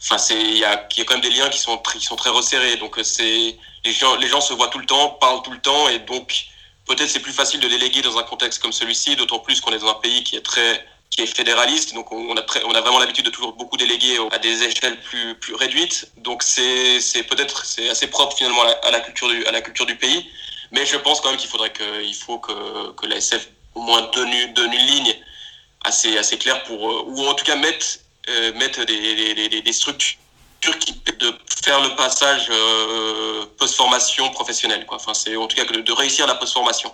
Enfin, 0.00 0.16
il 0.30 0.58
y 0.58 0.64
a, 0.64 0.88
y 0.96 1.00
a 1.00 1.04
quand 1.04 1.14
même 1.14 1.20
des 1.20 1.30
liens 1.30 1.48
qui 1.48 1.58
sont, 1.58 1.76
qui 1.78 2.04
sont 2.04 2.16
très 2.16 2.30
resserrés. 2.30 2.76
Donc, 2.76 2.96
les 2.96 3.92
gens, 3.92 4.14
les 4.16 4.28
gens 4.28 4.40
se 4.40 4.54
voient 4.54 4.68
tout 4.68 4.78
le 4.78 4.86
temps, 4.86 5.18
parlent 5.20 5.42
tout 5.42 5.50
le 5.50 5.60
temps, 5.60 5.88
et 5.88 5.98
donc 5.98 6.46
peut-être 6.90 7.08
c'est 7.08 7.20
plus 7.20 7.32
facile 7.32 7.60
de 7.60 7.68
déléguer 7.68 8.02
dans 8.02 8.18
un 8.18 8.24
contexte 8.24 8.60
comme 8.60 8.72
celui-ci, 8.72 9.14
d'autant 9.14 9.38
plus 9.38 9.60
qu'on 9.60 9.72
est 9.72 9.78
dans 9.78 9.90
un 9.90 10.00
pays 10.06 10.24
qui 10.24 10.36
est 10.36 10.42
très 10.42 10.84
qui 11.10 11.22
est 11.22 11.26
fédéraliste, 11.26 11.92
donc 11.92 12.12
on 12.12 12.36
a, 12.36 12.44
on 12.66 12.72
a 12.72 12.80
vraiment 12.80 13.00
l'habitude 13.00 13.24
de 13.24 13.30
toujours 13.30 13.52
beaucoup 13.54 13.76
déléguer 13.76 14.16
à 14.30 14.38
des 14.38 14.62
échelles 14.62 15.00
plus, 15.00 15.34
plus 15.34 15.56
réduites. 15.56 16.08
Donc 16.18 16.44
c'est, 16.44 17.00
peut-être 17.28 17.64
c'est 17.64 17.88
assez 17.90 18.06
propre 18.06 18.36
finalement 18.36 18.62
à 18.62 18.90
la, 18.92 19.00
culture 19.00 19.28
du, 19.28 19.44
à 19.44 19.50
la 19.50 19.60
culture 19.60 19.86
du 19.86 19.96
pays. 19.96 20.30
Mais 20.70 20.86
je 20.86 20.96
pense 20.96 21.20
quand 21.20 21.30
même 21.30 21.36
qu'il 21.36 21.50
faudrait 21.50 21.72
que, 21.72 22.04
il 22.04 22.14
faut 22.14 22.38
que, 22.38 22.92
que 22.92 23.06
la 23.06 23.16
SF 23.16 23.48
au 23.74 23.80
moins 23.80 24.02
donne, 24.14 24.30
donne 24.54 24.72
une 24.72 24.86
ligne 24.86 25.14
assez, 25.84 26.16
assez 26.16 26.38
claire 26.38 26.62
pour, 26.62 26.80
ou 27.08 27.26
en 27.26 27.34
tout 27.34 27.44
cas 27.44 27.56
mettre, 27.56 27.86
euh, 28.28 28.52
des, 28.86 29.48
des, 29.48 29.62
des 29.62 29.72
structures 29.72 30.16
de 30.62 31.34
faire 31.64 31.80
le 31.80 31.94
passage 31.96 32.48
euh, 32.50 33.44
post-formation 33.58 34.30
professionnelle. 34.30 34.86
Quoi. 34.86 34.96
Enfin, 34.96 35.14
c'est 35.14 35.36
en 35.36 35.46
tout 35.46 35.56
cas 35.56 35.64
de, 35.64 35.92
réussir 35.92 36.26
la 36.26 36.34
post-formation. 36.34 36.92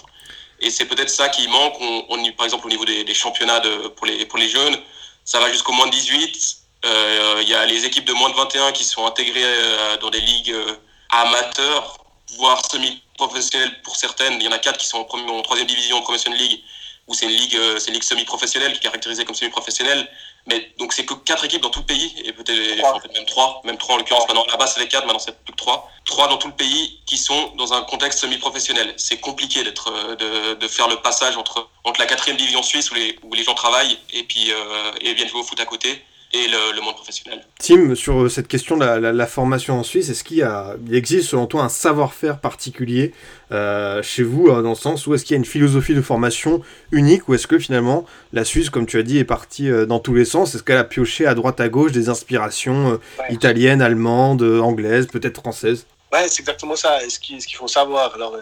Et 0.61 0.71
c'est 0.71 0.87
peut-être 0.87 1.11
ça 1.11 1.29
qui 1.29 1.49
manque. 1.49 1.75
On, 1.81 2.07
on, 2.09 2.33
par 2.33 2.47
exemple, 2.47 2.67
au 2.67 2.71
niveau 2.71 2.85
des, 2.85 3.05
des 3.05 3.15
championnats 3.15 3.61
de, 3.61 3.89
pour, 3.89 4.07
les, 4.07 4.25
pour 4.27 4.39
les 4.39 4.49
jeunes, 4.49 4.77
ça 5.25 5.41
va 5.41 5.51
jusqu'au 5.51 5.73
moins 5.73 5.87
de 5.87 5.93
18. 5.93 6.59
Euh, 6.85 7.41
il 7.43 7.49
y 7.49 7.55
a 7.55 7.67
les 7.67 7.85
équipes 7.85 8.05
de 8.05 8.13
moins 8.13 8.31
de 8.31 8.37
21 8.37 8.73
qui 8.73 8.85
sont 8.85 9.07
intégrées 9.07 9.43
euh, 9.45 9.97
dans 9.99 10.11
des 10.11 10.21
ligues 10.21 10.53
euh, 10.53 10.77
amateurs, 11.11 11.99
voire 12.37 12.65
semi-professionnelles 12.71 13.83
pour 13.83 13.97
certaines. 13.97 14.35
Il 14.35 14.43
y 14.43 14.49
en 14.49 14.53
a 14.53 14.59
quatre 14.59 14.79
qui 14.79 14.87
sont 14.87 14.99
en, 14.99 15.05
première, 15.05 15.33
en 15.33 15.43
troisième 15.43 15.67
division 15.67 15.97
en 15.97 16.03
Promotion 16.03 16.33
League, 16.33 16.63
où 17.07 17.15
c'est 17.15 17.27
une 17.27 17.33
ligue, 17.33 17.57
euh, 17.57 17.79
c'est 17.79 17.91
ligue 17.91 18.03
semi-professionnelle 18.03 18.73
qui 18.73 18.79
est 18.79 18.83
caractérisée 18.83 19.25
comme 19.25 19.35
semi-professionnelle. 19.35 20.09
Mais 20.49 20.71
donc 20.79 20.93
c'est 20.93 21.05
que 21.05 21.15
quatre 21.15 21.45
équipes 21.45 21.63
dans 21.63 21.71
tout 21.71 21.81
le 21.81 21.87
pays, 21.87 22.15
et 22.25 22.33
peut-être 22.33 22.85
en 22.85 23.01
fait, 23.01 23.13
même 23.13 23.27
trois, 23.27 23.61
même 23.65 23.77
trois 23.79 23.97
en 23.97 23.99
l'occurrence. 23.99 24.29
Maintenant 24.29 24.47
là-bas 24.51 24.67
c'est 24.67 24.81
les 24.81 24.89
quatre, 24.89 25.07
maintenant 25.07 25.19
c'est 25.19 25.37
plus 25.45 25.53
que 25.53 25.57
trois. 25.57 25.91
Trois 26.05 26.29
dans 26.29 26.37
tout 26.37 26.49
le 26.49 26.55
pays 26.55 27.01
qui 27.05 27.19
sont 27.19 27.53
dans 27.57 27.73
un 27.73 27.83
contexte 27.83 28.21
semi-professionnel. 28.21 28.95
C'est 28.97 29.19
compliqué 29.19 29.65
d'être, 29.65 29.91
de, 30.17 30.55
de, 30.55 30.69
faire 30.69 30.89
le 30.89 30.97
passage 30.97 31.37
entre, 31.37 31.69
entre 31.85 32.01
la 32.01 32.07
quatrième 32.07 32.37
division 32.37 32.63
suisse 32.63 32.91
où 32.93 32.95
les, 32.95 33.19
où 33.25 33.35
les 33.35 33.43
gens 33.43 33.55
travaillent 33.55 33.99
et 34.13 34.23
puis 34.23 34.53
euh, 34.53 34.93
et 35.01 35.15
viennent 35.15 35.29
jouer 35.29 35.41
au 35.41 35.45
foot 35.45 35.59
à 35.61 35.65
côté 35.65 36.03
et 36.33 36.49
le, 36.49 36.75
le, 36.75 36.81
monde 36.81 36.95
professionnel. 36.95 37.45
Tim, 37.59 37.95
sur 37.95 38.31
cette 38.31 38.49
question 38.49 38.77
de 38.77 38.85
la, 38.85 38.99
la, 39.01 39.13
la 39.13 39.27
formation 39.27 39.79
en 39.79 39.83
Suisse, 39.83 40.09
est-ce 40.09 40.25
qu'il 40.25 40.47
il 40.89 40.95
existe 40.95 41.31
selon 41.31 41.47
toi 41.47 41.63
un 41.63 41.69
savoir-faire 41.69 42.41
particulier 42.41 43.15
euh, 43.53 44.03
chez 44.03 44.23
vous, 44.23 44.49
euh, 44.49 44.63
dans 44.63 44.71
le 44.71 44.75
sens 44.75 45.07
où 45.07 45.15
est-ce 45.15 45.25
qu'il 45.25 45.35
y 45.35 45.37
a 45.37 45.39
une 45.39 45.45
philosophie 45.45 45.95
de 45.95 46.03
formation 46.03 46.63
unique, 46.91 47.29
ou 47.29 47.35
est-ce 47.35 47.47
que 47.47 47.59
finalement 47.59 48.05
la 48.33 48.45
Suisse, 48.45 48.71
comme 48.71 48.87
tu 48.87 48.99
as 48.99 49.03
dit, 49.03 49.19
est 49.19 49.25
partie 49.25 49.71
euh, 49.71 49.87
dans 49.87 50.01
tous 50.01 50.15
les 50.15 50.25
sens? 50.25 50.55
Est-ce 50.55 50.63
qu'elle 50.63 50.79
a 50.79 50.85
pioché 50.85 51.27
à 51.27 51.35
droite 51.35 51.61
à 51.61 51.69
gauche 51.69 51.93
des 51.93 52.09
inspirations 52.09 52.93
euh, 52.93 53.01
ouais. 53.21 53.35
italiennes, 53.35 53.83
allemandes, 53.83 54.43
anglaises, 54.43 55.07
peut-être 55.07 55.41
françaises? 55.41 55.87
Ouais, 56.13 56.27
c'est 56.29 56.41
exactement 56.41 56.77
ça. 56.77 56.99
Ce 57.09 57.19
qu'il 57.19 57.41
faut 57.57 57.69
savoir, 57.69 58.15
alors 58.15 58.37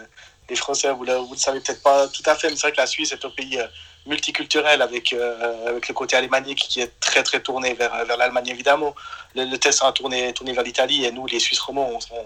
les 0.48 0.56
Français, 0.56 0.90
vous 0.92 1.04
ne 1.04 1.12
le 1.12 1.36
savez 1.36 1.60
peut-être 1.60 1.82
pas 1.82 2.06
tout 2.08 2.22
à 2.26 2.34
fait, 2.34 2.48
mais 2.48 2.56
c'est 2.56 2.62
vrai 2.62 2.72
que 2.72 2.80
la 2.80 2.86
Suisse 2.86 3.12
est 3.12 3.24
un 3.24 3.30
pays 3.30 3.58
multiculturel 4.06 4.82
avec, 4.82 5.12
euh, 5.12 5.68
avec 5.68 5.88
le 5.88 5.94
côté 5.94 6.16
alémanique 6.16 6.66
qui 6.68 6.80
est 6.80 6.92
très 7.00 7.22
très 7.22 7.40
tourné 7.40 7.74
vers, 7.74 8.04
vers 8.04 8.16
l'Allemagne 8.16 8.48
évidemment. 8.48 8.94
Le, 9.34 9.44
le 9.44 9.58
test 9.58 9.82
a 9.82 9.92
tourné, 9.92 10.32
tourné 10.32 10.52
vers 10.52 10.62
l'Italie 10.62 11.04
et 11.04 11.12
nous 11.12 11.26
les 11.26 11.38
Suisses 11.38 11.60
romands 11.60 11.90
on, 11.90 12.16
on, 12.16 12.24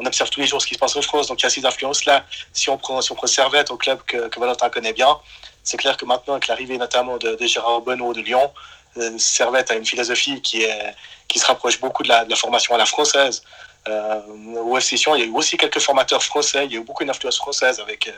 on, 0.00 0.06
observe 0.06 0.30
tous 0.30 0.40
les 0.40 0.46
jours 0.46 0.60
ce 0.60 0.66
qui 0.66 0.74
se 0.74 0.78
passe 0.78 0.96
en 0.96 1.02
France 1.02 1.28
donc 1.28 1.40
il 1.40 1.44
y 1.44 1.46
a 1.46 1.50
ces 1.50 1.64
influences 1.64 2.04
là. 2.04 2.24
Si 2.52 2.70
on 2.70 2.78
prend, 2.78 3.00
si 3.00 3.12
on 3.12 3.14
prend 3.14 3.26
Servette 3.26 3.70
au 3.70 3.76
club 3.76 4.00
que, 4.06 4.38
Valentin 4.38 4.68
connaît 4.70 4.92
bien, 4.92 5.16
c'est 5.62 5.76
clair 5.76 5.96
que 5.96 6.04
maintenant 6.04 6.34
avec 6.34 6.48
l'arrivée 6.48 6.78
notamment 6.78 7.16
de, 7.18 7.36
Gérard 7.40 7.82
Benoît 7.82 8.12
de 8.12 8.20
Lyon, 8.20 8.52
euh, 8.96 9.18
Servette 9.18 9.70
a 9.70 9.74
une 9.74 9.86
philosophie 9.86 10.40
qui, 10.42 10.62
est, 10.62 10.94
qui 11.28 11.38
se 11.38 11.46
rapproche 11.46 11.80
beaucoup 11.80 12.02
de 12.02 12.08
la, 12.08 12.24
formation 12.36 12.74
à 12.74 12.78
la 12.78 12.86
française. 12.86 13.42
Euh, 13.88 14.20
au 14.62 14.76
FC 14.76 14.96
il 14.96 15.20
y 15.20 15.22
a 15.22 15.24
eu 15.26 15.32
aussi 15.32 15.56
quelques 15.56 15.80
formateurs 15.80 16.22
français, 16.22 16.66
il 16.66 16.72
y 16.72 16.76
a 16.76 16.80
eu 16.80 16.84
beaucoup 16.84 17.04
d'influence 17.04 17.38
française 17.38 17.80
avec 17.80 18.08
euh, 18.08 18.12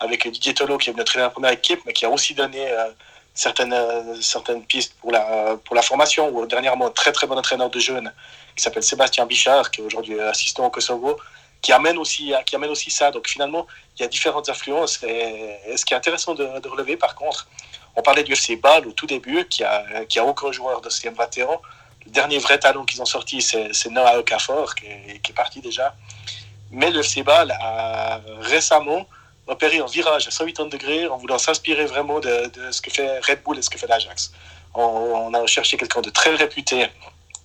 avec 0.00 0.26
Didier 0.26 0.54
Tolo 0.54 0.78
qui 0.78 0.88
est 0.88 0.92
venu 0.92 1.02
entraîner 1.02 1.24
la 1.24 1.30
première 1.30 1.52
équipe, 1.52 1.80
mais 1.84 1.92
qui 1.92 2.06
a 2.06 2.10
aussi 2.10 2.34
donné 2.34 2.66
certaines, 3.34 3.72
euh, 3.72 4.20
certaines 4.20 4.64
pistes 4.64 4.94
pour 5.00 5.12
la, 5.12 5.56
pour 5.64 5.74
la 5.74 5.82
formation. 5.82 6.28
Ou 6.28 6.46
dernièrement, 6.46 6.86
un 6.86 6.90
très 6.90 7.12
très 7.12 7.26
bon 7.26 7.38
entraîneur 7.38 7.70
de 7.70 7.78
jeunes 7.78 8.12
qui 8.56 8.62
s'appelle 8.62 8.82
Sébastien 8.82 9.26
Bichard, 9.26 9.70
qui 9.70 9.80
est 9.80 9.84
aujourd'hui 9.84 10.20
assistant 10.20 10.66
au 10.66 10.70
Kosovo, 10.70 11.18
qui 11.62 11.72
amène, 11.72 11.98
aussi, 11.98 12.32
qui 12.46 12.56
amène 12.56 12.70
aussi 12.70 12.90
ça. 12.90 13.10
Donc 13.10 13.28
finalement, 13.28 13.66
il 13.96 14.02
y 14.02 14.04
a 14.04 14.08
différentes 14.08 14.48
influences. 14.48 15.02
Et, 15.04 15.76
ce 15.76 15.84
qui 15.84 15.94
est 15.94 15.96
intéressant 15.96 16.34
de, 16.34 16.68
relever, 16.68 16.96
par 16.96 17.14
contre, 17.14 17.48
on 17.96 18.02
parlait 18.02 18.24
du 18.24 18.32
FC 18.32 18.56
Bâle 18.56 18.86
au 18.86 18.92
tout 18.92 19.06
début, 19.06 19.44
qui 19.46 19.64
a, 19.64 20.04
qui 20.08 20.18
a 20.18 20.24
aucun 20.24 20.52
joueur 20.52 20.80
de 20.80 20.88
CM21. 20.88 21.58
Le 22.06 22.10
dernier 22.12 22.38
vrai 22.38 22.58
talent 22.58 22.84
qu'ils 22.84 23.02
ont 23.02 23.06
sorti, 23.06 23.42
c'est 23.42 23.90
Noah 23.90 24.18
Okafor, 24.18 24.74
qui 24.74 24.86
est, 24.86 25.20
qui 25.22 25.32
est 25.32 25.34
parti 25.34 25.60
déjà. 25.60 25.94
Mais 26.70 26.90
le 26.90 27.00
FC 27.00 27.22
Bâle 27.22 27.56
a 27.60 28.20
récemment 28.40 29.06
opéré 29.50 29.78
un 29.78 29.86
virage 29.86 30.26
à 30.28 30.30
180 30.30 30.68
degrés 30.68 31.06
en 31.08 31.16
voulant 31.18 31.38
s'inspirer 31.38 31.84
vraiment 31.86 32.20
de, 32.20 32.46
de, 32.46 32.70
ce 32.70 32.80
que 32.80 32.90
fait 32.90 33.18
Red 33.20 33.42
Bull 33.42 33.58
et 33.58 33.62
ce 33.62 33.70
que 33.70 33.78
fait 33.78 33.86
l'Ajax. 33.86 34.32
On, 34.74 34.82
on, 34.82 35.34
a 35.34 35.46
cherché 35.46 35.76
quelqu'un 35.76 36.00
de 36.00 36.10
très 36.10 36.34
réputé 36.34 36.86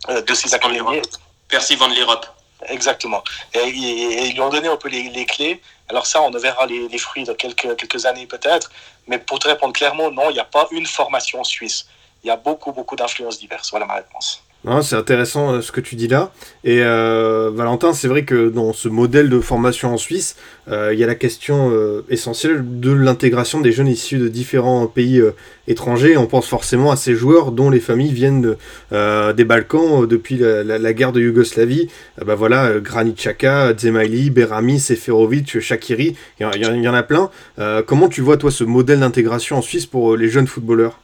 euh, 0.10 0.22
de 0.22 0.34
ces 0.34 0.54
académies. 0.54 1.02
Percy 1.48 1.76
Van 1.76 1.88
l'Europe. 1.88 2.28
Exactement. 2.68 3.24
Et, 3.54 3.60
et, 3.60 3.64
et, 3.70 4.26
ils 4.28 4.34
lui 4.34 4.42
ont 4.42 4.50
donné 4.50 4.68
un 4.68 4.78
peu 4.78 4.88
les, 4.90 5.10
les, 5.10 5.26
clés. 5.26 5.62
Alors 5.90 6.06
ça, 6.06 6.22
on 6.22 6.32
verra 6.32 6.66
les, 6.68 6.88
les 6.88 6.98
fruits 6.98 7.24
dans 7.24 7.36
quelques, 7.36 7.76
quelques 7.76 8.06
années 8.06 8.28
peut-être. 8.28 8.72
Mais 9.08 9.18
pour 9.18 9.40
te 9.40 9.48
répondre 9.48 9.74
clairement, 9.74 10.12
non, 10.12 10.30
il 10.30 10.34
n'y 10.34 10.40
a 10.40 10.46
pas 10.46 10.68
une 10.72 10.86
formation 10.86 11.44
suisse. 11.44 11.88
Il 12.24 12.28
y 12.28 12.32
a 12.32 12.38
beaucoup, 12.38 12.72
beaucoup 12.72 12.96
d'influences 12.96 13.40
diverses. 13.40 13.70
Voilà 13.72 13.86
ma 13.86 13.96
réponse. 13.96 14.44
C'est 14.82 14.96
intéressant 14.96 15.54
euh, 15.54 15.62
ce 15.62 15.72
que 15.72 15.82
tu 15.82 15.96
dis 15.96 16.08
là. 16.08 16.32
Et 16.64 16.82
euh, 16.82 17.52
Valentin, 17.54 17.94
c'est 17.94 18.08
vrai 18.08 18.24
que 18.24 18.50
dans 18.50 18.74
ce 18.74 18.90
modèle 18.90 19.30
de 19.30 19.40
formation 19.40 19.94
en 19.94 19.98
Suisse, 19.98 20.36
euh, 20.68 20.94
il 20.94 21.00
y 21.00 21.04
a 21.04 21.08
la 21.08 21.16
question 21.16 21.72
essentielle 22.10 22.64
de 22.80 22.92
l'intégration 22.92 23.62
des 23.62 23.72
jeunes 23.72 23.88
issus 23.88 24.18
de 24.18 24.28
différents 24.28 24.88
pays 24.88 25.22
étrangers. 25.68 26.18
On 26.18 26.26
pense 26.26 26.48
forcément 26.48 26.92
à 26.92 26.96
ces 26.96 27.16
joueurs 27.16 27.52
dont 27.52 27.70
les 27.70 27.80
familles 27.80 28.12
viennent 28.12 28.56
des 28.92 29.44
Balkans 29.46 30.08
depuis 30.08 30.38
la, 30.38 30.94
guerre 30.94 31.12
de 31.12 31.22
Yougoslavie. 31.22 31.90
bah 32.24 32.36
voilà, 32.36 32.80
Granit 32.80 33.14
Xhaka, 33.14 33.74
Zemaili, 33.78 34.30
Berami, 34.30 34.80
Seferovic, 34.80 35.60
Shakiri, 35.60 36.16
il 36.40 36.84
y, 36.84 36.88
en 36.88 36.94
a 36.94 37.04
plein. 37.04 37.30
comment 37.86 38.10
tu 38.10 38.22
vois 38.22 38.38
toi 38.38 38.52
ce 38.52 38.64
modèle 38.64 39.00
d'intégration 39.00 39.58
en 39.58 39.62
Suisse 39.62 39.86
pour 39.86 40.18
les 40.18 40.30
jeunes 40.30 40.48
footballeurs? 40.48 41.00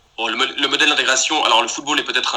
Alors 1.46 1.62
le 1.62 1.68
football 1.68 2.00
est 2.00 2.04
peut-être 2.04 2.36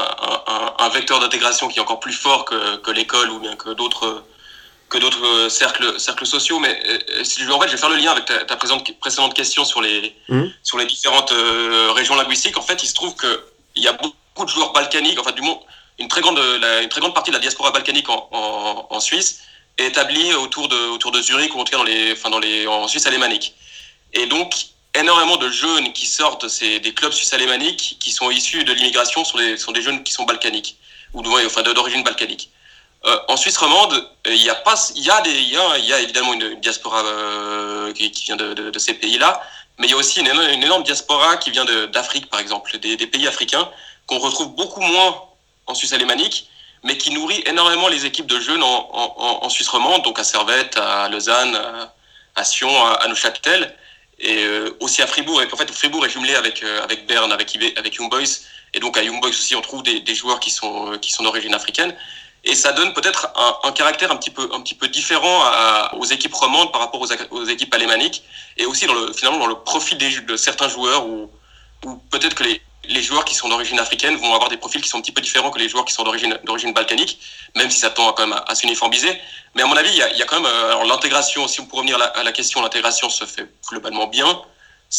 un, 0.77 0.89
vecteur 0.89 1.19
d'intégration 1.19 1.67
qui 1.67 1.79
est 1.79 1.81
encore 1.81 1.99
plus 1.99 2.13
fort 2.13 2.45
que, 2.45 2.91
l'école 2.91 3.29
ou 3.31 3.39
bien 3.39 3.55
que 3.55 3.71
d'autres 3.71 4.23
que 4.87 4.99
d'autres 4.99 5.49
cercles, 5.49 5.99
cercles 5.99 6.27
sociaux. 6.27 6.59
Mais 6.59 6.79
euh, 6.87 7.23
si 7.23 7.41
je, 7.41 7.49
en 7.49 7.59
fait, 7.59 7.67
je 7.67 7.71
vais 7.71 7.77
faire 7.77 7.89
le 7.89 7.95
lien 7.95 8.11
avec 8.11 8.25
ta, 8.25 8.55
précédente, 8.55 9.33
question 9.33 9.65
sur 9.65 9.81
les, 9.81 10.15
mmh. 10.29 10.43
sur 10.61 10.77
les 10.77 10.85
différentes 10.85 11.31
euh, 11.31 11.91
régions 11.91 12.15
linguistiques. 12.15 12.55
En 12.55 12.61
fait, 12.61 12.83
il 12.83 12.87
se 12.87 12.93
trouve 12.93 13.15
qu'il 13.15 13.83
y 13.83 13.87
a 13.87 13.93
beaucoup 13.93 14.45
de 14.45 14.49
joueurs 14.49 14.73
balkaniques, 14.73 15.19
enfin, 15.19 15.31
du 15.31 15.41
monde, 15.41 15.57
une 15.97 16.07
très 16.07 16.21
grande, 16.21 16.37
une 16.37 16.89
très 16.89 17.01
grande 17.01 17.15
partie 17.15 17.31
de 17.31 17.35
la 17.35 17.41
diaspora 17.41 17.71
balkanique 17.71 18.09
en, 18.09 18.29
en, 18.89 18.99
Suisse 18.99 19.41
est 19.79 19.87
établie 19.87 20.33
autour 20.35 20.67
de, 20.67 20.89
autour 20.89 21.11
de 21.11 21.19
Zurich 21.19 21.55
ou 21.55 21.59
en 21.59 21.63
tout 21.63 21.71
cas 21.71 21.77
dans 21.77 21.83
les, 21.83 22.11
enfin, 22.11 22.29
dans 22.29 22.39
les, 22.39 22.67
en 22.67 22.87
Suisse 22.87 23.07
alémanique. 23.07 23.55
Et 24.13 24.27
donc, 24.27 24.53
énormément 24.95 25.37
de 25.37 25.49
jeunes 25.49 25.93
qui 25.93 26.05
sortent 26.07 26.45
des 26.59 26.93
clubs 26.93 27.11
suisses 27.11 27.33
alémaniques 27.33 27.97
qui 27.99 28.11
sont 28.11 28.31
issus 28.31 28.63
de 28.63 28.73
l'immigration 28.73 29.23
sont 29.23 29.37
des, 29.37 29.81
jeunes 29.81 30.03
qui 30.03 30.13
sont 30.13 30.23
balkaniques 30.23 30.77
ou 31.13 31.23
enfin 31.45 31.61
d'origine 31.61 32.03
balkanique. 32.03 32.49
Euh, 33.05 33.17
en 33.27 33.37
Suisse 33.37 33.57
romande, 33.57 34.09
il 34.25 34.41
y 34.41 34.49
a 34.49 34.55
pas, 34.55 34.75
il 34.95 35.03
y 35.03 35.11
a 35.11 35.21
y 35.27 36.03
évidemment 36.03 36.33
une 36.33 36.59
diaspora 36.59 37.05
euh, 37.05 37.93
qui, 37.93 38.09
vient 38.25 38.35
de, 38.35 38.79
ces 38.79 38.95
pays-là, 38.95 39.41
mais 39.77 39.87
il 39.87 39.91
y 39.91 39.93
a 39.93 39.97
aussi 39.97 40.21
une 40.21 40.27
énorme, 40.27 40.83
diaspora 40.83 41.37
qui 41.37 41.51
vient 41.51 41.65
d'Afrique, 41.65 42.29
par 42.29 42.39
exemple, 42.39 42.77
des, 42.79 42.97
pays 43.07 43.27
africains 43.27 43.69
qu'on 44.07 44.17
retrouve 44.17 44.55
beaucoup 44.55 44.81
moins 44.81 45.21
en 45.67 45.75
Suisse 45.75 45.93
alémanique, 45.93 46.49
mais 46.83 46.97
qui 46.97 47.11
nourrit 47.11 47.43
énormément 47.45 47.87
les 47.87 48.05
équipes 48.05 48.27
de 48.27 48.39
jeunes 48.39 48.63
en, 48.63 49.49
Suisse 49.49 49.67
romande, 49.67 50.03
donc 50.03 50.19
à 50.19 50.23
Servette, 50.23 50.77
à 50.77 51.07
Lausanne, 51.09 51.55
à, 51.55 51.93
à 52.35 52.43
Sion, 52.43 52.69
à, 52.85 52.93
à 52.93 53.07
Neuchâtel 53.07 53.75
et 54.19 54.43
euh, 54.43 54.69
aussi 54.79 55.01
à 55.01 55.07
Fribourg. 55.07 55.41
Et 55.41 55.51
en 55.51 55.57
fait, 55.57 55.69
Fribourg 55.71 56.05
est 56.05 56.09
jumelé 56.09 56.35
avec, 56.35 56.63
euh, 56.63 56.83
avec 56.83 57.07
Berne, 57.07 57.31
avec, 57.31 57.57
avec 57.77 57.95
Young 57.95 58.09
Boys. 58.09 58.41
Et 58.73 58.79
donc 58.79 58.97
à 58.97 59.03
Young 59.03 59.21
Boys 59.21 59.29
aussi, 59.29 59.55
on 59.55 59.61
trouve 59.61 59.83
des, 59.83 59.99
des 59.99 60.15
joueurs 60.15 60.39
qui 60.39 60.51
sont, 60.51 60.93
euh, 60.93 60.97
qui 60.97 61.11
sont 61.11 61.23
d'origine 61.23 61.53
africaine. 61.53 61.95
Et 62.43 62.53
ça 62.53 62.73
donne 62.73 62.93
peut-être 62.93 63.29
un, 63.35 63.69
un, 63.69 63.71
caractère 63.71 64.11
un 64.11 64.17
petit 64.17 64.29
peu, 64.29 64.47
un 64.53 64.61
petit 64.61 64.75
peu 64.75 64.87
différent 64.87 65.41
à, 65.45 65.95
aux 65.97 66.05
équipes 66.05 66.33
romandes 66.33 66.71
par 66.71 66.81
rapport 66.81 67.01
aux, 67.01 67.11
aux, 67.31 67.45
équipes 67.45 67.73
alémaniques. 67.73 68.23
Et 68.57 68.65
aussi 68.65 68.85
dans 68.85 68.93
le, 68.93 69.11
finalement 69.13 69.39
dans 69.39 69.47
le 69.47 69.55
profil 69.55 69.97
des, 69.97 70.21
de 70.21 70.37
certains 70.37 70.69
joueurs 70.69 71.07
où, 71.07 71.31
où 71.85 71.95
peut-être 72.11 72.35
que 72.35 72.43
les, 72.43 72.61
les 72.89 73.01
joueurs 73.01 73.25
qui 73.25 73.35
sont 73.35 73.49
d'origine 73.49 73.79
africaine 73.79 74.15
vont 74.15 74.33
avoir 74.33 74.49
des 74.49 74.57
profils 74.57 74.81
qui 74.81 74.89
sont 74.89 74.97
un 74.97 75.01
petit 75.01 75.11
peu 75.11 75.21
différents 75.21 75.51
que 75.51 75.59
les 75.59 75.69
joueurs 75.69 75.85
qui 75.85 75.93
sont 75.93 76.03
d'origine 76.03 76.73
balkanique, 76.73 77.19
même 77.55 77.69
si 77.69 77.79
ça 77.79 77.89
tend 77.89 78.11
quand 78.13 78.27
même 78.27 78.39
à, 78.47 78.55
s'uniformiser. 78.55 79.19
Mais 79.55 79.61
à 79.61 79.67
mon 79.67 79.77
avis, 79.77 79.89
il 79.89 80.17
y 80.17 80.21
a, 80.21 80.25
quand 80.25 80.39
même 80.39 80.51
euh, 80.51 80.69
alors 80.69 80.85
l'intégration. 80.85 81.47
Si 81.47 81.61
on 81.61 81.65
peut 81.65 81.77
revenir 81.77 81.97
à 82.01 82.23
la, 82.23 82.31
question, 82.31 82.61
l'intégration 82.61 83.09
se 83.09 83.25
fait 83.25 83.47
globalement 83.69 84.07
bien. 84.07 84.41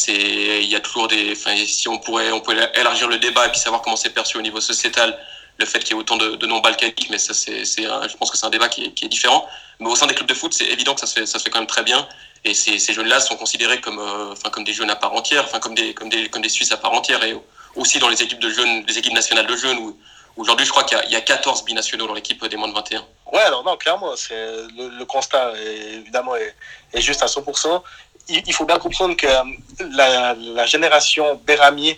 Il 0.09 0.65
y 0.65 0.77
a 0.77 0.81
toujours 0.81 1.09
des. 1.09 1.33
Enfin, 1.33 1.55
si 1.67 1.89
on 1.89 1.99
pourrait 1.99 2.33
on 2.33 2.41
pourrait 2.41 2.73
élargir 2.75 3.09
le 3.09 3.19
débat 3.19 3.47
et 3.47 3.51
puis 3.51 3.61
savoir 3.61 3.83
comment 3.83 3.97
c'est 3.97 4.11
perçu 4.11 4.37
au 4.37 4.43
niveau 4.43 4.61
sociétal 4.61 5.19
le 5.59 5.65
fait 5.65 5.79
qu'il 5.79 5.95
y 5.95 5.99
ait 5.99 6.01
autant 6.01 6.17
de, 6.17 6.37
de 6.37 6.47
non 6.47 6.61
balkaniques, 6.61 7.09
mais 7.11 7.19
ça 7.19 7.33
c'est 7.33 7.65
je 7.65 8.17
pense 8.17 8.31
que 8.31 8.37
c'est 8.37 8.47
un 8.47 8.51
débat 8.51 8.69
qui 8.69 8.85
est, 8.85 9.09
différent. 9.09 9.47
Mais 9.81 9.89
au 9.89 9.97
sein 9.97 10.07
des 10.07 10.15
clubs 10.15 10.29
de 10.29 10.35
foot, 10.35 10.53
c'est 10.53 10.67
évident 10.67 10.95
que 10.95 11.01
ça 11.01 11.07
se 11.07 11.15
fait 11.15 11.27
ça 11.27 11.39
se 11.39 11.45
fait 11.45 11.51
quand 11.51 11.61
même 11.61 11.67
très 11.67 11.83
bien. 11.83 12.07
Et 12.45 12.55
ces, 12.55 12.79
jeunes-là 12.79 13.21
sont 13.21 13.37
considérés 13.37 13.81
comme 13.81 13.99
euh, 13.99 14.35
comme 14.51 14.65
des 14.65 14.73
jeunes 14.73 14.91
à 14.91 14.97
part 14.97 15.15
entière, 15.15 15.49
comme 15.61 15.75
des 15.75 15.95
comme 15.95 16.09
des 16.09 16.29
comme 16.29 16.43
des 16.43 16.49
Suisses 16.49 16.73
à 16.73 16.77
part 16.77 16.93
entière 16.93 17.23
et 17.25 17.35
aussi 17.77 17.99
dans 17.99 18.09
les 18.09 18.23
équipes 18.23 18.41
de 18.41 18.51
jeunes, 18.51 18.85
les 18.87 18.99
équipes 18.99 19.13
nationales 19.13 19.47
de 19.47 19.57
jeunes, 19.57 19.79
où 19.79 19.97
aujourd'hui 20.37 20.67
je 20.67 20.71
crois 20.71 20.85
qu'il 20.85 20.99
y, 21.11 21.17
a 21.17 21.21
14 21.21 21.65
binationaux 21.65 22.07
dans 22.07 22.15
l'équipe 22.15 22.45
des 22.45 22.57
moins 22.57 22.69
de 22.69 22.75
21. 22.75 23.05
Ouais, 23.33 23.41
alors 23.41 23.65
non, 23.65 23.77
clairement, 23.77 24.13
le, 24.31 24.99
le, 24.99 25.05
constat 25.05 25.53
évidemment 25.95 26.37
est, 26.37 26.55
est, 26.93 27.01
juste 27.01 27.23
à 27.23 27.27
100%. 27.27 27.83
Il, 28.29 28.53
faut 28.53 28.65
bien 28.65 28.79
comprendre 28.79 29.17
que 29.17 29.27
euh, 29.27 30.35
la, 30.55 30.67
génération 30.67 31.41
Berami, 31.47 31.91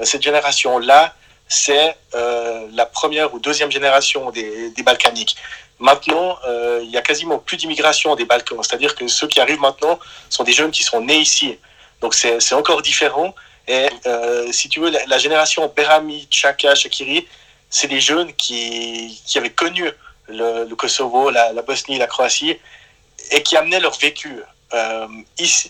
euh, 0.00 0.04
cette 0.04 0.22
génération-là, 0.22 1.14
c'est 1.48 1.96
euh, 2.14 2.68
la 2.72 2.86
première 2.86 3.34
ou 3.34 3.40
deuxième 3.40 3.70
génération 3.70 4.30
des, 4.30 4.70
des 4.70 4.82
Balkaniques. 4.82 5.36
Maintenant, 5.78 6.38
il 6.80 6.90
y 6.90 6.96
a 6.96 7.02
quasiment 7.02 7.38
plus 7.38 7.56
d'immigration 7.56 8.14
des 8.14 8.24
Balkans, 8.24 8.62
c'est-à-dire 8.62 8.94
que 8.94 9.08
ceux 9.08 9.26
qui 9.26 9.40
arrivent 9.40 9.58
maintenant 9.58 9.98
sont 10.30 10.44
des 10.44 10.52
jeunes 10.52 10.70
qui 10.70 10.84
sont 10.84 11.00
nés 11.00 11.18
ici. 11.18 11.58
Donc 12.00 12.14
c'est 12.14 12.54
encore 12.54 12.82
différent. 12.82 13.34
Et 13.68 13.88
euh, 14.06 14.50
si 14.52 14.68
tu 14.68 14.80
veux, 14.80 14.90
la, 14.90 15.18
génération 15.18 15.70
Berami, 15.74 16.26
Chaka, 16.30 16.74
Shakiri, 16.74 17.26
c'est 17.70 17.88
des 17.88 18.00
jeunes 18.00 18.32
qui, 18.34 19.20
qui 19.24 19.38
avaient 19.38 19.50
connu 19.50 19.84
le, 20.28 20.74
Kosovo, 20.74 21.30
la, 21.30 21.52
Bosnie, 21.62 21.98
la 21.98 22.06
Croatie, 22.06 22.58
et 23.30 23.42
qui 23.42 23.56
amenaient 23.56 23.80
leur 23.80 23.96
vécu. 23.98 24.40
Euh, 24.74 25.06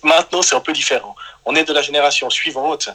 maintenant, 0.02 0.42
c'est 0.42 0.54
un 0.54 0.60
peu 0.60 0.72
différent. 0.72 1.14
On 1.44 1.54
est 1.54 1.64
de 1.64 1.72
la 1.72 1.82
génération 1.82 2.30
suivante, 2.30 2.88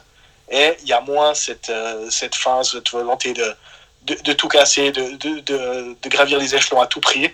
et 0.50 0.72
il 0.82 0.88
y 0.88 0.92
a 0.92 1.00
moins 1.00 1.34
cette, 1.34 1.70
euh, 1.70 2.10
cette 2.10 2.34
fin, 2.34 2.62
cette 2.64 2.90
volonté 2.90 3.34
de, 3.34 3.54
de, 4.02 4.14
de 4.14 4.32
tout 4.32 4.48
casser, 4.48 4.90
de, 4.90 5.16
de, 5.16 5.40
de, 5.40 6.08
gravir 6.08 6.38
les 6.38 6.54
échelons 6.54 6.80
à 6.80 6.86
tout 6.86 7.00
prix. 7.00 7.30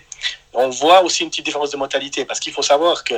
On 0.53 0.69
voit 0.69 1.01
aussi 1.03 1.23
une 1.23 1.29
petite 1.29 1.45
différence 1.45 1.71
de 1.71 1.77
mentalité, 1.77 2.25
parce 2.25 2.39
qu'il 2.39 2.53
faut 2.53 2.61
savoir 2.61 3.03
que 3.03 3.15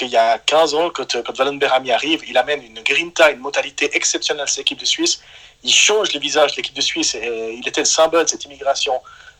qu'il 0.00 0.10
y 0.10 0.16
a 0.16 0.38
15 0.38 0.74
ans, 0.74 0.90
quand, 0.90 1.22
quand 1.22 1.36
Valon 1.36 1.54
Berami 1.54 1.92
arrive, 1.92 2.22
il 2.26 2.36
amène 2.38 2.62
une 2.62 2.82
grinta, 2.82 3.30
une 3.30 3.38
mentalité 3.38 3.90
exceptionnelle 3.94 4.44
à 4.44 4.46
cette 4.46 4.60
équipe 4.60 4.80
de 4.80 4.84
Suisse. 4.84 5.20
Il 5.62 5.72
change 5.72 6.12
le 6.14 6.20
visage 6.20 6.52
de 6.52 6.56
l'équipe 6.56 6.74
de 6.74 6.80
Suisse. 6.80 7.14
Et 7.14 7.54
il 7.58 7.66
était 7.68 7.82
le 7.82 7.86
symbole 7.86 8.24
de 8.24 8.30
cette 8.30 8.44
immigration 8.44 8.94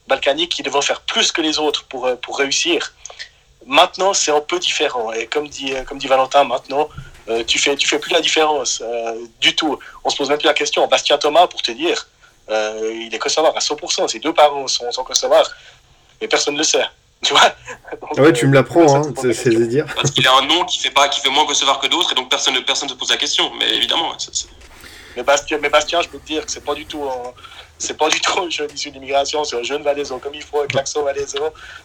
balkanique 0.06 0.52
qui 0.52 0.62
devait 0.62 0.82
faire 0.82 1.00
plus 1.00 1.32
que 1.32 1.40
les 1.40 1.58
autres 1.58 1.84
pour, 1.86 2.06
euh, 2.06 2.16
réussir. 2.36 2.92
Maintenant, 3.66 4.12
c'est 4.14 4.30
un 4.30 4.40
peu 4.40 4.58
différent. 4.58 5.12
Et 5.12 5.26
comme 5.26 5.48
dit, 5.48 5.72
Valentin, 6.08 6.44
maintenant, 6.44 6.88
euh, 7.28 7.44
tu 7.44 7.58
fais, 7.58 7.76
fais 7.76 7.98
plus 7.98 8.12
la 8.12 8.20
différence 8.20 8.82
euh, 8.84 9.26
du 9.40 9.54
tout. 9.54 9.78
On 10.04 10.10
se 10.10 10.16
pose 10.16 10.28
même 10.28 10.38
plus 10.38 10.46
la 10.46 10.54
question. 10.54 10.86
Bastien 10.86 11.18
Thomas, 11.18 11.46
pour 11.46 11.62
te 11.62 11.72
dire, 11.72 12.06
euh, 12.50 13.04
il 13.06 13.14
est 13.14 13.18
kosovar 13.18 13.56
à 13.56 13.60
100%. 13.60 14.08
Ses 14.08 14.18
deux 14.18 14.34
parents 14.34 14.66
sont, 14.68 14.90
sont 14.92 15.04
kosovar, 15.04 15.48
mais 16.20 16.28
personne 16.28 16.54
ne 16.54 16.58
le 16.58 16.64
sait. 16.64 16.84
Tu 17.22 17.32
vois 17.32 17.54
donc, 18.00 18.18
Ouais, 18.18 18.32
tu 18.32 18.46
me 18.46 18.54
l'apprends, 18.54 18.96
hein, 18.96 19.12
c'est 19.32 19.68
dire. 19.68 19.86
Parce 19.94 20.10
qu'il 20.10 20.26
a 20.26 20.36
un 20.38 20.46
nom 20.46 20.64
qui 20.64 20.78
fait, 20.78 20.90
pas, 20.90 21.08
qui 21.08 21.20
fait 21.20 21.30
moins 21.30 21.46
kosovar 21.46 21.78
que 21.78 21.86
d'autres, 21.86 22.12
et 22.12 22.14
donc 22.14 22.30
personne 22.30 22.54
ne 22.54 22.60
personne 22.60 22.88
se 22.88 22.94
pose 22.94 23.10
la 23.10 23.16
question. 23.16 23.52
Mais 23.58 23.76
évidemment, 23.76 24.18
c 24.18 24.46
Mais, 25.16 25.22
Bastien, 25.22 25.58
mais 25.60 25.68
Bastien, 25.68 26.00
je 26.02 26.08
peux 26.08 26.18
te 26.18 26.26
dire 26.26 26.44
que 26.46 26.50
c'est 26.50 26.64
pas 26.64 26.74
du 26.74 26.86
tout. 26.86 27.02
Un, 27.04 27.32
c'est 27.80 27.96
pas 27.96 28.08
du 28.08 28.20
tout 28.20 28.38
un 28.38 28.50
jeune 28.50 28.68
issu 28.72 28.90
d'immigration, 28.90 29.42
c'est 29.42 29.58
un 29.58 29.62
jeune 29.62 29.82
valaisan 29.82 30.18
comme 30.18 30.34
il 30.34 30.42
faut, 30.42 30.58
avec 30.58 30.74
l'accent 30.74 31.02
valaisan. 31.02 31.38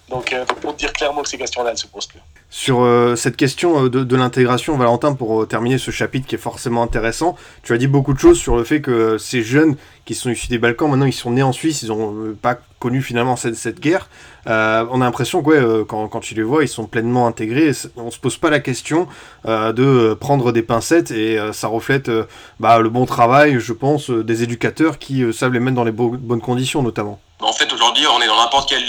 Donc, 0.10 0.34
euh, 0.34 0.44
pour 0.62 0.74
dire 0.74 0.92
clairement 0.92 1.24
que 1.24 1.30
ces 1.30 1.38
questions-là 1.38 1.72
ne 1.72 1.78
se 1.78 1.88
posent 1.88 2.08
plus. 2.08 2.20
Sur 2.50 2.82
euh, 2.82 3.16
cette 3.16 3.38
question 3.38 3.86
euh, 3.86 3.90
de, 3.90 4.04
de 4.04 4.16
l'intégration, 4.16 4.78
Valentin, 4.78 5.14
pour 5.14 5.48
terminer 5.48 5.78
ce 5.78 5.92
chapitre 5.92 6.28
qui 6.28 6.36
est 6.36 6.40
forcément 6.40 6.84
intéressant, 6.84 7.38
tu 7.64 7.74
as 7.74 7.78
dit 7.78 7.88
beaucoup 7.88 8.14
de 8.14 8.20
choses 8.20 8.38
sur 8.38 8.58
le 8.58 8.66
fait 8.66 8.82
que 8.82 9.18
ces 9.18 9.42
jeunes 9.42 9.78
qui 10.04 10.14
sont 10.14 10.30
issus 10.30 10.50
des 10.50 10.60
Balkans, 10.60 10.90
maintenant 10.90 11.08
ils 11.08 11.14
sont 11.14 11.32
nés 11.32 11.42
en 11.42 11.54
Suisse, 11.54 11.82
ils 11.82 11.88
n'ont 11.88 12.36
pas 12.40 12.60
connu 12.78 13.02
finalement 13.02 13.36
cette, 13.36 13.56
cette 13.56 13.80
guerre. 13.80 14.08
On 14.46 15.02
a 15.02 15.06
l'impression 15.06 15.42
que 15.42 15.82
quand, 15.82 16.20
tu 16.20 16.36
les 16.36 16.44
vois, 16.44 16.64
ils 16.64 16.68
sont 16.68 16.86
pleinement 16.86 17.26
intégrés. 17.26 17.72
On 17.98 18.12
se 18.12 18.20
pose 18.20 18.38
pas 18.38 18.52
la 18.52 18.60
question 18.60 19.08
de 19.46 20.14
prendre 20.14 20.52
des 20.52 20.62
pincettes 20.62 21.10
et 21.10 21.40
ça 21.54 21.68
reflète 21.68 22.12
bah, 22.60 22.78
le 22.78 22.90
bon 22.90 23.08
travail, 23.08 23.60
je 23.60 23.74
pense, 23.74 24.12
des 24.12 24.44
éducateurs 24.44 25.00
qui 25.00 25.34
savent 25.34 25.54
les 25.54 25.60
mettre 25.60 25.76
dans 25.76 25.84
bonnes 25.92 26.42
conditions 26.42 26.82
notamment. 26.82 27.20
En 27.40 27.54
fait, 27.54 27.72
aujourd'hui, 27.74 28.06
on 28.08 28.22
est 28.22 28.28
dans 28.28 28.38
n'importe 28.38 28.70
quelle 28.70 28.84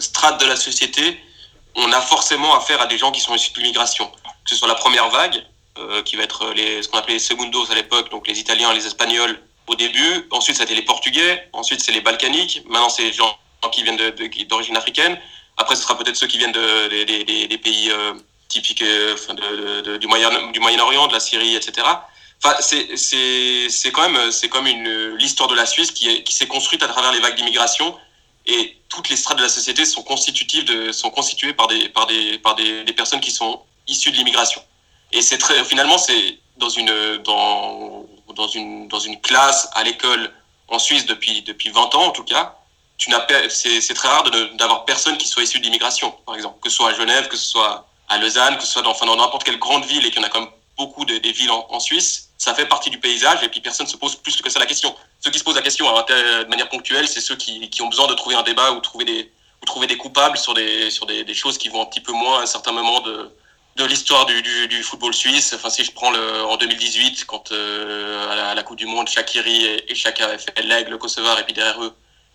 strate 0.00 0.40
de 0.40 0.46
la 0.46 0.56
société 0.56 1.18
on 1.78 1.92
a 1.92 2.00
forcément 2.00 2.54
affaire 2.56 2.80
à 2.80 2.86
des 2.86 2.98
gens 2.98 3.12
qui 3.12 3.20
sont 3.20 3.34
issus 3.34 3.52
de 3.52 3.58
l'immigration. 3.58 4.10
Que 4.44 4.50
ce 4.50 4.56
soit 4.56 4.68
la 4.68 4.74
première 4.74 5.08
vague, 5.10 5.44
euh, 5.78 6.02
qui 6.02 6.16
va 6.16 6.24
être 6.24 6.52
ce 6.56 6.88
qu'on 6.88 6.98
appelait 6.98 7.14
les 7.14 7.20
segundos 7.20 7.70
à 7.70 7.74
l'époque, 7.74 8.10
donc 8.10 8.26
les 8.26 8.38
Italiens, 8.38 8.72
les 8.72 8.86
Espagnols 8.86 9.38
au 9.66 9.74
début. 9.74 10.26
Ensuite, 10.30 10.60
été 10.60 10.74
les 10.74 10.82
Portugais. 10.82 11.48
Ensuite, 11.52 11.80
c'est 11.80 11.92
les 11.92 12.00
Balkaniques. 12.00 12.62
Maintenant, 12.68 12.88
c'est 12.88 13.02
les 13.02 13.12
gens 13.12 13.38
qui 13.70 13.82
viennent 13.82 13.98
d'origine 14.48 14.76
africaine. 14.76 15.18
Après, 15.56 15.76
ce 15.76 15.82
sera 15.82 15.96
peut-être 15.98 16.16
ceux 16.16 16.26
qui 16.26 16.38
viennent 16.38 16.52
de, 16.52 16.88
de, 16.88 17.04
de, 17.04 17.46
des 17.46 17.58
pays 17.58 17.90
euh, 17.90 18.14
typiques 18.48 18.82
euh, 18.82 19.98
du 19.98 20.06
Moyen-Orient, 20.06 21.06
de 21.08 21.12
la 21.12 21.20
Syrie, 21.20 21.54
etc. 21.54 21.86
Enfin, 22.42 22.56
c'est 22.60 23.92
quand 23.92 24.08
même, 24.08 24.30
c'est 24.30 24.48
comme 24.48 24.66
une 24.66 25.16
l'histoire 25.16 25.48
de 25.48 25.54
la 25.54 25.66
Suisse 25.66 25.90
qui, 25.90 26.22
qui 26.22 26.34
s'est 26.34 26.46
construite 26.46 26.82
à 26.82 26.88
travers 26.88 27.12
les 27.12 27.20
vagues 27.20 27.36
d'immigration 27.36 27.96
et 28.46 28.76
toutes 28.88 29.10
les 29.10 29.16
strates 29.16 29.36
de 29.36 29.42
la 29.42 29.48
société 29.48 29.84
sont 29.84 30.02
constitutives 30.02 30.64
de, 30.64 30.90
sont 30.92 31.10
constituées 31.10 31.52
par 31.52 31.66
des, 31.66 31.88
par 31.90 32.06
des, 32.06 32.38
par 32.38 32.54
des, 32.54 32.84
personnes 32.94 33.20
qui 33.20 33.30
sont 33.30 33.60
issues 33.86 34.10
de 34.10 34.16
l'immigration. 34.16 34.62
Et 35.12 35.20
c'est 35.20 35.38
très, 35.38 35.64
finalement, 35.64 35.98
c'est 35.98 36.38
dans 36.56 36.70
une, 36.70 37.18
dans, 37.24 38.06
une, 38.54 38.88
dans 38.88 38.98
une 38.98 39.20
classe 39.20 39.68
à 39.74 39.82
l'école 39.82 40.32
en 40.68 40.78
Suisse 40.78 41.06
depuis, 41.06 41.42
depuis 41.42 41.70
20 41.70 41.94
ans, 41.94 42.04
en 42.04 42.10
tout 42.10 42.24
cas, 42.24 42.56
tu 42.96 43.10
n'as 43.10 43.24
c'est 43.48 43.94
très 43.94 44.08
rare 44.08 44.28
d'avoir 44.56 44.84
personne 44.84 45.16
qui 45.18 45.28
soit 45.28 45.42
issu 45.42 45.58
de 45.58 45.64
l'immigration, 45.64 46.12
par 46.26 46.34
exemple, 46.34 46.58
que 46.60 46.68
ce 46.68 46.76
soit 46.76 46.90
à 46.90 46.94
Genève, 46.94 47.28
que 47.28 47.36
ce 47.36 47.46
soit 47.46 47.86
à 48.08 48.18
Lausanne, 48.18 48.56
que 48.56 48.64
ce 48.64 48.72
soit 48.72 48.82
dans, 48.82 48.90
enfin, 48.90 49.06
n'importe 49.06 49.44
quelle 49.44 49.58
grande 49.58 49.84
ville 49.84 50.04
et 50.04 50.10
qu'il 50.10 50.20
y 50.20 50.24
en 50.24 50.26
a 50.26 50.30
quand 50.30 50.40
même 50.40 50.50
beaucoup 50.76 51.04
de, 51.04 51.18
des 51.18 51.32
villes 51.32 51.50
en, 51.50 51.80
Suisse, 51.80 52.27
ça 52.38 52.54
fait 52.54 52.66
partie 52.66 52.88
du 52.88 52.98
paysage 52.98 53.42
et 53.42 53.48
puis 53.48 53.60
personne 53.60 53.86
se 53.86 53.96
pose 53.96 54.14
plus 54.16 54.40
que 54.40 54.48
ça 54.48 54.60
la 54.60 54.66
question. 54.66 54.94
Ceux 55.20 55.30
qui 55.30 55.40
se 55.40 55.44
posent 55.44 55.56
la 55.56 55.62
question 55.62 55.86
de 55.86 56.48
manière 56.48 56.68
ponctuelle, 56.68 57.08
c'est 57.08 57.20
ceux 57.20 57.36
qui, 57.36 57.82
ont 57.82 57.88
besoin 57.88 58.06
de 58.06 58.14
trouver 58.14 58.36
un 58.36 58.42
débat 58.42 58.70
ou 58.70 58.80
trouver 58.80 59.04
des, 59.04 59.32
ou 59.60 59.66
trouver 59.66 59.88
des 59.88 59.96
coupables 59.96 60.38
sur 60.38 60.54
des, 60.54 60.90
sur 60.90 61.04
des, 61.04 61.34
choses 61.34 61.58
qui 61.58 61.68
vont 61.68 61.82
un 61.82 61.86
petit 61.86 62.00
peu 62.00 62.12
moins 62.12 62.38
à 62.38 62.42
un 62.44 62.46
certain 62.46 62.70
moment 62.70 63.00
de, 63.00 63.30
de 63.76 63.84
l'histoire 63.84 64.24
du, 64.26 64.40
du, 64.42 64.82
football 64.84 65.12
suisse. 65.12 65.52
Enfin, 65.52 65.68
si 65.68 65.84
je 65.84 65.90
prends 65.90 66.12
le, 66.12 66.44
en 66.44 66.56
2018, 66.56 67.24
quand 67.26 67.50
euh, 67.50 68.50
à, 68.50 68.54
la, 68.54 68.62
Coupe 68.62 68.78
du 68.78 68.86
Monde, 68.86 69.08
Shakiri 69.08 69.64
et, 69.64 69.92
et 69.92 69.94
Chaka 69.96 70.26
avaient 70.26 70.38
fait 70.38 70.62
l'aigle, 70.62 70.96
Kosovar 70.96 71.40
et 71.40 71.44
puis 71.44 71.54
derrière 71.54 71.82
eux, 71.82 71.92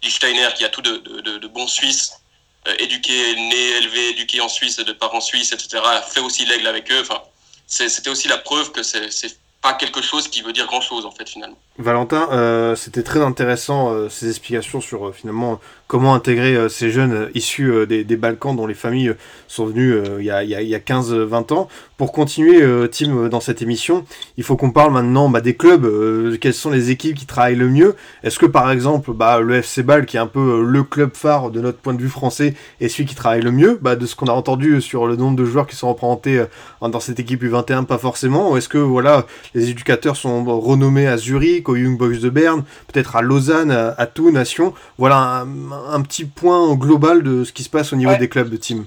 Steiner, 0.09 0.49
qui 0.55 0.65
a 0.65 0.69
tout 0.69 0.81
de, 0.81 0.97
de, 0.97 1.37
de 1.37 1.47
bons 1.47 1.67
Suisses, 1.67 2.11
euh, 2.67 2.75
éduqués, 2.79 3.35
nés, 3.35 3.69
élevés, 3.77 4.09
éduqués 4.09 4.41
en 4.41 4.49
Suisse, 4.49 4.77
de 4.77 4.91
parents 4.93 5.21
suisses, 5.21 5.51
etc., 5.51 5.83
fait 6.09 6.19
aussi 6.19 6.45
l'aigle 6.45 6.67
avec 6.67 6.91
eux. 6.91 7.01
Enfin, 7.01 7.21
c'était 7.67 8.09
aussi 8.09 8.27
la 8.27 8.37
preuve 8.37 8.71
que 8.71 8.83
c'est 8.83 9.09
pas 9.63 9.73
quelque 9.73 10.01
chose 10.01 10.27
qui 10.27 10.41
veut 10.41 10.51
dire 10.51 10.67
grand 10.67 10.81
chose 10.81 11.05
en 11.05 11.11
fait 11.11 11.27
finalement. 11.27 11.57
Valentin, 11.79 12.27
euh, 12.31 12.75
c'était 12.75 13.01
très 13.01 13.21
intéressant 13.21 13.91
euh, 13.91 14.09
ces 14.09 14.29
explications 14.29 14.81
sur 14.81 15.07
euh, 15.07 15.11
finalement 15.13 15.59
comment 15.87 16.15
intégrer 16.15 16.55
euh, 16.55 16.69
ces 16.69 16.89
jeunes 16.89 17.13
euh, 17.13 17.29
issus 17.35 17.71
euh, 17.71 17.85
des, 17.85 18.03
Balkans 18.15 18.55
dont 18.55 18.65
les 18.67 18.73
familles 18.73 19.13
sont 19.47 19.65
venues 19.65 19.95
il 20.19 20.25
y 20.25 20.31
a, 20.31 20.37
a 20.37 20.79
15-20 20.79 21.53
ans. 21.53 21.67
Pour 21.97 22.11
continuer, 22.11 22.61
Tim, 22.89 23.27
dans 23.27 23.39
cette 23.39 23.61
émission, 23.61 24.05
il 24.37 24.43
faut 24.43 24.55
qu'on 24.55 24.71
parle 24.71 24.93
maintenant 24.93 25.29
bah, 25.29 25.41
des 25.41 25.55
clubs, 25.55 25.87
quelles 26.39 26.53
sont 26.53 26.69
les 26.69 26.89
équipes 26.89 27.15
qui 27.15 27.25
travaillent 27.25 27.55
le 27.55 27.69
mieux. 27.69 27.95
Est-ce 28.23 28.39
que 28.39 28.45
par 28.45 28.71
exemple 28.71 29.11
bah, 29.13 29.39
le 29.39 29.55
FC 29.55 29.83
Ball, 29.83 30.05
qui 30.05 30.17
est 30.17 30.19
un 30.19 30.27
peu 30.27 30.63
le 30.63 30.83
club 30.83 31.11
phare 31.15 31.51
de 31.51 31.59
notre 31.61 31.77
point 31.77 31.93
de 31.93 32.01
vue 32.01 32.09
français, 32.09 32.53
est 32.81 32.87
celui 32.87 33.05
qui 33.05 33.15
travaille 33.15 33.41
le 33.41 33.51
mieux? 33.51 33.77
Bah, 33.81 33.95
De 33.95 34.05
ce 34.05 34.15
qu'on 34.15 34.27
a 34.27 34.31
entendu 34.31 34.81
sur 34.81 35.07
le 35.07 35.15
nombre 35.15 35.37
de 35.37 35.45
joueurs 35.45 35.67
qui 35.67 35.75
sont 35.75 35.89
représentés 35.89 36.43
dans 36.81 36.99
cette 36.99 37.19
équipe 37.19 37.43
U21, 37.43 37.85
pas 37.85 37.97
forcément. 37.97 38.51
Ou 38.51 38.57
est-ce 38.57 38.69
que 38.69 38.77
voilà, 38.77 39.25
les 39.53 39.69
éducateurs 39.69 40.15
sont 40.15 40.43
renommés 40.59 41.07
à 41.07 41.17
Zurich, 41.17 41.69
au 41.69 41.75
Young 41.75 41.97
Boys 41.97 42.17
de 42.17 42.29
Berne, 42.29 42.63
peut-être 42.91 43.15
à 43.15 43.21
Lausanne, 43.21 43.71
à, 43.71 44.05
Thun, 44.07 44.31
Nation? 44.31 44.73
Voilà 44.97 45.17
un, 45.17 45.47
un 45.73 46.01
petit 46.01 46.25
point 46.25 46.73
global 46.75 47.23
de 47.23 47.43
ce 47.43 47.51
qui 47.51 47.63
se 47.63 47.69
passe 47.69 47.93
au 47.93 47.95
niveau 47.95 48.15
des 48.15 48.29
clubs 48.29 48.49
de 48.49 48.57
team 48.57 48.85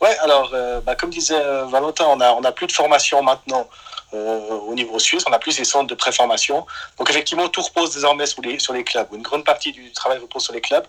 Ouais, 0.00 0.16
alors, 0.22 0.50
euh, 0.52 0.80
bah, 0.80 0.94
comme 0.94 1.10
disait 1.10 1.34
euh, 1.34 1.64
Valentin, 1.66 2.06
on 2.06 2.16
n'a 2.16 2.34
on 2.34 2.42
a 2.44 2.52
plus 2.52 2.66
de 2.66 2.72
formation 2.72 3.22
maintenant 3.22 3.68
euh, 4.14 4.48
au 4.68 4.74
niveau 4.74 4.98
suisse, 4.98 5.24
on 5.26 5.32
a 5.32 5.38
plus 5.38 5.56
des 5.56 5.64
centres 5.64 5.86
de 5.86 5.94
préformation. 5.94 6.66
Donc, 6.98 7.08
effectivement, 7.10 7.48
tout 7.48 7.62
repose 7.62 7.94
désormais 7.94 8.26
sur 8.26 8.42
les, 8.42 8.58
sur 8.58 8.72
les 8.72 8.84
clubs. 8.84 9.08
Une 9.12 9.22
grande 9.22 9.44
partie 9.44 9.72
du 9.72 9.90
travail 9.92 10.18
repose 10.18 10.42
sur 10.44 10.52
les 10.52 10.60
clubs. 10.60 10.84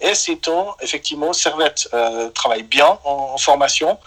Et 0.00 0.14
ces 0.14 0.36
temps, 0.36 0.76
effectivement, 0.80 1.32
Servette 1.32 1.88
travaille 2.34 2.64
bien 2.64 2.98
en, 3.04 3.38
formation. 3.38 3.98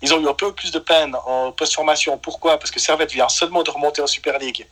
Ils 0.00 0.14
ont 0.14 0.20
eu 0.20 0.26
un 0.26 0.32
peu 0.32 0.52
plus 0.52 0.70
de 0.70 0.78
peine 0.78 1.14
en 1.26 1.52
post-formation. 1.52 2.16
Pourquoi? 2.16 2.58
Parce 2.58 2.70
que 2.70 2.80
Servette 2.80 3.12
vient 3.12 3.28
seulement 3.28 3.62
de 3.62 3.70
remonter 3.70 4.00
en 4.00 4.06
Super 4.06 4.38
League 4.38 4.66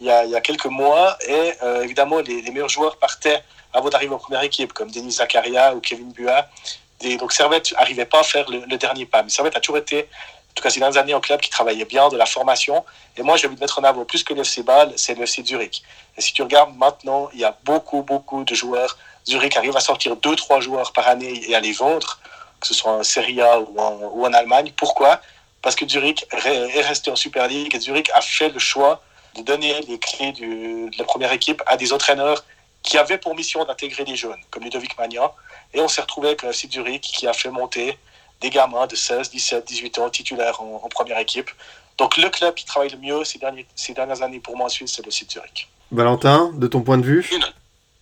il 0.00 0.06
y 0.06 0.10
a, 0.10 0.24
il 0.24 0.30
y 0.32 0.34
a 0.34 0.40
quelques 0.40 0.66
mois. 0.66 1.16
Et 1.28 1.52
évidemment, 1.84 2.18
les, 2.18 2.42
les 2.42 2.50
meilleurs 2.50 2.68
joueurs 2.68 2.96
partaient 2.96 3.40
avant 3.72 3.88
d'arriver 3.88 4.14
en 4.14 4.18
première 4.18 4.42
équipe, 4.42 4.72
comme 4.72 4.90
Denis 4.90 5.12
Zakaria 5.12 5.74
ou 5.74 5.80
Kevin 5.80 6.12
Bua. 6.12 6.48
donc 7.18 7.32
Servette 7.32 7.72
n'arrivait 7.72 8.06
pas 8.06 8.20
à 8.20 8.24
faire 8.24 8.48
le, 8.50 8.76
dernier 8.76 9.06
pas. 9.06 9.22
Mais 9.22 9.30
Servette 9.30 9.56
a 9.56 9.60
toujours 9.60 9.78
été, 9.78 10.00
en 10.00 10.54
tout 10.54 10.62
cas 10.62 10.70
ces 10.70 10.80
dernières 10.80 11.00
années, 11.00 11.14
en 11.14 11.20
club 11.20 11.40
qui 11.40 11.50
travaillait 11.50 11.84
bien 11.84 12.08
de 12.08 12.16
la 12.16 12.26
formation. 12.26 12.84
Et 13.16 13.22
moi, 13.22 13.36
j'ai 13.36 13.46
envie 13.46 13.56
de 13.56 13.60
mettre 13.60 13.78
en 13.78 13.84
avant 13.84 14.04
plus 14.04 14.24
que 14.24 14.34
le 14.34 14.40
FC 14.40 14.62
Bâle, 14.62 14.92
c'est 14.96 15.14
le 15.14 15.22
FC 15.22 15.44
Zurich. 15.44 15.82
Et 16.16 16.20
si 16.20 16.32
tu 16.32 16.42
regardes 16.42 16.76
maintenant, 16.76 17.28
il 17.34 17.40
y 17.40 17.44
a 17.44 17.56
beaucoup, 17.64 18.02
beaucoup 18.02 18.44
de 18.44 18.54
joueurs. 18.54 18.96
Zurich 19.28 19.56
arrive 19.56 19.76
à 19.76 19.80
sortir 19.80 20.16
2-3 20.16 20.60
joueurs 20.60 20.92
par 20.92 21.08
année 21.08 21.42
et 21.48 21.54
à 21.54 21.60
les 21.60 21.72
vendre, 21.72 22.18
que 22.60 22.66
ce 22.66 22.74
soit 22.74 22.92
en 22.92 23.02
Serie 23.02 23.40
A 23.40 23.60
ou 23.60 23.78
en, 23.78 24.32
Allemagne. 24.32 24.72
Pourquoi? 24.76 25.20
Parce 25.62 25.74
que 25.74 25.86
Zurich 25.86 26.26
est 26.32 26.80
resté 26.82 27.10
en 27.10 27.16
Super 27.16 27.48
League 27.48 27.74
et 27.74 27.80
Zurich 27.80 28.10
a 28.14 28.20
fait 28.20 28.48
le 28.48 28.58
choix 28.58 29.02
de 29.34 29.42
donner 29.42 29.80
les 29.88 29.98
clés 29.98 30.32
de 30.32 30.90
la 30.96 31.04
première 31.04 31.32
équipe 31.32 31.62
à 31.66 31.76
des 31.76 31.92
entraîneurs 31.92 32.44
qui 32.86 32.96
avait 32.96 33.18
pour 33.18 33.34
mission 33.34 33.64
d'intégrer 33.64 34.04
des 34.04 34.16
jeunes, 34.16 34.40
comme 34.50 34.62
Ludovic 34.62 34.96
Magnan. 34.96 35.34
Et 35.74 35.80
on 35.80 35.88
s'est 35.88 36.00
retrouvé 36.00 36.28
avec 36.28 36.42
le 36.42 36.50
FC 36.50 36.68
Zurich 36.70 37.02
qui 37.02 37.26
a 37.26 37.32
fait 37.32 37.50
monter 37.50 37.98
des 38.40 38.48
gamins 38.48 38.86
de 38.86 38.96
16, 38.96 39.30
17, 39.30 39.66
18 39.66 39.98
ans 39.98 40.08
titulaires 40.08 40.60
en, 40.60 40.88
première 40.88 41.18
équipe. 41.18 41.50
Donc 41.98 42.16
le 42.16 42.30
club 42.30 42.54
qui 42.54 42.64
travaille 42.64 42.90
le 42.90 42.98
mieux 42.98 43.24
ces, 43.24 43.38
derniers, 43.38 43.66
ces 43.74 43.92
dernières 43.92 44.22
années 44.22 44.40
pour 44.40 44.56
moi 44.56 44.66
en 44.66 44.68
Suisse, 44.68 44.92
c'est 44.94 45.02
le 45.02 45.08
FC 45.08 45.26
Zurich. 45.28 45.68
Valentin, 45.90 46.50
de 46.54 46.66
ton 46.66 46.80
point 46.80 46.98
de 46.98 47.04
vue? 47.04 47.28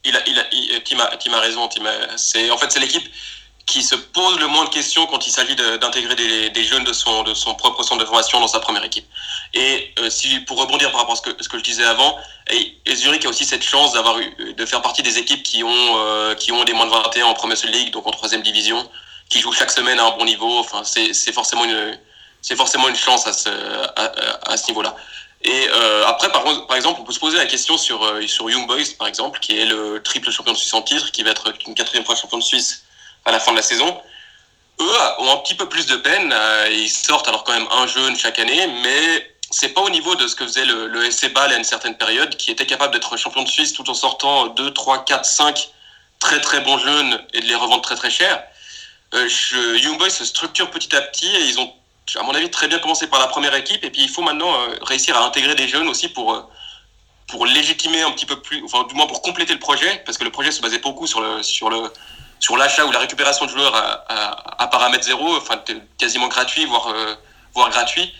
Il 0.06 0.14
a, 0.14 0.20
il 0.28 0.38
a, 0.38 0.42
il, 0.52 0.82
Tim, 0.84 1.00
a, 1.00 1.16
Tim 1.16 1.32
a 1.32 1.40
raison. 1.40 1.66
Tim 1.68 1.84
en 1.86 2.58
fait, 2.58 2.70
c'est 2.70 2.80
l'équipe 2.80 3.04
qui 3.66 3.82
se 3.82 3.94
pose 3.94 4.38
le 4.38 4.46
moins 4.46 4.64
de 4.64 4.70
questions 4.70 5.06
quand 5.06 5.26
il 5.26 5.30
s'agit 5.30 5.56
d'intégrer 5.56 6.14
des, 6.14 6.64
jeunes 6.64 6.84
de 6.84 6.92
son, 6.92 7.22
de 7.22 7.32
son 7.34 7.54
propre 7.54 7.82
centre 7.82 8.00
de 8.00 8.06
formation 8.06 8.38
dans 8.40 8.48
sa 8.48 8.60
première 8.60 8.84
équipe. 8.84 9.06
Et 9.54 9.92
euh, 9.98 10.10
si, 10.10 10.40
pour 10.40 10.58
rebondir 10.58 10.90
par 10.90 11.00
rapport 11.00 11.14
à 11.14 11.16
ce 11.16 11.22
que, 11.22 11.42
ce 11.42 11.48
que 11.48 11.58
je 11.58 11.62
disais 11.62 11.84
avant, 11.84 12.18
et, 12.50 12.76
Zurich 12.94 13.24
a 13.24 13.28
aussi 13.28 13.44
cette 13.44 13.64
chance 13.64 13.92
d'avoir 13.92 14.16
de 14.16 14.66
faire 14.66 14.82
partie 14.82 15.02
des 15.02 15.18
équipes 15.18 15.42
qui 15.42 15.64
ont, 15.64 15.98
euh, 15.98 16.34
qui 16.34 16.52
ont 16.52 16.62
des 16.64 16.72
moins 16.74 16.86
de 16.86 16.90
21 16.90 17.26
en 17.26 17.34
Premier 17.34 17.54
League, 17.64 17.90
donc 17.92 18.06
en 18.06 18.10
troisième 18.10 18.42
division, 18.42 18.88
qui 19.30 19.40
jouent 19.40 19.52
chaque 19.52 19.70
semaine 19.70 19.98
à 19.98 20.06
un 20.06 20.10
bon 20.10 20.24
niveau. 20.24 20.58
Enfin, 20.58 20.82
c'est 20.84 21.32
forcément 21.32 21.64
une, 21.64 21.98
c'est 22.42 22.56
forcément 22.56 22.88
une 22.88 22.96
chance 22.96 23.26
à 23.26 23.32
ce, 23.32 23.48
à, 23.96 24.12
à 24.52 24.56
ce 24.56 24.66
niveau-là. 24.68 24.94
Et 25.44 25.68
euh, 25.68 26.06
après, 26.06 26.32
par, 26.32 26.42
par, 26.66 26.76
exemple, 26.76 27.00
on 27.02 27.04
peut 27.04 27.12
se 27.12 27.20
poser 27.20 27.36
la 27.36 27.44
question 27.44 27.76
sur, 27.76 28.02
euh, 28.02 28.26
sur 28.26 28.48
Young 28.50 28.66
Boys, 28.66 28.94
par 28.98 29.06
exemple, 29.06 29.38
qui 29.40 29.58
est 29.58 29.66
le 29.66 30.02
triple 30.02 30.30
champion 30.30 30.52
de 30.52 30.58
Suisse 30.58 30.72
en 30.72 30.80
titre, 30.80 31.12
qui 31.12 31.22
va 31.22 31.30
être 31.30 31.52
une 31.66 31.74
quatrième 31.74 32.04
fois 32.04 32.16
champion 32.16 32.38
de 32.38 32.42
Suisse 32.42 32.84
à 33.24 33.32
la 33.32 33.40
fin 33.40 33.52
de 33.52 33.56
la 33.56 33.62
saison. 33.62 34.00
Eux 34.80 34.98
ont 35.18 35.32
un 35.32 35.36
petit 35.38 35.54
peu 35.54 35.68
plus 35.68 35.86
de 35.86 35.96
peine. 35.96 36.32
Euh, 36.32 36.68
ils 36.70 36.88
sortent 36.88 37.28
alors 37.28 37.44
quand 37.44 37.52
même 37.52 37.68
un 37.70 37.86
jeune 37.86 38.16
chaque 38.16 38.38
année, 38.38 38.66
mais 38.82 39.30
c'est 39.50 39.68
pas 39.68 39.82
au 39.82 39.90
niveau 39.90 40.14
de 40.16 40.26
ce 40.26 40.34
que 40.34 40.44
faisait 40.44 40.64
le, 40.64 40.88
le 40.88 41.10
SC 41.10 41.32
Ball 41.32 41.52
à 41.52 41.56
une 41.56 41.64
certaine 41.64 41.96
période, 41.96 42.36
qui 42.36 42.50
était 42.50 42.66
capable 42.66 42.92
d'être 42.92 43.16
champion 43.16 43.42
de 43.42 43.48
Suisse 43.48 43.72
tout 43.72 43.88
en 43.88 43.94
sortant 43.94 44.48
2, 44.48 44.72
3, 44.72 45.04
4, 45.04 45.24
5 45.24 45.68
très 46.18 46.40
très 46.40 46.60
bons 46.60 46.78
jeunes 46.78 47.20
et 47.34 47.40
de 47.40 47.46
les 47.46 47.54
revendre 47.54 47.82
très 47.82 47.96
très 47.96 48.10
cher. 48.10 48.42
Euh, 49.14 49.28
Young 49.78 49.98
Boys 49.98 50.10
se 50.10 50.24
structure 50.24 50.70
petit 50.70 50.94
à 50.96 51.00
petit 51.02 51.28
et 51.28 51.44
ils 51.44 51.60
ont, 51.60 51.72
à 52.16 52.22
mon 52.22 52.34
avis, 52.34 52.50
très 52.50 52.66
bien 52.66 52.78
commencé 52.78 53.06
par 53.06 53.20
la 53.20 53.28
première 53.28 53.54
équipe. 53.54 53.84
Et 53.84 53.90
puis 53.90 54.02
il 54.02 54.08
faut 54.08 54.22
maintenant 54.22 54.52
euh, 54.52 54.78
réussir 54.82 55.16
à 55.16 55.24
intégrer 55.24 55.54
des 55.54 55.68
jeunes 55.68 55.88
aussi 55.88 56.08
pour, 56.08 56.34
euh, 56.34 56.42
pour 57.28 57.46
légitimer 57.46 58.02
un 58.02 58.10
petit 58.10 58.26
peu 58.26 58.40
plus, 58.40 58.64
enfin 58.64 58.84
du 58.88 58.94
moins 58.94 59.06
pour 59.06 59.22
compléter 59.22 59.52
le 59.52 59.60
projet, 59.60 60.02
parce 60.04 60.18
que 60.18 60.24
le 60.24 60.30
projet 60.30 60.50
se 60.50 60.60
basait 60.60 60.78
beaucoup 60.78 61.06
sur 61.06 61.20
le, 61.20 61.42
sur 61.42 61.70
le, 61.70 61.92
sur 62.44 62.58
l'achat 62.58 62.84
ou 62.84 62.92
la 62.92 62.98
récupération 62.98 63.46
de 63.46 63.50
joueurs 63.50 63.74
à, 63.74 64.66
paramètre 64.66 65.04
zéro, 65.04 65.34
enfin 65.36 65.58
quasiment 65.96 66.28
gratuit, 66.28 66.66
voire, 66.66 66.88
euh, 66.88 67.14
voire 67.54 67.70
gratuit, 67.70 68.12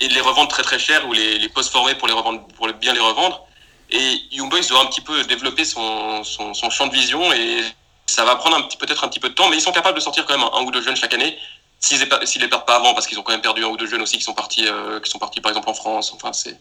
et 0.00 0.08
de 0.08 0.14
les 0.14 0.20
revendre 0.20 0.48
très 0.48 0.64
très 0.64 0.80
cher 0.80 1.06
ou 1.06 1.12
les, 1.12 1.38
les 1.38 1.48
post-former 1.48 1.94
pour, 1.94 2.08
les 2.08 2.14
revendre, 2.14 2.44
pour 2.56 2.66
bien 2.72 2.92
les 2.92 2.98
revendre. 2.98 3.46
Et 3.90 4.20
Young 4.32 4.50
Boys 4.50 4.66
doit 4.68 4.80
un 4.80 4.86
petit 4.86 5.00
peu 5.00 5.22
développer 5.22 5.64
son, 5.64 6.24
son, 6.24 6.70
champ 6.70 6.88
de 6.88 6.92
vision 6.92 7.32
et 7.32 7.62
ça 8.06 8.24
va 8.24 8.34
prendre 8.34 8.66
peut-être 8.78 9.04
un 9.04 9.08
petit 9.08 9.20
peu 9.20 9.28
de 9.28 9.34
temps, 9.34 9.48
mais 9.48 9.58
ils 9.58 9.62
sont 9.62 9.70
capables 9.70 9.96
de 9.96 10.02
sortir 10.02 10.26
quand 10.26 10.36
même 10.36 10.48
un, 10.52 10.58
un 10.58 10.62
ou 10.64 10.72
deux 10.72 10.82
jeunes 10.82 10.96
chaque 10.96 11.14
année. 11.14 11.38
S'ils 11.78 12.00
ne 12.00 12.40
les 12.40 12.48
perdent 12.48 12.66
pas 12.66 12.76
avant, 12.76 12.94
parce 12.94 13.06
qu'ils 13.06 13.20
ont 13.20 13.22
quand 13.22 13.30
même 13.30 13.42
perdu 13.42 13.64
un 13.64 13.68
ou 13.68 13.76
deux 13.76 13.86
jeunes 13.86 14.02
aussi 14.02 14.18
qui 14.18 14.24
sont 14.24 14.34
partis, 14.34 14.66
euh, 14.66 14.98
qui 14.98 15.08
sont 15.08 15.20
partis 15.20 15.40
par 15.40 15.50
exemple 15.52 15.70
en 15.70 15.74
France, 15.74 16.12
enfin 16.12 16.32
c'est 16.32 16.58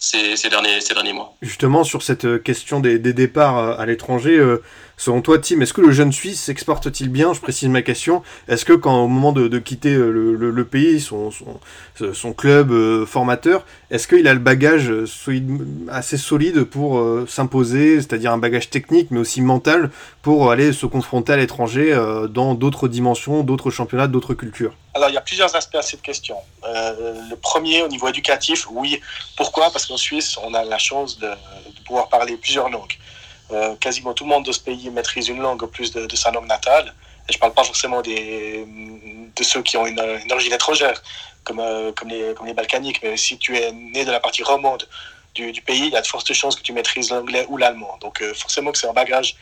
ces, 0.00 0.48
derniers, 0.48 1.12
mois. 1.12 1.34
Justement, 1.42 1.84
sur 1.84 2.02
cette 2.02 2.24
euh, 2.24 2.38
question 2.38 2.80
des, 2.80 2.98
départs 2.98 3.58
euh, 3.58 3.74
à 3.78 3.84
l'étranger, 3.84 4.38
euh, 4.38 4.62
selon 4.96 5.20
toi, 5.20 5.38
Tim, 5.38 5.60
est-ce 5.60 5.74
que 5.74 5.82
le 5.82 5.90
jeune 5.90 6.10
Suisse 6.10 6.40
s'exporte-t-il 6.40 7.10
bien? 7.10 7.34
Je 7.34 7.40
précise 7.40 7.68
ma 7.68 7.82
question. 7.82 8.22
Est-ce 8.48 8.64
que 8.64 8.72
quand 8.72 9.04
au 9.04 9.08
moment 9.08 9.32
de, 9.32 9.58
quitter 9.58 9.94
le, 9.94 10.64
pays, 10.64 11.00
son, 11.00 12.32
club 12.32 13.04
formateur, 13.04 13.66
est-ce 13.90 14.08
qu'il 14.08 14.26
a 14.26 14.32
le 14.32 14.40
bagage 14.40 14.90
assez 15.88 16.16
solide 16.16 16.64
pour 16.64 17.02
s'imposer, 17.28 17.96
c'est-à-dire 17.96 18.32
un 18.32 18.38
bagage 18.38 18.70
technique, 18.70 19.10
mais 19.10 19.20
aussi 19.20 19.42
mental, 19.42 19.90
pour 20.22 20.50
aller 20.50 20.72
se 20.72 20.86
confronter 20.86 21.34
à 21.34 21.36
l'étranger 21.36 21.94
dans 22.30 22.54
d'autres 22.54 22.88
dimensions, 22.88 23.42
d'autres 23.42 23.70
championnats, 23.70 24.06
d'autres 24.06 24.34
cultures? 24.34 24.74
Alors, 24.92 25.08
il 25.08 25.14
y 25.14 25.18
a 25.18 25.20
plusieurs 25.20 25.54
aspects 25.54 25.76
à 25.76 25.82
cette 25.82 26.02
question. 26.02 26.36
Euh, 26.64 27.28
le 27.28 27.36
premier, 27.36 27.82
au 27.82 27.88
niveau 27.88 28.08
éducatif, 28.08 28.66
oui. 28.70 29.00
Pourquoi? 29.36 29.70
Parce 29.70 29.86
qu'en 29.86 29.96
Suisse, 29.96 30.36
on 30.42 30.52
a 30.52 30.64
la 30.64 30.78
chance 30.78 31.18
de, 31.18 31.30
pouvoir 31.86 32.08
parler 32.08 32.36
plusieurs 32.36 32.68
langues. 32.68 32.94
Euh, 33.52 33.74
quasiment 33.76 34.14
tout 34.14 34.24
le 34.24 34.30
monde 34.30 34.44
de 34.44 34.52
ce 34.52 34.60
pays 34.60 34.90
maîtrise 34.90 35.28
une 35.28 35.40
langue 35.40 35.62
en 35.62 35.68
plus 35.68 35.92
de, 35.92 36.16
sa 36.16 36.30
langue 36.32 36.46
natale. 36.46 36.92
Je 37.28 37.36
ne 37.36 37.38
parle 37.38 37.54
pas 37.54 37.62
forcément 37.62 38.02
des, 38.02 38.66
de 39.36 39.44
ceux 39.44 39.62
qui 39.62 39.76
ont 39.76 39.86
une, 39.86 40.00
origine 40.32 40.52
étrangère, 40.52 41.00
comme, 41.44 41.60
euh, 41.60 41.92
comme, 41.92 42.08
les, 42.08 42.34
comme 42.34 42.46
les 42.46 42.54
Balkaniques. 42.54 43.00
Mais 43.02 43.16
si 43.16 43.38
tu 43.38 43.56
es 43.56 43.70
né 43.70 44.04
de 44.04 44.10
la 44.10 44.18
partie 44.18 44.42
romande 44.42 44.88
du, 45.36 45.52
du 45.52 45.62
pays, 45.62 45.86
il 45.86 45.92
y 45.92 45.96
a 45.96 46.02
de 46.02 46.06
fortes 46.06 46.32
chances 46.32 46.56
que 46.56 46.62
tu 46.62 46.72
maîtrises 46.72 47.10
l'anglais 47.10 47.46
ou 47.48 47.56
l'allemand. 47.56 47.96
Donc, 48.00 48.24
forcément 48.34 48.72
que 48.72 48.78
c'est 48.78 48.88
un 48.88 48.92
bagage 48.92 49.36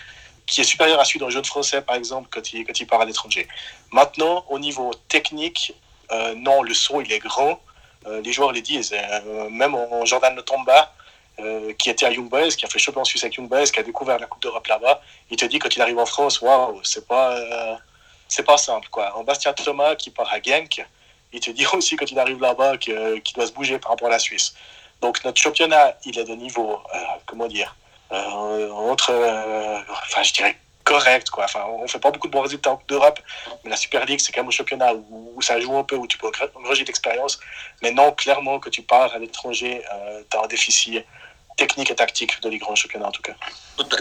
qui 0.48 0.62
est 0.62 0.64
supérieur 0.64 0.98
à 0.98 1.04
celui 1.04 1.20
d'un 1.20 1.30
jeune 1.30 1.44
français, 1.44 1.82
par 1.82 1.94
exemple, 1.94 2.28
quand 2.32 2.52
il, 2.52 2.64
quand 2.64 2.80
il 2.80 2.86
part 2.86 3.02
à 3.02 3.04
l'étranger. 3.04 3.46
Maintenant, 3.92 4.44
au 4.48 4.58
niveau 4.58 4.90
technique, 5.08 5.74
euh, 6.10 6.34
non, 6.34 6.62
le 6.62 6.74
saut, 6.74 7.02
il 7.02 7.12
est 7.12 7.18
grand. 7.18 7.60
Euh, 8.06 8.22
les 8.22 8.32
joueurs 8.32 8.52
le 8.52 8.62
disent. 8.62 8.94
Euh, 8.94 9.50
même 9.50 9.76
Jordan 10.04 10.34
Notomba, 10.34 10.92
qui 11.78 11.88
était 11.88 12.04
à 12.04 12.10
Young 12.10 12.28
Boys, 12.28 12.48
qui 12.48 12.64
a 12.64 12.68
fait 12.68 12.80
champion 12.80 13.04
suisse 13.04 13.22
avec 13.22 13.36
Young 13.36 13.48
Boys, 13.48 13.66
qui 13.66 13.78
a 13.78 13.84
découvert 13.84 14.18
la 14.18 14.26
Coupe 14.26 14.42
d'Europe 14.42 14.66
là-bas, 14.66 15.00
il 15.30 15.36
te 15.36 15.44
dit 15.44 15.60
quand 15.60 15.76
il 15.76 15.80
arrive 15.80 15.98
en 15.98 16.06
France, 16.06 16.40
waouh, 16.40 16.80
c'est 16.82 17.06
pas, 17.06 17.78
c'est 18.26 18.42
pas 18.42 18.56
simple. 18.56 18.88
Quoi. 18.90 19.16
En 19.16 19.22
Bastien 19.22 19.52
Thomas 19.52 19.94
qui 19.94 20.10
part 20.10 20.32
à 20.32 20.42
Genk, 20.42 20.84
il 21.32 21.38
te 21.38 21.52
dit 21.52 21.64
aussi 21.74 21.94
quand 21.94 22.10
il 22.10 22.18
arrive 22.18 22.40
là-bas 22.40 22.76
qu'il 22.78 23.22
doit 23.36 23.46
se 23.46 23.52
bouger 23.52 23.78
par 23.78 23.92
rapport 23.92 24.08
à 24.08 24.10
la 24.10 24.18
Suisse. 24.18 24.52
Donc 25.00 25.24
notre 25.24 25.40
championnat, 25.40 25.96
il 26.04 26.18
est 26.18 26.24
de 26.24 26.34
niveau, 26.34 26.80
comment 27.24 27.46
dire, 27.46 27.76
entre, 28.10 29.12
enfin 29.90 30.22
je 30.22 30.32
dirais 30.32 30.56
correct. 30.88 31.30
Quoi. 31.30 31.44
Enfin, 31.44 31.64
on 31.68 31.86
fait 31.86 31.98
pas 31.98 32.10
beaucoup 32.10 32.28
de 32.28 32.32
bons 32.32 32.40
résultats 32.40 32.72
en 32.72 32.82
d'Europe, 32.88 33.20
mais 33.62 33.70
la 33.70 33.76
Super 33.76 34.04
League, 34.06 34.20
c'est 34.20 34.32
quand 34.32 34.40
même 34.40 34.48
un 34.48 34.52
championnat 34.52 34.94
où, 34.94 35.40
ça 35.42 35.60
joue 35.60 35.76
un 35.76 35.84
peu, 35.84 35.96
où 35.96 36.06
tu 36.06 36.16
peux 36.18 36.30
engranger 36.54 36.84
d'expérience. 36.84 37.38
Mais 37.82 37.90
non, 37.90 38.12
clairement, 38.12 38.58
que 38.58 38.70
tu 38.70 38.82
pars 38.82 39.12
à 39.14 39.18
l'étranger, 39.18 39.82
euh, 39.92 40.22
tu 40.30 40.36
as 40.36 40.42
un 40.42 40.46
déficit 40.46 41.04
technique 41.56 41.90
et 41.90 41.96
tactique 41.96 42.40
de 42.40 42.48
Ligue 42.48 42.60
Grand 42.60 42.76
Championnat 42.76 43.08
en 43.08 43.10
tout 43.10 43.22
cas. 43.22 43.34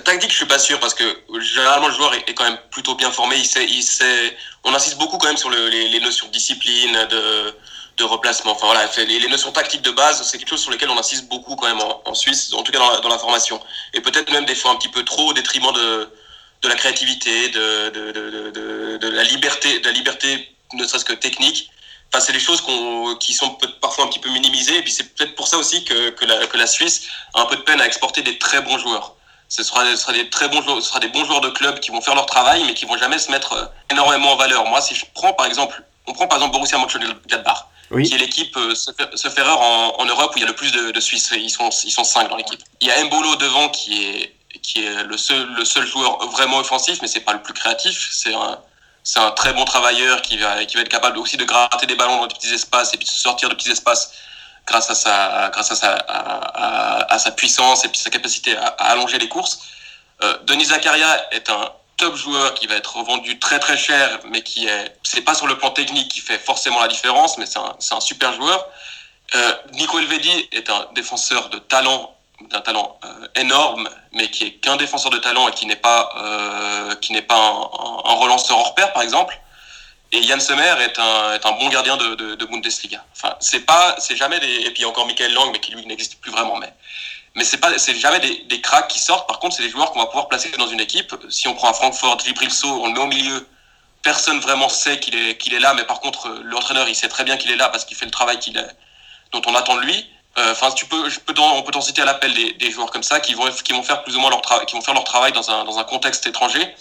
Tactique, 0.05 0.31
je 0.31 0.37
suis 0.37 0.45
pas 0.45 0.59
sûr 0.59 0.79
parce 0.79 0.93
que 0.93 1.03
généralement 1.39 1.87
le 1.87 1.93
joueur 1.93 2.13
est, 2.13 2.33
quand 2.35 2.43
même 2.43 2.59
plutôt 2.69 2.93
bien 2.95 3.11
formé. 3.11 3.35
Il 3.35 3.45
sait, 3.45 3.65
il 3.65 3.81
sait, 3.81 4.37
on 4.63 4.73
insiste 4.73 4.97
beaucoup 4.99 5.17
quand 5.17 5.27
même 5.27 5.37
sur 5.37 5.49
les, 5.49 5.99
notions 5.99 6.27
de 6.27 6.31
discipline, 6.31 6.93
de, 7.09 7.55
de 7.97 8.03
replacement. 8.03 8.51
Enfin 8.51 8.67
voilà, 8.67 8.89
les, 8.97 9.19
les, 9.19 9.27
notions 9.27 9.51
tactiques 9.51 9.81
de 9.81 9.91
base, 9.91 10.21
c'est 10.23 10.37
quelque 10.37 10.49
chose 10.49 10.61
sur 10.61 10.71
lequel 10.71 10.89
on 10.89 10.97
insiste 10.97 11.27
beaucoup 11.27 11.55
quand 11.55 11.67
même 11.67 11.81
en, 11.81 12.13
Suisse, 12.13 12.53
en 12.53 12.63
tout 12.63 12.71
cas 12.71 12.79
dans 12.79 13.09
la, 13.09 13.17
formation. 13.17 13.59
Et 13.93 14.01
peut-être 14.01 14.31
même 14.31 14.45
des 14.45 14.55
fois 14.55 14.71
un 14.71 14.75
petit 14.75 14.89
peu 14.89 15.03
trop 15.03 15.29
au 15.29 15.33
détriment 15.33 15.73
de, 15.73 16.09
de 16.61 16.69
la 16.69 16.75
créativité, 16.75 17.49
de, 17.49 17.89
de, 17.89 18.97
de, 18.97 19.09
la 19.09 19.23
liberté, 19.23 19.79
de 19.79 19.85
la 19.85 19.91
liberté 19.91 20.55
ne 20.73 20.85
serait-ce 20.85 21.05
que 21.05 21.13
technique. 21.13 21.71
Enfin, 22.13 22.23
c'est 22.23 22.33
des 22.33 22.39
choses 22.39 22.63
qui 23.19 23.33
sont 23.33 23.57
parfois 23.81 24.05
un 24.05 24.07
petit 24.07 24.19
peu 24.19 24.29
minimisées. 24.29 24.77
Et 24.77 24.81
puis 24.83 24.91
c'est 24.91 25.15
peut-être 25.15 25.35
pour 25.35 25.47
ça 25.47 25.57
aussi 25.57 25.83
que, 25.83 26.11
que, 26.11 26.25
la, 26.25 26.45
que, 26.45 26.57
la, 26.57 26.67
Suisse 26.67 27.07
a 27.33 27.41
un 27.41 27.45
peu 27.45 27.55
de 27.55 27.61
peine 27.61 27.81
à 27.81 27.85
exporter 27.85 28.21
des 28.21 28.37
très 28.37 28.61
bons 28.61 28.77
joueurs. 28.77 29.15
Ce 29.49 29.63
sera, 29.63 29.85
ce 29.85 29.95
sera 29.95 30.13
des 30.13 30.29
très 30.29 30.49
bons 30.49 30.61
joueurs, 30.61 30.81
ce 30.81 30.89
sera 30.89 30.99
des 30.99 31.07
bons 31.07 31.25
joueurs 31.25 31.41
de 31.41 31.49
club 31.49 31.79
qui 31.79 31.89
vont 31.91 32.01
faire 32.01 32.15
leur 32.15 32.25
travail, 32.25 32.63
mais 32.65 32.73
qui 32.73 32.85
vont 32.85 32.97
jamais 32.97 33.17
se 33.17 33.31
mettre 33.31 33.53
euh, 33.53 33.65
énormément 33.89 34.33
en 34.33 34.35
valeur. 34.35 34.65
Moi, 34.65 34.81
si 34.81 34.93
je 34.93 35.05
prends 35.13 35.33
par 35.33 35.45
exemple, 35.45 35.81
on 36.05 36.13
prend 36.13 36.27
par 36.27 36.37
exemple 36.37 36.53
Borussia 36.53 36.77
Mönchengladbach, 36.77 37.67
qui 37.89 38.13
est 38.13 38.17
l'équipe 38.17 38.55
euh, 38.57 38.75
faire 39.29 39.59
en, 39.59 39.95
en, 39.99 40.05
Europe 40.05 40.33
où 40.35 40.37
il 40.37 40.41
y 40.41 40.45
a 40.45 40.47
le 40.47 40.55
plus 40.55 40.71
de, 40.71 40.91
de 40.91 40.99
Suisses. 40.99 41.31
Ils 41.35 41.49
sont, 41.49 41.69
ils 41.69 41.91
sont 41.91 42.03
cinq 42.03 42.29
dans 42.29 42.35
l'équipe. 42.35 42.61
Il 42.81 42.87
y 42.87 42.91
a 42.91 43.03
Mbolo 43.05 43.35
devant 43.37 43.69
qui 43.69 44.03
est 44.03 44.33
qui 44.61 44.85
est 44.85 45.03
le 45.03 45.17
seul, 45.17 45.47
le 45.53 45.65
seul 45.65 45.85
joueur 45.85 46.17
vraiment 46.29 46.57
offensif, 46.57 46.99
mais 47.01 47.07
c'est 47.07 47.21
pas 47.21 47.33
le 47.33 47.41
plus 47.41 47.53
créatif. 47.53 48.09
C'est 48.11 48.33
un, 48.33 48.59
c'est 49.03 49.19
un 49.19 49.31
très 49.31 49.53
bon 49.53 49.63
travailleur 49.65 50.21
qui 50.21 50.37
va, 50.37 50.65
qui 50.65 50.75
va 50.75 50.81
être 50.81 50.89
capable 50.89 51.17
aussi 51.17 51.37
de 51.37 51.45
gratter 51.45 51.85
des 51.85 51.95
ballons 51.95 52.17
dans 52.17 52.27
des 52.27 52.35
petits 52.35 52.53
espaces 52.53 52.93
et 52.93 52.97
puis 52.97 53.05
de 53.05 53.11
sortir 53.11 53.47
de 53.49 53.55
petits 53.55 53.71
espaces 53.71 54.11
grâce 54.65 54.89
à 54.89 54.95
sa, 54.95 55.49
grâce 55.53 55.71
à 55.71 55.75
sa, 55.75 55.93
à, 55.93 57.17
sa 57.17 57.31
puissance 57.31 57.85
et 57.85 57.87
puis 57.87 57.99
sa 57.99 58.09
capacité 58.09 58.55
à, 58.57 58.67
allonger 58.79 59.17
les 59.17 59.29
courses. 59.29 59.59
Euh, 60.23 60.37
Denis 60.43 60.65
Zakaria 60.65 61.33
est 61.33 61.49
un 61.49 61.71
top 61.97 62.15
joueur 62.15 62.53
qui 62.53 62.67
va 62.67 62.75
être 62.75 63.03
vendu 63.03 63.39
très 63.39 63.59
très 63.59 63.75
cher, 63.75 64.19
mais 64.29 64.41
qui 64.41 64.67
est, 64.67 64.95
c'est 65.03 65.21
pas 65.21 65.33
sur 65.33 65.47
le 65.47 65.57
plan 65.57 65.71
technique 65.71 66.09
qui 66.09 66.21
fait 66.21 66.37
forcément 66.37 66.79
la 66.79 66.87
différence, 66.87 67.37
mais 67.37 67.45
c'est 67.45 67.59
un, 67.59 67.75
c'est 67.79 67.95
un 67.95 67.99
super 67.99 68.33
joueur. 68.33 68.67
Euh, 69.35 69.53
Nico 69.73 69.99
Elvedi 69.99 70.47
est 70.51 70.69
un 70.69 70.87
défenseur 70.93 71.49
de 71.49 71.57
talent 71.59 72.13
d'un 72.49 72.61
talent 72.61 72.99
euh, 73.03 73.27
énorme, 73.35 73.89
mais 74.13 74.29
qui 74.29 74.45
est 74.45 74.51
qu'un 74.51 74.77
défenseur 74.77 75.11
de 75.11 75.17
talent 75.17 75.47
et 75.47 75.51
qui 75.51 75.65
n'est 75.65 75.75
pas 75.75 76.09
euh, 76.17 76.95
qui 76.95 77.11
n'est 77.11 77.23
pas 77.23 77.35
un, 77.35 78.11
un, 78.11 78.13
relanceur 78.13 78.57
hors 78.59 78.75
pair, 78.75 78.93
par 78.93 79.01
exemple. 79.01 79.39
Et 80.11 80.19
Yann 80.19 80.39
Sommer 80.39 80.75
est 80.79 80.99
un, 80.99 81.33
est 81.33 81.45
un 81.45 81.51
bon 81.53 81.67
gardien 81.69 81.97
de, 81.97 82.15
de, 82.15 82.35
de 82.35 82.45
Bundesliga. 82.45 83.03
Enfin, 83.13 83.35
c'est 83.39 83.61
pas, 83.61 83.95
c'est 83.97 84.15
jamais 84.15 84.39
des, 84.39 84.47
et 84.47 84.71
puis 84.71 84.85
encore 84.85 85.05
Michael 85.07 85.33
Lang, 85.33 85.49
mais 85.51 85.59
qui 85.59 85.71
lui 85.71 85.85
n'existe 85.85 86.21
plus 86.21 86.31
vraiment, 86.31 86.57
mais, 86.57 86.71
mais 87.37 87.43
c'est 87.43 87.57
pas, 87.57 87.77
c'est 87.77 87.95
jamais 87.95 88.19
des, 88.19 88.43
des 88.49 88.61
cracks 88.61 88.87
qui 88.87 88.97
sortent. 88.97 89.27
Par 89.27 89.37
contre, 89.37 89.55
c'est 89.55 89.61
des 89.61 89.69
joueurs 89.69 89.91
qu'on 89.91 89.99
va 89.99 90.07
pouvoir 90.07 90.27
placer 90.27 90.49
dans 90.57 90.67
une 90.67 90.79
équipe. 90.79 91.15
Si 91.29 91.47
on 91.47 91.53
prend 91.53 91.69
un 91.69 91.73
Francfort, 91.73 92.19
Djibril 92.19 92.49
So, 92.49 92.67
on 92.67 92.87
le 92.87 92.93
met 92.93 92.99
au 92.99 93.05
milieu. 93.05 93.47
Personne 94.01 94.39
vraiment 94.39 94.69
sait 94.69 94.99
qu'il 94.99 95.15
est, 95.15 95.37
qu'il 95.37 95.53
est 95.53 95.59
là, 95.59 95.75
mais 95.75 95.83
par 95.83 95.99
contre, 95.99 96.29
l'entraîneur, 96.43 96.89
il 96.89 96.95
sait 96.95 97.09
très 97.09 97.23
bien 97.23 97.37
qu'il 97.37 97.51
est 97.51 97.55
là 97.55 97.69
parce 97.69 97.85
qu'il 97.85 97.95
fait 97.95 98.05
le 98.05 98.11
travail 98.11 98.39
qu'il 98.39 98.57
est, 98.57 98.67
dont 99.33 99.41
on 99.45 99.53
attend 99.53 99.75
de 99.75 99.81
lui. 99.81 100.09
Euh, 100.39 100.51
enfin, 100.51 100.71
tu 100.71 100.87
peux, 100.87 101.09
je 101.09 101.19
peux 101.19 101.33
on 101.39 101.61
peut 101.61 101.71
t'en 101.71 101.81
citer 101.81 102.01
à 102.01 102.05
l'appel 102.05 102.33
des, 102.33 102.53
des, 102.53 102.71
joueurs 102.71 102.89
comme 102.89 103.03
ça 103.03 103.19
qui 103.19 103.35
vont, 103.35 103.51
qui 103.51 103.73
vont 103.73 103.83
faire 103.83 104.01
plus 104.01 104.15
ou 104.15 104.19
moins 104.19 104.31
leur 104.31 104.41
travail, 104.41 104.65
qui 104.65 104.73
vont 104.73 104.81
faire 104.81 104.95
leur 104.95 105.03
travail 105.03 105.31
dans 105.31 105.51
un, 105.51 105.63
dans 105.63 105.77
un 105.77 105.83
contexte 105.83 106.25
étranger, 106.25 106.75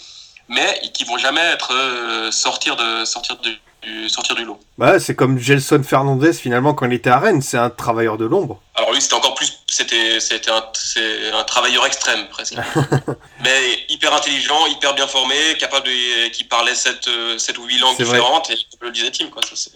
mais 0.47 0.81
qui 0.91 1.03
vont 1.03 1.19
jamais 1.19 1.41
être 1.41 1.71
euh, 1.71 2.31
sortir 2.31 2.75
de, 2.75 3.05
sortir 3.05 3.37
du, 3.81 4.09
sortir 4.09 4.35
du 4.35 4.45
lot. 4.45 4.59
Bah, 4.77 4.99
c'est 4.99 5.15
comme 5.15 5.39
Gelson 5.39 5.83
Fernandez 5.83 6.33
finalement 6.33 6.73
quand 6.73 6.85
il 6.85 6.93
était 6.93 7.09
à 7.09 7.19
Rennes, 7.19 7.41
c'est 7.41 7.57
un 7.57 7.69
travailleur 7.69 8.17
de 8.17 8.25
l'ombre. 8.25 8.61
Alors 8.75 8.91
lui, 8.91 9.01
c'était 9.01 9.15
encore 9.15 9.35
plus, 9.35 9.59
c'était, 9.67 10.19
c'était 10.19 10.51
un, 10.51 10.63
c'est 10.73 11.31
un 11.31 11.43
travailleur 11.43 11.85
extrême 11.85 12.27
presque, 12.29 12.55
mais 13.43 13.85
hyper 13.89 14.13
intelligent, 14.13 14.65
hyper 14.67 14.93
bien 14.93 15.07
formé, 15.07 15.35
capable 15.59 15.87
de, 15.87 16.29
qui 16.29 16.43
parlait 16.43 16.75
7, 16.75 17.09
7 17.37 17.57
ou 17.57 17.65
8 17.65 17.77
langues 17.79 17.97
différentes, 17.97 18.49
et 18.49 18.57
le 18.81 18.91
disait 18.91 19.11
Tim 19.11 19.29
quoi. 19.29 19.41
Ça, 19.43 19.55
c'est... 19.55 19.71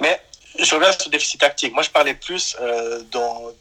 mais 0.00 0.20
je 0.58 0.74
reviens 0.74 0.92
sur 0.92 1.06
le 1.06 1.10
déficit 1.10 1.40
tactique. 1.40 1.72
Moi, 1.72 1.82
je 1.82 1.90
parlais 1.90 2.14
plus 2.14 2.56
euh, 2.60 3.00
dans, 3.10 3.52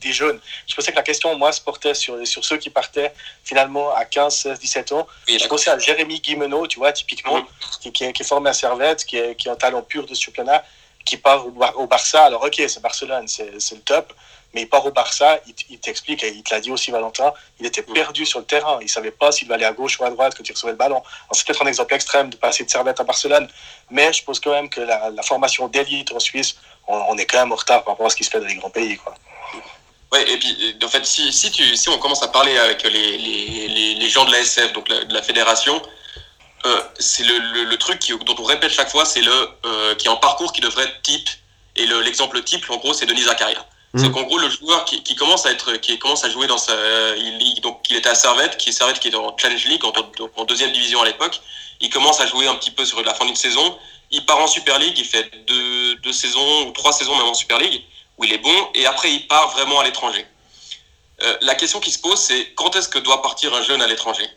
des 0.00 0.12
jeunes. 0.12 0.40
Je 0.66 0.74
pensais 0.74 0.90
que 0.90 0.96
la 0.96 1.02
question, 1.02 1.36
moi, 1.36 1.52
se 1.52 1.60
portait 1.60 1.94
sur, 1.94 2.26
sur 2.26 2.44
ceux 2.44 2.56
qui 2.56 2.70
partaient 2.70 3.12
finalement 3.44 3.94
à 3.94 4.04
15, 4.04 4.34
16, 4.34 4.58
17 4.58 4.92
ans. 4.92 5.06
je 5.28 5.46
pensais 5.46 5.70
à 5.70 5.78
Jérémy 5.78 6.20
Guimeno, 6.20 6.66
tu 6.66 6.78
vois, 6.78 6.92
typiquement, 6.92 7.46
qui, 7.80 7.92
qui, 7.92 8.04
est, 8.04 8.24
formé 8.24 8.50
à 8.50 8.52
Servette, 8.52 9.04
qui 9.04 9.16
est, 9.16 9.34
qui 9.36 9.48
est 9.48 9.50
un 9.50 9.56
talent 9.56 9.82
pur 9.82 10.06
de 10.06 10.14
ce 10.14 10.22
championnat, 10.22 10.64
qui 11.04 11.16
part 11.16 11.46
au 11.46 11.86
Barça. 11.86 12.24
Alors, 12.24 12.44
ok, 12.44 12.56
c'est 12.56 12.80
Barcelone, 12.80 13.26
c'est 13.28 13.72
le 13.72 13.80
top 13.82 14.12
mais 14.54 14.62
il 14.62 14.68
part 14.68 14.84
au 14.84 14.90
Barça, 14.90 15.38
il, 15.68 15.78
t'explique, 15.78 16.24
et 16.24 16.28
il 16.28 16.42
te 16.42 16.52
l'a 16.52 16.60
dit 16.60 16.70
aussi 16.70 16.90
Valentin, 16.90 17.32
il 17.58 17.66
était 17.66 17.82
mm. 17.82 17.92
perdu 17.92 18.26
sur 18.26 18.40
le 18.40 18.44
terrain, 18.44 18.78
il 18.82 18.88
savait 18.88 19.10
pas 19.10 19.30
s'il 19.32 19.52
allait 19.52 19.64
à 19.64 19.72
gauche 19.72 19.98
ou 20.00 20.04
à 20.04 20.10
droite 20.10 20.34
quand 20.36 20.48
il 20.48 20.52
recevait 20.52 20.72
le 20.72 20.78
ballon. 20.78 21.02
C'est 21.32 21.46
peut-être 21.46 21.62
un 21.62 21.66
exemple 21.66 21.94
extrême 21.94 22.30
de 22.30 22.36
passer 22.36 22.64
de 22.64 22.70
Servette 22.70 23.00
à 23.00 23.04
Barcelone, 23.04 23.48
mais 23.90 24.12
je 24.12 24.24
pense 24.24 24.40
quand 24.40 24.52
même 24.52 24.68
que 24.68 24.80
la, 24.80 25.22
formation 25.22 25.68
d'élite 25.68 26.12
en 26.12 26.18
Suisse, 26.18 26.56
on, 26.88 27.16
est 27.18 27.26
quand 27.26 27.38
même 27.38 27.52
en 27.52 27.56
retard 27.56 27.84
par 27.84 27.94
rapport 27.94 28.06
à 28.06 28.10
ce 28.10 28.16
qui 28.16 28.24
se 28.24 28.30
fait 28.30 28.40
dans 28.40 28.46
les 28.46 28.56
grands 28.56 28.70
pays. 28.70 28.96
Quoi. 28.96 29.14
Ouais, 30.12 30.28
et 30.28 30.38
puis 30.38 30.76
en 30.82 30.88
fait, 30.88 31.06
si, 31.06 31.32
si, 31.32 31.52
tu, 31.52 31.76
si 31.76 31.88
on 31.88 31.98
commence 31.98 32.22
à 32.22 32.28
parler 32.28 32.58
avec 32.58 32.82
les, 32.82 33.18
les, 33.18 33.94
les, 33.94 34.08
gens 34.08 34.24
de 34.24 34.32
la 34.32 34.40
SF, 34.40 34.72
donc 34.72 34.88
de 34.88 35.14
la 35.14 35.22
fédération, 35.22 35.80
euh, 36.66 36.82
c'est 36.98 37.22
le, 37.22 37.64
le, 37.64 37.76
truc 37.78 38.00
qui, 38.00 38.12
dont 38.18 38.34
on 38.38 38.42
répète 38.42 38.70
chaque 38.70 38.90
fois, 38.90 39.04
c'est 39.04 39.22
le 39.22 39.48
euh, 39.64 39.94
qui 39.94 40.08
est 40.08 40.10
en 40.10 40.16
parcours 40.16 40.52
qui 40.52 40.60
devrait 40.60 40.84
être 40.84 41.02
type. 41.02 41.28
Et 41.76 41.86
l'exemple 41.86 42.42
type, 42.42 42.68
en 42.68 42.76
gros, 42.76 42.92
c'est 42.92 43.06
Denis 43.06 43.22
Zakaria. 43.22 43.64
C'est 43.96 44.08
mm. 44.08 44.12
qu'en 44.12 44.22
gros, 44.22 44.38
le 44.38 44.48
joueur 44.48 44.84
qui, 44.84 45.02
qui, 45.02 45.16
commence 45.16 45.46
à 45.46 45.50
être, 45.50 45.72
qui 45.76 45.98
commence 45.98 46.24
à 46.24 46.30
jouer 46.30 46.46
dans 46.46 46.58
sa 46.58 47.14
ligue, 47.14 47.60
donc 47.60 47.80
il 47.90 47.96
était 47.96 48.08
à 48.08 48.14
Servette, 48.14 48.56
qui 48.56 48.68
est 48.68 48.72
Servette 48.72 49.00
qui 49.00 49.08
est 49.08 49.14
en 49.16 49.36
Challenge 49.36 49.64
League, 49.64 49.84
en, 49.84 49.92
en 50.36 50.44
deuxième 50.44 50.70
division 50.70 51.02
à 51.02 51.06
l'époque. 51.06 51.40
Il 51.80 51.90
commence 51.90 52.20
à 52.20 52.26
jouer 52.26 52.46
un 52.46 52.54
petit 52.54 52.70
peu 52.70 52.84
sur 52.84 53.02
la 53.02 53.14
fin 53.14 53.24
d'une 53.24 53.34
saison. 53.36 53.78
Il 54.12 54.24
part 54.26 54.38
en 54.38 54.46
Super 54.46 54.78
League, 54.78 54.96
il 54.96 55.04
fait 55.04 55.28
deux, 55.46 55.96
deux 55.96 56.12
saisons 56.12 56.68
ou 56.68 56.70
trois 56.72 56.92
saisons 56.92 57.16
même 57.16 57.26
en 57.26 57.34
Super 57.34 57.58
League, 57.58 57.82
où 58.18 58.24
il 58.24 58.32
est 58.32 58.38
bon, 58.38 58.68
et 58.74 58.86
après 58.86 59.10
il 59.10 59.26
part 59.26 59.50
vraiment 59.50 59.80
à 59.80 59.84
l'étranger. 59.84 60.26
Euh, 61.22 61.36
la 61.42 61.54
question 61.54 61.80
qui 61.80 61.90
se 61.90 61.98
pose, 61.98 62.18
c'est 62.18 62.52
quand 62.54 62.76
est-ce 62.76 62.88
que 62.88 62.98
doit 62.98 63.22
partir 63.22 63.54
un 63.54 63.62
jeune 63.62 63.82
à 63.82 63.86
l'étranger? 63.86 64.28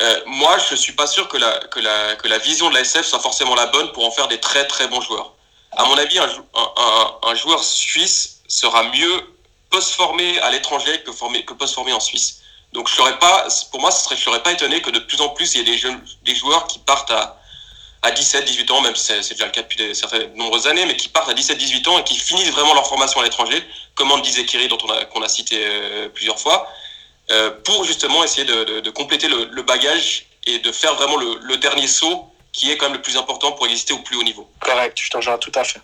Euh, 0.00 0.20
Moi, 0.26 0.56
je 0.70 0.74
suis 0.74 0.92
pas 0.92 1.06
sûr 1.06 1.28
que 1.28 1.36
la, 1.36 1.58
que, 1.66 1.80
la, 1.80 2.16
que 2.16 2.28
la 2.28 2.38
vision 2.38 2.68
de 2.70 2.74
la 2.74 2.80
SF 2.80 3.06
soit 3.06 3.20
forcément 3.20 3.54
la 3.54 3.66
bonne 3.66 3.92
pour 3.92 4.06
en 4.06 4.10
faire 4.10 4.28
des 4.28 4.38
très 4.38 4.66
très 4.66 4.88
bons 4.88 5.00
joueurs. 5.00 5.34
À 5.72 5.84
mon 5.84 5.96
avis, 5.98 6.18
un, 6.18 6.28
un, 6.54 7.14
un 7.22 7.34
joueur 7.34 7.62
suisse 7.62 8.37
sera 8.48 8.82
mieux 8.84 9.34
post-formé 9.70 10.40
à 10.40 10.50
l'étranger 10.50 11.02
que, 11.02 11.10
que 11.10 11.54
post-formé 11.54 11.92
en 11.92 12.00
Suisse. 12.00 12.40
Donc 12.72 12.88
je 12.88 12.94
serais 12.94 13.18
pas, 13.18 13.46
pour 13.70 13.80
moi, 13.80 13.90
ce 13.90 14.04
serait, 14.04 14.16
je 14.16 14.22
serais 14.22 14.42
pas 14.42 14.52
étonné 14.52 14.82
que 14.82 14.90
de 14.90 14.98
plus 14.98 15.20
en 15.20 15.30
plus 15.30 15.54
il 15.54 15.58
y 15.58 15.60
ait 15.60 15.72
des, 15.72 15.78
jeunes, 15.78 16.00
des 16.24 16.34
joueurs 16.34 16.66
qui 16.66 16.78
partent 16.80 17.10
à, 17.10 17.38
à 18.02 18.10
17, 18.10 18.44
18 18.44 18.70
ans, 18.70 18.80
même 18.80 18.94
si 18.94 19.12
c'est 19.22 19.34
déjà 19.34 19.46
le 19.46 19.50
cas 19.50 19.62
depuis 19.62 19.76
de 19.78 20.36
nombreuses 20.36 20.66
années, 20.66 20.86
mais 20.86 20.96
qui 20.96 21.08
partent 21.08 21.28
à 21.30 21.34
17, 21.34 21.56
18 21.56 21.88
ans 21.88 21.98
et 21.98 22.04
qui 22.04 22.18
finissent 22.18 22.50
vraiment 22.50 22.74
leur 22.74 22.86
formation 22.86 23.20
à 23.20 23.24
l'étranger, 23.24 23.62
comme 23.94 24.10
Andy 24.12 24.30
Zekiri, 24.30 24.68
dont 24.68 24.78
on 24.84 24.90
a, 24.90 25.04
qu'on 25.06 25.22
a 25.22 25.28
cité 25.28 25.56
euh, 25.58 26.08
plusieurs 26.08 26.38
fois, 26.38 26.68
euh, 27.30 27.50
pour 27.64 27.84
justement 27.84 28.22
essayer 28.22 28.44
de, 28.44 28.64
de, 28.64 28.80
de 28.80 28.90
compléter 28.90 29.28
le, 29.28 29.46
le, 29.46 29.62
bagage 29.62 30.26
et 30.46 30.58
de 30.60 30.72
faire 30.72 30.94
vraiment 30.94 31.16
le, 31.16 31.38
le, 31.42 31.56
dernier 31.56 31.86
saut 31.86 32.26
qui 32.52 32.70
est 32.70 32.76
quand 32.76 32.86
même 32.86 32.94
le 32.94 33.02
plus 33.02 33.16
important 33.16 33.52
pour 33.52 33.66
exister 33.66 33.92
au 33.92 33.98
plus 33.98 34.16
haut 34.16 34.22
niveau. 34.22 34.48
Correct, 34.60 34.98
je 35.00 35.10
t'en 35.10 35.18
rejoins 35.18 35.38
tout 35.38 35.52
à 35.54 35.64
fait. 35.64 35.80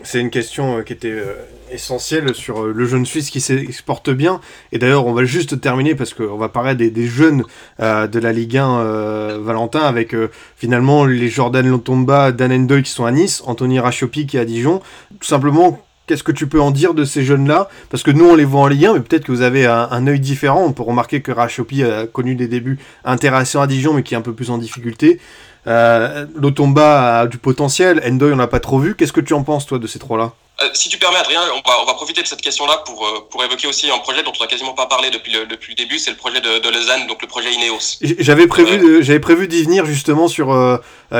C'est 0.00 0.20
une 0.20 0.30
question 0.30 0.78
euh, 0.78 0.82
qui 0.82 0.92
était 0.92 1.10
euh, 1.10 1.34
essentielle 1.70 2.34
sur 2.34 2.62
euh, 2.62 2.72
le 2.74 2.84
jeune 2.86 3.04
Suisse 3.04 3.30
qui 3.30 3.40
s'exporte 3.40 4.10
bien. 4.10 4.40
Et 4.72 4.78
d'ailleurs, 4.78 5.06
on 5.06 5.12
va 5.12 5.24
juste 5.24 5.60
terminer 5.60 5.94
parce 5.94 6.14
qu'on 6.14 6.36
va 6.36 6.48
parler 6.48 6.74
des, 6.74 7.06
jeunes 7.06 7.44
de 7.78 8.18
la 8.18 8.32
Ligue 8.32 8.56
1 8.56 9.38
Valentin 9.38 9.80
avec 9.80 10.14
finalement 10.56 11.04
les 11.04 11.28
Jordan 11.28 11.66
Lotomba, 11.66 12.32
Dan 12.32 12.52
Endoy 12.52 12.82
qui 12.82 12.90
sont 12.90 13.04
à 13.04 13.12
Nice, 13.12 13.42
Anthony 13.46 13.80
Rachopi 13.80 14.26
qui 14.26 14.36
est 14.36 14.40
à 14.40 14.44
Dijon. 14.44 14.80
Tout 15.20 15.26
simplement, 15.26 15.80
qu'est-ce 16.06 16.22
que 16.22 16.32
tu 16.32 16.46
peux 16.46 16.60
en 16.60 16.70
dire 16.70 16.94
de 16.94 17.04
ces 17.04 17.24
jeunes-là? 17.24 17.68
Parce 17.90 18.02
que 18.02 18.10
nous, 18.10 18.24
on 18.24 18.34
les 18.34 18.44
voit 18.44 18.62
en 18.62 18.68
Ligue 18.68 18.86
1, 18.86 18.94
mais 18.94 19.00
peut-être 19.00 19.24
que 19.24 19.32
vous 19.32 19.42
avez 19.42 19.66
un, 19.66 19.88
un 19.90 20.06
œil 20.06 20.20
différent. 20.20 20.64
On 20.64 20.72
peut 20.72 20.82
remarquer 20.82 21.20
que 21.20 21.32
Rachopi 21.32 21.82
a 21.82 22.06
connu 22.06 22.34
des 22.34 22.48
débuts 22.48 22.78
intéressants 23.04 23.60
à 23.60 23.66
Dijon, 23.66 23.94
mais 23.94 24.02
qui 24.02 24.14
est 24.14 24.18
un 24.18 24.22
peu 24.22 24.34
plus 24.34 24.50
en 24.50 24.58
difficulté. 24.58 25.20
Euh, 25.66 26.26
Lotomba 26.34 27.20
a 27.20 27.26
du 27.26 27.38
potentiel, 27.38 28.02
Endoy 28.04 28.32
on 28.32 28.36
l'a 28.36 28.46
pas 28.48 28.60
trop 28.60 28.78
vu. 28.78 28.96
Qu'est-ce 28.96 29.12
que 29.12 29.20
tu 29.20 29.34
en 29.34 29.44
penses 29.44 29.66
toi 29.66 29.78
de 29.78 29.86
ces 29.86 29.98
trois-là? 29.98 30.32
Euh, 30.60 30.68
si 30.74 30.88
tu 30.88 30.98
permets, 30.98 31.18
Adrien, 31.18 31.40
on 31.54 31.68
va, 31.68 31.80
on 31.82 31.86
va 31.86 31.94
profiter 31.94 32.22
de 32.22 32.26
cette 32.26 32.42
question-là 32.42 32.82
pour, 32.84 33.06
euh, 33.06 33.26
pour 33.30 33.42
évoquer 33.42 33.66
aussi 33.66 33.90
un 33.90 33.98
projet 33.98 34.22
dont 34.22 34.32
on 34.38 34.42
n'a 34.42 34.48
quasiment 34.48 34.74
pas 34.74 34.86
parlé 34.86 35.10
depuis 35.10 35.32
le, 35.32 35.46
depuis 35.46 35.72
le 35.72 35.76
début, 35.76 35.98
c'est 35.98 36.10
le 36.10 36.16
projet 36.16 36.40
de, 36.40 36.58
de, 36.58 36.68
Lausanne, 36.68 37.06
donc 37.06 37.22
le 37.22 37.26
projet 37.26 37.52
Ineos. 37.52 37.98
J'avais 38.18 38.46
prévu, 38.46 39.02
j'avais 39.02 39.20
prévu 39.20 39.48
d'y 39.48 39.62
venir 39.64 39.86
justement 39.86 40.28
sur 40.28 40.52
euh, 40.52 40.76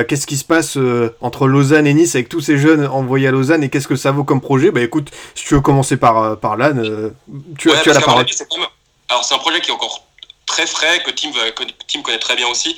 qu'est-ce 0.07 0.27
qui 0.27 0.37
se 0.37 0.45
passe 0.45 0.77
entre 1.21 1.47
Lausanne 1.47 1.87
et 1.87 1.95
Nice 1.95 2.15
avec 2.15 2.29
tous 2.29 2.41
ces 2.41 2.59
jeunes 2.59 2.87
envoyés 2.87 3.29
à 3.29 3.31
Lausanne 3.31 3.65
et 3.65 3.71
qu'est-ce 3.71 3.89
que 3.89 3.97
ça 3.97 4.11
vaut 4.11 4.25
comme 4.25 4.41
projet? 4.41 4.71
Bah 4.71 4.83
écoute, 4.83 5.11
si 5.35 5.47
tu 5.47 5.55
veux 5.55 5.61
commencer 5.61 5.97
par, 5.97 6.39
par 6.39 6.57
là, 6.57 6.73
tu, 7.59 7.71
tu 7.71 7.91
as 7.91 7.95
la 7.95 8.01
parole. 8.01 8.27
alors 9.09 9.25
c'est 9.25 9.35
un 9.35 9.39
projet 9.39 9.61
qui 9.61 9.71
est 9.71 9.75
encore 9.75 10.05
très 10.47 10.67
frais, 10.67 11.03
que 11.05 11.11
Tim, 11.11 11.31
que 11.57 11.65
Tim 11.89 12.03
connaît 12.03 12.19
très 12.19 12.37
bien 12.37 12.49
aussi. 12.49 12.77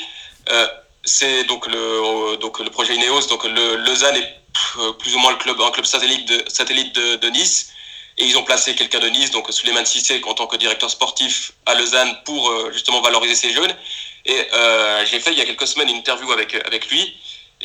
C'est 1.04 1.44
donc 1.44 1.66
le, 1.66 2.36
donc 2.36 2.58
le 2.60 2.70
projet 2.70 2.94
Ineos, 2.94 3.26
donc 3.28 3.44
le, 3.44 3.76
Lausanne 3.76 4.16
est 4.16 4.44
euh, 4.78 4.92
plus 4.92 5.14
ou 5.14 5.18
moins 5.18 5.32
le 5.32 5.36
club, 5.38 5.60
un 5.60 5.70
club 5.70 5.84
satellite 5.84 6.28
de, 6.28 6.44
satellite 6.48 6.94
de, 6.94 7.28
Nice. 7.30 7.70
Et 8.16 8.24
ils 8.26 8.38
ont 8.38 8.44
placé 8.44 8.74
quelqu'un 8.74 9.00
de 9.00 9.08
Nice, 9.08 9.30
donc 9.32 9.52
Suleiman 9.52 9.84
Sissé, 9.84 10.22
en 10.24 10.34
tant 10.34 10.46
que 10.46 10.56
directeur 10.56 10.88
sportif 10.88 11.52
à 11.66 11.74
Lausanne 11.74 12.16
pour 12.24 12.48
euh, 12.48 12.70
justement 12.72 13.00
valoriser 13.00 13.34
ces 13.34 13.50
jeunes. 13.50 13.74
Et 14.24 14.38
euh, 14.54 15.04
j'ai 15.04 15.20
fait 15.20 15.32
il 15.32 15.38
y 15.38 15.42
a 15.42 15.44
quelques 15.44 15.66
semaines 15.66 15.88
une 15.88 15.96
interview 15.96 16.30
avec, 16.32 16.54
avec 16.66 16.88
lui. 16.88 17.16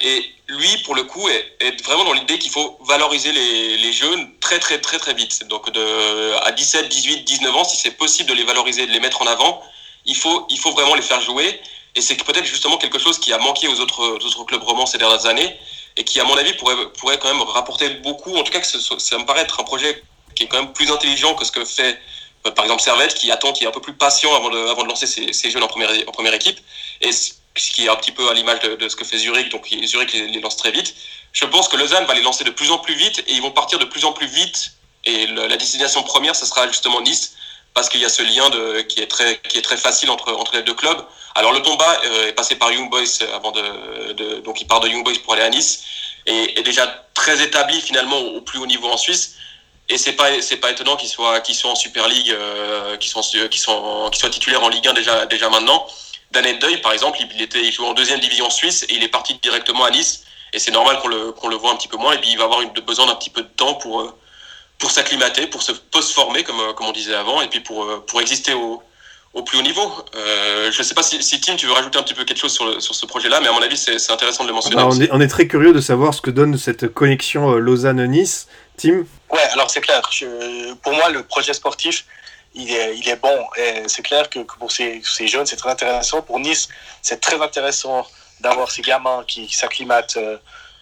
Et 0.01 0.25
lui, 0.47 0.77
pour 0.85 0.95
le 0.95 1.03
coup, 1.03 1.27
est, 1.29 1.83
vraiment 1.83 2.05
dans 2.05 2.13
l'idée 2.13 2.39
qu'il 2.39 2.51
faut 2.51 2.79
valoriser 2.81 3.31
les, 3.31 3.77
les, 3.77 3.93
jeunes 3.93 4.29
très, 4.39 4.59
très, 4.59 4.79
très, 4.79 4.97
très 4.97 5.13
vite. 5.13 5.45
Donc 5.47 5.71
de, 5.71 6.33
à 6.43 6.51
17, 6.51 6.87
18, 6.87 7.23
19 7.23 7.55
ans, 7.55 7.63
si 7.63 7.77
c'est 7.77 7.91
possible 7.91 8.29
de 8.29 8.35
les 8.35 8.43
valoriser, 8.43 8.87
de 8.87 8.91
les 8.91 8.99
mettre 8.99 9.21
en 9.21 9.27
avant, 9.27 9.61
il 10.05 10.15
faut, 10.15 10.47
il 10.49 10.57
faut 10.57 10.71
vraiment 10.71 10.95
les 10.95 11.01
faire 11.01 11.21
jouer. 11.21 11.59
Et 11.99 12.01
c'est 12.01 12.15
peut-être 12.15 12.45
justement 12.45 12.77
quelque 12.77 12.97
chose 12.97 13.19
qui 13.19 13.33
a 13.33 13.37
manqué 13.39 13.67
aux 13.67 13.81
autres, 13.81 14.45
clubs 14.45 14.63
romans 14.63 14.85
ces 14.85 14.97
dernières 14.97 15.25
années 15.25 15.53
et 15.97 16.05
qui, 16.05 16.21
à 16.21 16.23
mon 16.23 16.37
avis, 16.37 16.53
pourrait, 16.53 17.17
quand 17.19 17.27
même 17.27 17.41
rapporter 17.41 17.89
beaucoup. 17.95 18.37
En 18.37 18.43
tout 18.43 18.53
cas, 18.53 18.61
que 18.61 18.65
ça 18.65 19.17
me 19.17 19.25
paraît 19.25 19.41
être 19.41 19.59
un 19.59 19.65
projet 19.65 20.01
qui 20.33 20.43
est 20.43 20.47
quand 20.47 20.61
même 20.61 20.71
plus 20.71 20.89
intelligent 20.89 21.35
que 21.35 21.43
ce 21.43 21.51
que 21.51 21.65
fait, 21.65 21.99
euh, 22.47 22.51
par 22.51 22.63
exemple, 22.63 22.81
Servette, 22.81 23.15
qui 23.15 23.29
attend, 23.31 23.51
qui 23.51 23.65
est 23.65 23.67
un 23.67 23.71
peu 23.71 23.81
plus 23.81 23.91
patient 23.91 24.33
avant 24.33 24.49
de, 24.49 24.57
avant 24.69 24.83
de 24.83 24.87
lancer 24.87 25.07
ses, 25.07 25.51
jeunes 25.51 25.61
en 25.63 25.67
première, 25.67 25.91
en 26.07 26.11
première 26.13 26.33
équipe. 26.33 26.57
Et 27.01 27.11
ce 27.11 27.33
qui 27.73 27.87
est 27.87 27.89
un 27.89 27.97
petit 27.97 28.13
peu 28.13 28.29
à 28.29 28.33
l'image 28.33 28.61
de, 28.61 28.87
ce 28.87 28.95
que 28.95 29.03
fait 29.03 29.17
Zurich, 29.17 29.49
donc 29.49 29.67
Zurich 29.83 30.13
les, 30.13 30.39
lance 30.39 30.55
très 30.55 30.71
vite. 30.71 30.95
Je 31.33 31.43
pense 31.43 31.67
que 31.67 31.75
Lausanne 31.75 32.05
va 32.05 32.13
les 32.13 32.21
lancer 32.21 32.45
de 32.45 32.51
plus 32.51 32.71
en 32.71 32.77
plus 32.77 32.95
vite 32.95 33.19
et 33.27 33.33
ils 33.33 33.41
vont 33.41 33.51
partir 33.51 33.77
de 33.77 33.83
plus 33.83 34.05
en 34.05 34.13
plus 34.13 34.27
vite. 34.27 34.71
Et 35.03 35.27
la 35.27 35.57
destination 35.57 36.01
première, 36.03 36.37
ce 36.37 36.45
sera 36.45 36.65
justement 36.67 37.01
Nice 37.01 37.33
parce 37.79 37.87
qu'il 37.87 38.01
y 38.01 38.05
a 38.05 38.09
ce 38.09 38.23
lien 38.23 38.43
qui, 38.89 38.99
est 38.99 39.07
très, 39.07 39.77
facile 39.77 40.09
entre, 40.09 40.51
les 40.53 40.63
deux 40.63 40.73
clubs. 40.73 41.01
Alors 41.33 41.53
le 41.53 41.61
Tomba 41.61 42.01
euh, 42.03 42.27
est 42.27 42.33
passé 42.33 42.55
par 42.55 42.73
Young 42.73 42.89
Boys 42.89 43.19
donc 44.43 44.59
il 44.59 44.67
part 44.67 44.81
de 44.81 44.89
Young 44.89 45.05
Boys 45.05 45.19
pour 45.23 45.31
aller 45.31 45.43
à 45.43 45.49
Nice 45.49 45.85
et 46.25 46.59
est 46.59 46.63
déjà 46.63 47.05
très 47.13 47.41
établi 47.41 47.79
finalement 47.79 48.19
au, 48.19 48.41
plus 48.41 48.59
haut 48.59 48.65
niveau 48.65 48.89
en 48.89 48.97
Suisse. 48.97 49.37
Et 49.87 49.97
c'est 49.97 50.11
pas 50.11 50.27
pas 50.61 50.71
étonnant 50.71 50.97
qu'il 50.97 51.07
soit 51.07 51.39
qu'ils 51.39 51.55
soient 51.55 51.71
en 51.71 51.75
Super 51.75 52.09
League, 52.09 52.31
euh, 52.31 52.97
qu'ils 52.97 53.11
soient 53.11 53.23
qu'ils 53.49 53.61
sont 53.61 54.09
qu'ils 54.11 54.19
soient 54.19 54.29
titulaires 54.29 54.61
en 54.61 54.67
Ligue 54.67 54.85
1 54.85 54.93
déjà 54.93 55.25
déjà 55.27 55.49
maintenant. 55.49 55.87
Daniel 56.31 56.59
Deuil 56.59 56.81
par 56.81 56.91
exemple, 56.91 57.19
il 57.33 57.41
était 57.41 57.71
jouait 57.71 57.87
en 57.87 57.93
deuxième 57.93 58.19
division 58.19 58.49
suisse 58.49 58.83
et 58.89 58.95
il 58.95 59.03
est 59.05 59.07
parti 59.07 59.35
directement 59.35 59.85
à 59.85 59.91
Nice. 59.91 60.25
Et 60.51 60.59
c'est 60.59 60.71
normal 60.71 60.99
qu'on 60.99 61.07
le 61.07 61.31
qu'on 61.31 61.49
voit 61.57 61.71
un 61.71 61.77
petit 61.77 61.87
peu 61.87 61.97
moins. 61.97 62.11
Et 62.11 62.17
puis 62.17 62.31
il 62.31 62.37
va 62.37 62.43
avoir 62.43 62.59
besoin 62.85 63.05
d'un 63.05 63.15
petit 63.15 63.29
peu 63.29 63.41
de 63.41 63.47
temps 63.47 63.75
pour 63.75 64.01
euh, 64.01 64.18
pour 64.79 64.91
s'acclimater, 64.91 65.47
pour 65.47 65.61
se 65.61 65.73
post-former, 65.73 66.43
comme, 66.43 66.73
comme 66.75 66.87
on 66.87 66.91
disait 66.91 67.13
avant, 67.13 67.41
et 67.41 67.49
puis 67.49 67.59
pour, 67.59 67.83
euh, 67.83 68.03
pour 68.07 68.21
exister 68.21 68.53
au, 68.53 68.81
au 69.33 69.43
plus 69.43 69.59
haut 69.59 69.61
niveau. 69.61 69.91
Euh, 70.15 70.71
je 70.71 70.77
ne 70.79 70.83
sais 70.83 70.95
pas 70.95 71.03
si, 71.03 71.21
si, 71.21 71.39
Tim, 71.41 71.57
tu 71.57 71.67
veux 71.67 71.73
rajouter 71.73 71.99
un 71.99 72.03
petit 72.03 72.13
peu 72.13 72.23
quelque 72.23 72.39
chose 72.39 72.53
sur, 72.53 72.81
sur 72.81 72.95
ce 72.95 73.05
projet-là, 73.05 73.41
mais 73.41 73.49
à 73.49 73.51
mon 73.51 73.61
avis, 73.61 73.77
c'est 73.77 74.11
intéressant 74.11 74.43
de 74.43 74.49
le 74.49 74.55
mentionner. 74.55 74.77
Bah, 74.77 74.87
on, 74.89 74.99
est, 74.99 75.09
on, 75.11 75.19
est, 75.19 75.27
très 75.27 75.47
curieux 75.47 75.73
de 75.73 75.81
savoir 75.81 76.13
ce 76.13 76.21
que 76.21 76.31
donne 76.31 76.57
cette 76.57 76.87
connexion 76.87 77.51
euh, 77.51 77.59
Lausanne-Nice. 77.59 78.47
Tim 78.77 79.03
Ouais, 79.29 79.43
alors 79.51 79.69
c'est 79.69 79.81
clair. 79.81 80.01
pour 80.81 80.93
moi, 80.93 81.09
le 81.09 81.23
projet 81.23 81.53
sportif, 81.53 82.05
il 82.55 82.71
est, 82.71 82.97
il 82.97 83.07
est 83.09 83.21
bon. 83.21 83.37
C'est 83.87 84.01
clair 84.01 84.29
que, 84.29 84.39
pour 84.39 84.71
ces, 84.71 85.01
ces 85.03 85.27
jeunes, 85.27 85.45
c'est 85.45 85.57
très 85.57 85.69
intéressant. 85.69 86.21
Pour 86.21 86.39
Nice, 86.39 86.69
c'est 87.01 87.19
très 87.19 87.39
intéressant 87.41 88.07
d'avoir 88.39 88.71
ces 88.71 88.81
gamins 88.81 89.23
qui, 89.27 89.45
qui 89.45 89.55
s'acclimatent 89.55 90.17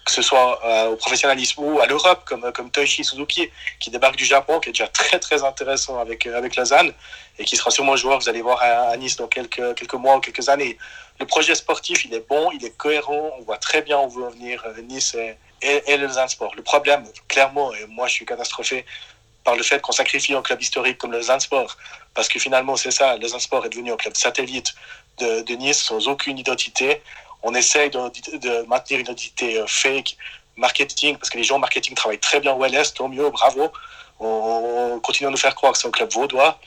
que 0.07 0.13
ce 0.13 0.21
soit 0.21 0.65
euh, 0.65 0.91
au 0.91 0.95
professionnalisme 0.95 1.61
ou 1.61 1.81
à 1.81 1.85
l'Europe, 1.85 2.21
comme, 2.25 2.49
comme 2.53 2.71
Toichi 2.71 3.03
Suzuki, 3.03 3.49
qui 3.77 3.89
débarque 3.89 4.15
du 4.15 4.23
Japon, 4.23 4.61
qui 4.61 4.69
est 4.69 4.71
déjà 4.71 4.87
très 4.87 5.19
très 5.19 5.43
intéressant 5.43 5.99
avec, 5.99 6.25
avec 6.25 6.55
Lausanne, 6.55 6.93
et 7.37 7.43
qui 7.43 7.57
sera 7.57 7.71
sûrement 7.71 7.97
joueur, 7.97 8.17
vous 8.17 8.29
allez 8.29 8.41
voir, 8.41 8.59
à, 8.61 8.95
Nice 8.95 9.17
dans 9.17 9.27
quelques, 9.27 9.75
quelques 9.75 9.93
mois 9.95 10.15
ou 10.15 10.21
quelques 10.21 10.47
années. 10.47 10.77
Le 11.19 11.25
projet 11.25 11.55
sportif, 11.55 12.05
il 12.05 12.13
est 12.13 12.25
bon, 12.25 12.51
il 12.51 12.63
est 12.63 12.75
cohérent, 12.77 13.31
on 13.37 13.43
voit 13.43 13.57
très 13.57 13.81
bien 13.81 13.99
où 13.99 14.09
veut 14.09 14.23
en 14.23 14.29
venir 14.29 14.63
euh, 14.65 14.81
Nice 14.81 15.13
et, 15.61 15.91
et, 15.91 15.97
Lausanne 15.97 16.29
Sport. 16.29 16.55
Le 16.55 16.63
problème, 16.63 17.03
clairement, 17.27 17.73
et 17.73 17.85
moi 17.87 18.07
je 18.07 18.13
suis 18.13 18.25
catastrophé 18.25 18.85
par 19.43 19.57
le 19.57 19.63
fait 19.63 19.81
qu'on 19.81 19.91
sacrifie 19.91 20.33
un 20.33 20.41
club 20.41 20.61
historique 20.61 20.97
comme 20.97 21.11
Lausanne 21.11 21.41
Sport, 21.41 21.75
parce 22.13 22.29
que 22.29 22.39
finalement 22.39 22.77
c'est 22.77 22.91
ça, 22.91 23.17
Lausanne 23.17 23.41
Sport 23.41 23.65
est 23.65 23.69
devenu 23.69 23.91
un 23.91 23.97
club 23.97 24.15
satellite 24.15 24.73
de 25.19 25.53
Nice 25.55 25.81
sans 25.83 26.07
aucune 26.07 26.37
identité, 26.37 27.01
on 27.43 27.53
essaye 27.53 27.89
de, 27.89 28.65
maintenir 28.67 28.99
une 28.99 29.05
identité 29.05 29.59
euh, 29.59 29.65
fake, 29.67 30.17
marketing, 30.55 31.17
parce 31.17 31.29
que 31.29 31.37
les 31.37 31.43
gens 31.43 31.55
en 31.55 31.59
marketing 31.59 31.95
travaillent 31.95 32.19
très 32.19 32.39
bien 32.39 32.53
au 32.53 32.65
LS, 32.65 32.93
tant 32.93 33.07
mieux, 33.07 33.29
bravo. 33.29 33.71
On, 34.19 34.99
continue 35.03 35.27
à 35.27 35.31
nous 35.31 35.37
faire 35.37 35.53
croire 35.53 35.73
que 35.73 35.77
c'est 35.77 35.87
un 35.87 35.91
club 35.91 36.11
vaudois. 36.11 36.59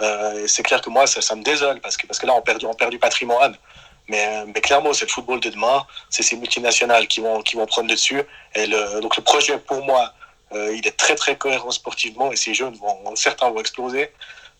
Euh, 0.00 0.46
c'est 0.46 0.62
clair 0.62 0.80
que 0.80 0.88
moi, 0.88 1.06
ça, 1.06 1.34
me 1.34 1.42
désole, 1.42 1.80
parce 1.80 1.96
que, 1.96 2.06
parce 2.06 2.18
que 2.18 2.26
là, 2.26 2.34
on 2.34 2.42
perd, 2.42 2.62
on 2.64 2.74
perd 2.74 2.90
du 2.90 2.98
patrimoine. 2.98 3.56
Mais, 4.08 4.44
mais 4.46 4.60
clairement, 4.60 4.92
c'est 4.92 5.06
le 5.06 5.10
football 5.10 5.40
de 5.40 5.50
demain, 5.50 5.86
c'est 6.10 6.22
ces 6.22 6.36
multinationales 6.36 7.06
qui 7.06 7.20
vont, 7.20 7.42
qui 7.42 7.56
vont 7.56 7.66
prendre 7.66 7.88
le 7.88 7.94
dessus. 7.94 8.22
Donc 9.00 9.16
le 9.16 9.22
projet, 9.22 9.58
pour 9.58 9.84
moi, 9.84 10.12
euh, 10.52 10.74
il 10.76 10.86
est 10.86 10.96
très 10.96 11.14
très 11.14 11.36
cohérent 11.36 11.70
sportivement 11.70 12.30
et 12.30 12.36
ces 12.36 12.52
jeunes, 12.52 12.74
vont, 12.74 13.16
certains 13.16 13.50
vont 13.50 13.60
exploser. 13.60 14.12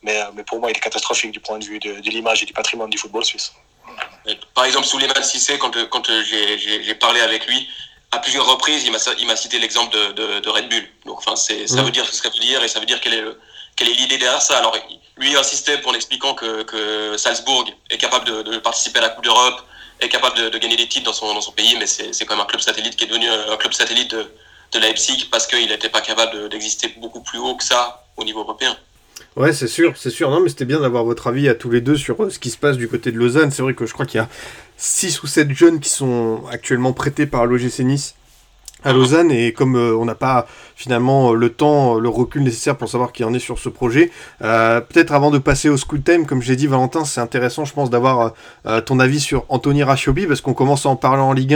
Mais, 0.03 0.21
mais 0.35 0.43
pour 0.43 0.59
moi, 0.61 0.71
il 0.71 0.77
est 0.77 0.81
catastrophique 0.81 1.33
du 1.33 1.41
point 1.41 1.59
de 1.59 1.65
vue 1.65 1.79
de 1.79 2.11
l'image 2.11 2.43
et 2.43 2.47
du 2.47 2.53
patrimoine 2.53 2.91
du 2.91 2.99
football 2.99 3.25
suisse. 3.25 3.53
Par 4.55 4.65
exemple, 4.65 4.87
Souleymane 4.87 5.23
Sissé, 5.23 5.59
quand, 5.59 5.73
quand 5.89 6.07
j'ai 6.07 6.95
parlé 6.95 7.21
avec 7.21 7.47
lui, 7.47 7.69
à 8.13 8.19
plusieurs 8.19 8.47
reprises, 8.47 8.85
il 8.85 9.27
m'a 9.27 9.37
cité 9.37 9.59
l'exemple 9.59 9.95
de, 9.95 10.41
de, 10.41 10.49
Red 10.49 10.69
Bull. 10.69 10.87
Donc, 11.07 11.19
enfin, 11.19 11.35
ça 11.37 11.55
mm. 11.55 11.85
veut 11.85 11.91
dire 11.91 12.07
ce 12.07 12.21
que 12.21 12.29
ça 12.29 12.35
veut 12.35 12.41
dire 12.41 12.63
et 12.63 12.69
ça 12.69 12.79
veut 12.79 12.87
dire 12.87 13.01
quelle 13.01 13.15
est 13.15 13.25
quelle 13.77 13.89
est 13.89 13.95
l'idée 13.95 14.19
derrière 14.19 14.43
ça. 14.43 14.59
Alors, 14.59 14.77
lui 15.17 15.37
insistait 15.37 15.79
pour 15.79 15.93
en 15.93 15.95
expliquant 15.95 16.35
que, 16.35 16.63
que, 16.63 17.17
Salzbourg 17.17 17.65
est 17.91 17.99
capable 17.99 18.45
de, 18.45 18.59
participer 18.59 18.99
à 18.99 19.03
la 19.03 19.09
Coupe 19.11 19.25
d'Europe, 19.25 19.63
est 20.01 20.09
capable 20.09 20.51
de, 20.51 20.59
gagner 20.59 20.77
des 20.77 20.89
titres 20.89 21.07
dans 21.07 21.13
son, 21.13 21.33
dans 21.33 21.41
son 21.41 21.53
pays, 21.53 21.77
mais 21.79 21.87
c'est 21.87 22.25
quand 22.25 22.35
même 22.35 22.45
un 22.45 22.49
club 22.49 22.61
satellite 22.61 22.97
qui 22.97 23.05
est 23.05 23.07
devenu 23.07 23.29
un 23.29 23.57
club 23.57 23.73
satellite 23.73 24.11
de, 24.11 24.31
de 24.73 24.79
Leipzig 24.79 25.29
parce 25.31 25.47
qu'il 25.47 25.69
n'était 25.69 25.89
pas 25.89 26.01
capable 26.01 26.49
d'exister 26.49 26.89
beaucoup 26.97 27.23
plus 27.23 27.39
haut 27.39 27.55
que 27.55 27.65
ça 27.65 28.05
au 28.17 28.25
niveau 28.25 28.41
européen. 28.41 28.77
Ouais, 29.37 29.53
c'est 29.53 29.67
sûr, 29.67 29.97
c'est 29.97 30.11
sûr. 30.11 30.31
Non, 30.31 30.41
mais 30.41 30.51
c'était 30.51 30.67
bien 30.67 30.81
d'avoir 30.81 31.05
votre 31.05 31.27
avis 31.27 31.49
à 31.49 31.55
tous 31.55 31.71
les 31.71 31.81
deux 31.81 31.97
sur 31.97 32.23
euh, 32.23 32.31
ce 32.31 32.39
qui 32.39 32.51
se 32.51 32.59
passe 32.59 32.77
du 32.77 32.87
côté 32.87 33.13
de 33.13 33.19
Lausanne. 33.19 33.51
C'est 33.51 33.63
vrai 33.63 33.75
que 33.75 33.87
je 33.87 33.93
crois 33.93 34.05
qu'il 34.05 34.19
y 34.19 34.21
a 34.21 34.29
6 34.77 35.23
ou 35.23 35.27
7 35.27 35.51
jeunes 35.53 35.81
qui 35.81 35.89
sont 35.89 36.43
actuellement 36.51 36.93
prêtés 36.93 37.27
par 37.27 37.47
l'OGC 37.47 37.81
Nice 37.81 38.15
à 38.85 38.93
Lausanne 38.93 39.31
et 39.31 39.53
comme 39.53 39.77
euh, 39.77 39.97
on 39.97 40.05
n'a 40.05 40.15
pas 40.15 40.47
finalement 40.77 41.33
euh, 41.33 41.35
le 41.35 41.51
temps, 41.51 41.97
euh, 41.97 42.01
le 42.01 42.09
recul 42.09 42.43
nécessaire 42.43 42.77
pour 42.77 42.89
savoir 42.89 43.13
qui 43.13 43.25
en 43.25 43.33
est 43.35 43.39
sur 43.39 43.59
ce 43.59 43.69
projet, 43.69 44.11
peut-être 44.41 45.13
avant 45.13 45.31
de 45.31 45.39
passer 45.39 45.69
au 45.69 45.77
school 45.77 46.03
time, 46.03 46.27
comme 46.27 46.43
j'ai 46.43 46.57
dit 46.57 46.67
Valentin, 46.67 47.05
c'est 47.05 47.21
intéressant 47.21 47.65
je 47.65 47.73
pense 47.73 47.91
d'avoir 47.91 48.33
ton 48.87 48.99
avis 48.99 49.21
sur 49.21 49.45
Anthony 49.49 49.83
Rachiobi 49.83 50.27
parce 50.27 50.41
qu'on 50.41 50.55
commence 50.55 50.87
à 50.87 50.89
en 50.89 50.97
parler 50.97 51.23
en 51.23 51.33
Ligue 51.33 51.55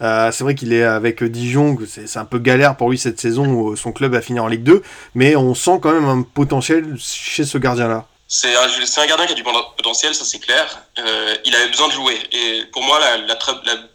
1. 0.00 0.30
c'est 0.30 0.44
vrai 0.44 0.54
qu'il 0.54 0.72
est 0.72 0.82
avec 0.82 1.22
Dijon, 1.24 1.76
c'est 1.86 2.18
un 2.18 2.24
peu 2.24 2.38
galère 2.38 2.76
pour 2.76 2.90
lui 2.90 2.98
cette 2.98 3.20
saison 3.20 3.46
où 3.46 3.76
son 3.76 3.92
club 3.92 4.14
a 4.14 4.20
fini 4.20 4.40
en 4.40 4.46
Ligue 4.46 4.62
2, 4.62 4.82
mais 5.14 5.36
on 5.36 5.54
sent 5.54 5.78
quand 5.82 5.92
même 5.92 6.06
un 6.06 6.22
potentiel 6.22 6.96
chez 6.98 7.44
ce 7.44 7.58
gardien-là. 7.58 8.06
C'est 8.28 8.54
un, 8.54 8.62
un, 8.62 9.06
gardien 9.06 9.26
qui 9.26 9.32
a 9.32 9.36
du 9.36 9.42
potentiel, 9.42 10.14
ça 10.14 10.24
c'est 10.24 10.38
clair. 10.38 10.82
il 11.44 11.54
avait 11.54 11.68
besoin 11.68 11.88
de 11.88 11.92
jouer. 11.92 12.18
Et 12.32 12.64
pour 12.72 12.82
moi, 12.82 12.98
la, 13.00 13.18
la, 13.18 13.36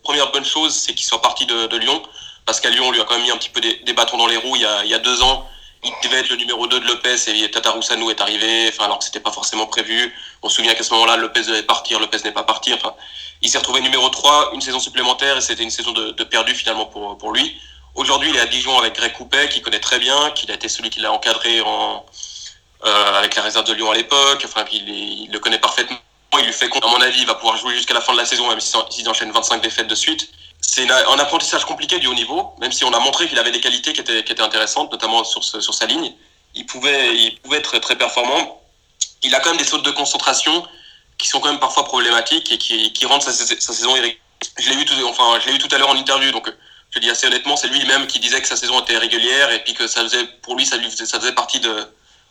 première 0.03 0.31
bonne 0.31 0.45
chose, 0.45 0.73
c'est 0.73 0.93
qu'il 0.93 1.05
soit 1.05 1.21
parti 1.21 1.45
de, 1.45 1.67
de 1.67 1.77
Lyon 1.77 2.01
parce 2.45 2.59
qu'à 2.59 2.69
Lyon, 2.69 2.85
on 2.87 2.91
lui 2.91 2.99
a 2.99 3.05
quand 3.05 3.15
même 3.15 3.23
mis 3.23 3.31
un 3.31 3.37
petit 3.37 3.49
peu 3.49 3.61
des, 3.61 3.93
bâtons 3.93 4.17
dans 4.17 4.27
les 4.27 4.37
roues 4.37 4.55
il 4.55 4.61
y, 4.61 4.93
a, 4.93 4.99
deux 4.99 5.21
ans. 5.21 5.47
Il 5.83 5.91
devait 6.03 6.19
être 6.19 6.29
le 6.29 6.37
numéro 6.37 6.67
2 6.67 6.79
de 6.79 6.85
Lopez 6.85 7.15
et 7.27 7.51
Tataroussano 7.51 8.09
est 8.09 8.21
arrivé, 8.21 8.69
enfin, 8.69 8.85
alors 8.85 8.99
que 8.99 9.05
c'était 9.05 9.19
pas 9.19 9.31
forcément 9.31 9.65
prévu. 9.65 10.13
On 10.41 10.49
se 10.49 10.55
souvient 10.55 10.73
qu'à 10.73 10.83
ce 10.83 10.93
moment-là, 10.93 11.17
Lopez 11.17 11.43
devait 11.43 11.63
partir, 11.63 11.99
Lopez 11.99 12.19
n'est 12.23 12.31
pas 12.31 12.43
parti. 12.43 12.73
Enfin, 12.73 12.93
il 13.41 13.49
s'est 13.49 13.57
retrouvé 13.57 13.81
numéro 13.81 14.09
3, 14.09 14.51
une 14.53 14.61
saison 14.61 14.79
supplémentaire 14.79 15.37
et 15.37 15.41
c'était 15.41 15.63
une 15.63 15.69
saison 15.69 15.91
de, 15.91 16.23
perdu 16.23 16.53
finalement 16.53 16.85
pour, 16.85 17.17
pour 17.17 17.31
lui. 17.31 17.57
Aujourd'hui, 17.95 18.29
il 18.29 18.35
est 18.35 18.41
à 18.41 18.47
Dijon 18.47 18.77
avec 18.79 18.95
Greg 18.95 19.13
Coupet, 19.13 19.49
qui 19.49 19.61
connaît 19.61 19.79
très 19.79 19.99
bien, 19.99 20.31
qu'il 20.31 20.49
a 20.51 20.55
été 20.55 20.67
celui 20.67 20.89
qui 20.89 20.99
l'a 20.99 21.11
encadré 21.11 21.61
en, 21.61 22.05
euh, 22.85 23.17
avec 23.17 23.35
la 23.35 23.43
réserve 23.43 23.65
de 23.65 23.73
Lyon 23.73 23.91
à 23.91 23.95
l'époque. 23.95 24.41
Enfin, 24.45 24.65
il, 24.71 24.89
il, 24.89 25.31
le 25.31 25.39
connaît 25.39 25.59
parfaitement. 25.59 25.97
Il 26.39 26.45
lui 26.45 26.53
fait 26.53 26.69
compte. 26.69 26.83
À 26.83 26.87
mon 26.87 27.01
avis, 27.01 27.19
il 27.19 27.27
va 27.27 27.35
pouvoir 27.35 27.57
jouer 27.57 27.75
jusqu'à 27.75 27.93
la 27.93 28.01
fin 28.01 28.13
de 28.13 28.17
la 28.17 28.25
saison, 28.25 28.49
même 28.49 28.59
s'il 28.59 29.07
enchaîne 29.07 29.31
25 29.31 29.61
défaites 29.61 29.87
de 29.87 29.95
suite 29.95 30.31
c'est 30.65 30.89
un 30.89 31.19
apprentissage 31.19 31.65
compliqué 31.65 31.99
du 31.99 32.07
haut 32.07 32.13
niveau, 32.13 32.53
même 32.59 32.71
si 32.71 32.83
on 32.83 32.93
a 32.93 32.99
montré 32.99 33.27
qu'il 33.27 33.37
avait 33.37 33.51
des 33.51 33.59
qualités 33.59 33.93
qui 33.93 34.01
étaient, 34.01 34.23
qui 34.23 34.31
étaient 34.31 34.41
intéressantes, 34.41 34.91
notamment 34.91 35.23
sur, 35.23 35.43
sur 35.43 35.73
sa 35.73 35.85
ligne. 35.85 36.13
Il 36.55 36.65
pouvait, 36.65 37.15
il 37.15 37.37
pouvait 37.39 37.57
être 37.57 37.77
très 37.79 37.95
performant. 37.97 38.61
Il 39.21 39.35
a 39.35 39.39
quand 39.39 39.49
même 39.49 39.57
des 39.57 39.65
sautes 39.65 39.83
de 39.83 39.91
concentration 39.91 40.65
qui 41.17 41.27
sont 41.27 41.39
quand 41.39 41.49
même 41.49 41.59
parfois 41.59 41.83
problématiques 41.85 42.51
et 42.51 42.57
qui, 42.57 42.91
qui 42.93 43.05
rendent 43.05 43.21
sa, 43.21 43.31
saison 43.31 43.95
irrégulière. 43.95 44.19
Je 44.57 44.69
l'ai 44.69 44.75
vu 44.75 44.85
tout, 44.85 44.95
enfin, 45.05 45.39
je 45.39 45.49
l'ai 45.49 45.57
tout 45.57 45.73
à 45.73 45.77
l'heure 45.77 45.89
en 45.89 45.95
interview, 45.95 46.31
donc 46.31 46.51
Je 46.91 46.99
dis 46.99 47.09
assez 47.09 47.27
honnêtement, 47.27 47.55
c'est 47.55 47.67
lui-même 47.67 48.07
qui 48.07 48.19
disait 48.19 48.41
que 48.41 48.47
sa 48.47 48.55
saison 48.55 48.81
était 48.81 48.97
régulière 48.97 49.51
et 49.51 49.63
puis 49.63 49.73
que 49.73 49.87
ça 49.87 50.01
faisait, 50.01 50.25
pour 50.41 50.55
lui, 50.55 50.65
ça, 50.65 50.77
lui 50.77 50.89
ça 50.91 51.19
faisait 51.19 51.33
partie 51.33 51.59
de, 51.59 51.87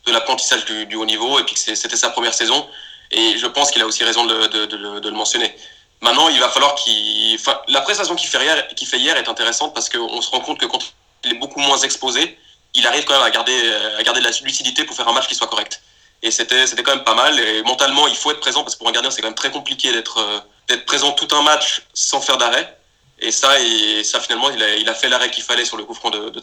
de 0.06 0.12
l'apprentissage 0.12 0.64
du, 0.64 0.94
haut 0.96 1.06
niveau 1.06 1.38
et 1.38 1.44
puis 1.44 1.54
que 1.54 1.60
c'était 1.60 1.96
sa 1.96 2.10
première 2.10 2.34
saison. 2.34 2.68
Et 3.10 3.36
je 3.38 3.46
pense 3.46 3.70
qu'il 3.70 3.82
a 3.82 3.86
aussi 3.86 4.04
raison 4.04 4.24
de, 4.24 4.46
de, 4.46 4.66
de, 4.66 5.08
le 5.08 5.16
mentionner. 5.16 5.54
Maintenant, 6.02 6.28
il 6.28 6.40
va 6.40 6.48
falloir 6.48 6.74
qu'il. 6.74 7.38
La 7.68 7.80
prestation 7.80 8.14
qu'il 8.14 8.28
fait, 8.28 8.98
hier, 8.98 9.16
est 9.16 9.28
intéressante 9.28 9.72
parce 9.72 9.88
qu'on 9.88 10.20
se 10.20 10.30
rend 10.30 10.40
compte 10.40 10.58
que 10.58 10.66
quand 10.66 10.80
il 11.24 11.32
est 11.32 11.38
beaucoup 11.38 11.60
moins 11.60 11.78
exposé, 11.78 12.36
il 12.74 12.86
arrive 12.86 13.04
quand 13.04 13.14
même 13.14 13.22
à 13.22 13.30
garder, 13.30 13.56
garder 14.04 14.20
de 14.20 14.24
la 14.24 14.32
lucidité 14.42 14.84
pour 14.84 14.96
faire 14.96 15.08
un 15.08 15.12
match 15.12 15.28
qui 15.28 15.34
soit 15.34 15.46
correct. 15.46 15.80
Et 16.22 16.30
c'était, 16.30 16.64
quand 16.82 16.94
même 16.94 17.04
pas 17.04 17.14
mal. 17.14 17.38
Et 17.38 17.62
mentalement, 17.62 18.06
il 18.06 18.14
faut 18.14 18.30
être 18.30 18.40
présent 18.40 18.62
parce 18.62 18.74
que 18.74 18.78
pour 18.78 18.88
un 18.88 18.92
gardien, 18.92 19.10
c'est 19.10 19.20
quand 19.20 19.28
même 19.28 19.34
très 19.34 19.50
compliqué 19.50 19.92
d'être, 19.92 20.18
euh, 20.18 20.76
présent 20.86 21.12
tout 21.12 21.28
un 21.34 21.42
match 21.42 21.82
sans 21.92 22.20
faire 22.20 22.38
d'arrêt. 22.38 22.78
Et 23.18 23.30
ça, 23.30 23.58
et 23.60 24.02
ça 24.04 24.20
finalement, 24.20 24.50
il 24.50 24.88
a, 24.88 24.94
fait 24.94 25.08
l'arrêt 25.08 25.30
qu'il 25.30 25.44
fallait 25.44 25.64
sur 25.64 25.76
le 25.76 25.84
coup 25.84 25.94
franc 25.94 26.10
de, 26.10 26.30
de. 26.30 26.40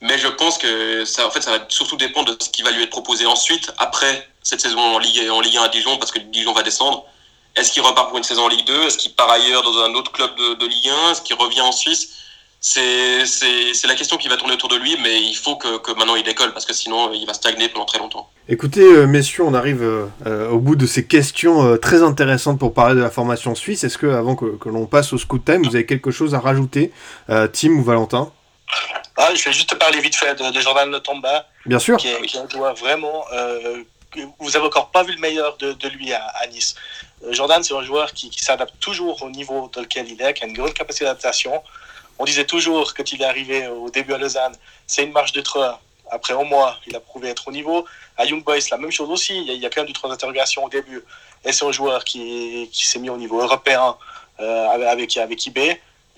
Mais 0.00 0.18
je 0.18 0.28
pense 0.28 0.58
que 0.58 1.04
ça, 1.04 1.26
en 1.26 1.30
fait, 1.30 1.44
va 1.44 1.64
surtout 1.68 1.96
dépendre 1.96 2.36
de 2.36 2.42
ce 2.42 2.50
qui 2.50 2.62
va 2.62 2.70
lui 2.70 2.82
être 2.82 2.90
proposé 2.90 3.26
ensuite, 3.26 3.72
après 3.78 4.28
cette 4.42 4.60
saison 4.60 4.80
en 4.80 4.98
Ligue, 4.98 5.30
en 5.30 5.40
Ligue 5.40 5.58
1 5.58 5.62
à 5.62 5.68
Dijon, 5.68 5.96
parce 5.98 6.10
que 6.10 6.18
Dijon 6.18 6.52
va 6.52 6.62
descendre. 6.62 7.06
Est-ce 7.56 7.72
qu'il 7.72 7.82
repart 7.82 8.08
pour 8.08 8.18
une 8.18 8.24
saison 8.24 8.44
en 8.44 8.48
Ligue 8.48 8.66
2 8.66 8.84
Est-ce 8.84 8.98
qu'il 8.98 9.14
part 9.14 9.30
ailleurs 9.30 9.62
dans 9.62 9.78
un 9.82 9.94
autre 9.94 10.12
club 10.12 10.30
de, 10.36 10.54
de 10.54 10.66
Ligue 10.66 10.88
1 10.88 11.12
Est-ce 11.12 11.22
qu'il 11.22 11.36
revient 11.36 11.60
en 11.60 11.72
Suisse? 11.72 12.18
C'est, 12.64 13.24
la 13.88 13.94
question 13.96 14.16
qui 14.16 14.28
va 14.28 14.36
tourner 14.36 14.54
autour 14.54 14.68
de 14.68 14.76
lui, 14.76 14.96
mais 15.02 15.20
il 15.20 15.34
faut 15.34 15.56
que, 15.56 15.78
que, 15.78 15.90
maintenant 15.92 16.14
il 16.14 16.22
décolle, 16.22 16.52
parce 16.52 16.64
que 16.64 16.72
sinon 16.72 17.12
il 17.12 17.26
va 17.26 17.34
stagner 17.34 17.68
pendant 17.68 17.86
très 17.86 17.98
longtemps. 17.98 18.30
Écoutez, 18.48 18.82
euh, 18.84 19.06
messieurs, 19.06 19.42
on 19.42 19.52
arrive 19.52 19.82
euh, 19.82 20.48
au 20.48 20.58
bout 20.58 20.76
de 20.76 20.86
ces 20.86 21.04
questions 21.04 21.64
euh, 21.64 21.76
très 21.76 22.04
intéressantes 22.04 22.60
pour 22.60 22.72
parler 22.72 22.94
de 22.94 23.00
la 23.00 23.10
formation 23.10 23.56
suisse. 23.56 23.82
Est-ce 23.82 23.98
que, 23.98 24.06
avant 24.06 24.36
que, 24.36 24.56
que 24.58 24.68
l'on 24.68 24.86
passe 24.86 25.12
au 25.12 25.18
scoot 25.18 25.44
time, 25.44 25.64
vous 25.64 25.74
avez 25.74 25.86
quelque 25.86 26.12
chose 26.12 26.36
à 26.36 26.40
rajouter, 26.40 26.92
euh, 27.30 27.48
Tim 27.48 27.70
ou 27.70 27.82
Valentin? 27.82 28.30
Ah, 29.16 29.34
Je 29.34 29.44
vais 29.44 29.52
juste 29.52 29.74
parler 29.76 30.00
vite 30.00 30.14
fait 30.14 30.34
de, 30.34 30.50
de 30.50 30.60
Jordan 30.60 30.88
Lotomba. 30.90 31.46
Bien 31.66 31.78
sûr. 31.80 31.96
Qui 31.96 32.08
est, 32.08 32.20
qui 32.22 32.36
est 32.36 32.40
un 32.40 32.48
joueur 32.48 32.74
vraiment. 32.76 33.24
Euh, 33.32 33.82
vous 34.38 34.56
avez 34.56 34.66
encore 34.66 34.90
pas 34.90 35.02
vu 35.02 35.12
le 35.12 35.20
meilleur 35.20 35.56
de, 35.58 35.72
de 35.72 35.88
lui 35.88 36.12
à, 36.12 36.24
à, 36.40 36.46
Nice. 36.46 36.74
Jordan, 37.30 37.62
c'est 37.62 37.74
un 37.74 37.82
joueur 37.82 38.12
qui, 38.12 38.30
s'adapte 38.36 38.74
toujours 38.80 39.22
au 39.22 39.30
niveau 39.30 39.70
dans 39.72 39.80
lequel 39.80 40.10
il 40.10 40.20
est, 40.20 40.34
qui 40.34 40.44
a 40.44 40.46
une 40.46 40.54
grande 40.54 40.74
capacité 40.74 41.04
d'adaptation. 41.04 41.62
On 42.18 42.24
disait 42.24 42.44
toujours 42.44 42.94
quand 42.94 43.12
il 43.12 43.22
est 43.22 43.24
arrivé 43.24 43.66
au 43.68 43.90
début 43.90 44.12
à 44.12 44.18
Lausanne, 44.18 44.54
c'est 44.86 45.04
une 45.04 45.12
marche 45.12 45.32
de 45.32 45.40
train. 45.40 45.78
Après 46.10 46.34
un 46.34 46.44
mois, 46.44 46.78
il 46.86 46.94
a 46.94 47.00
prouvé 47.00 47.28
être 47.28 47.48
au 47.48 47.52
niveau. 47.52 47.86
À 48.18 48.26
Young 48.26 48.44
Boys, 48.44 48.58
la 48.70 48.76
même 48.76 48.90
chose 48.90 49.08
aussi. 49.08 49.34
Il 49.34 49.46
y 49.46 49.50
a, 49.50 49.54
il 49.54 49.60
y 49.60 49.66
a 49.66 49.70
quand 49.70 49.80
même 49.80 49.86
deux, 49.86 49.94
trois 49.94 50.12
interrogations 50.12 50.64
au 50.64 50.68
début. 50.68 51.02
Et 51.44 51.52
c'est 51.52 51.64
un 51.64 51.72
joueur 51.72 52.04
qui, 52.04 52.68
qui 52.70 52.86
s'est 52.86 52.98
mis 52.98 53.08
au 53.08 53.16
niveau 53.16 53.40
européen 53.40 53.96
euh, 54.40 54.68
avec, 54.68 55.16
avec 55.16 55.46
IB. 55.46 55.58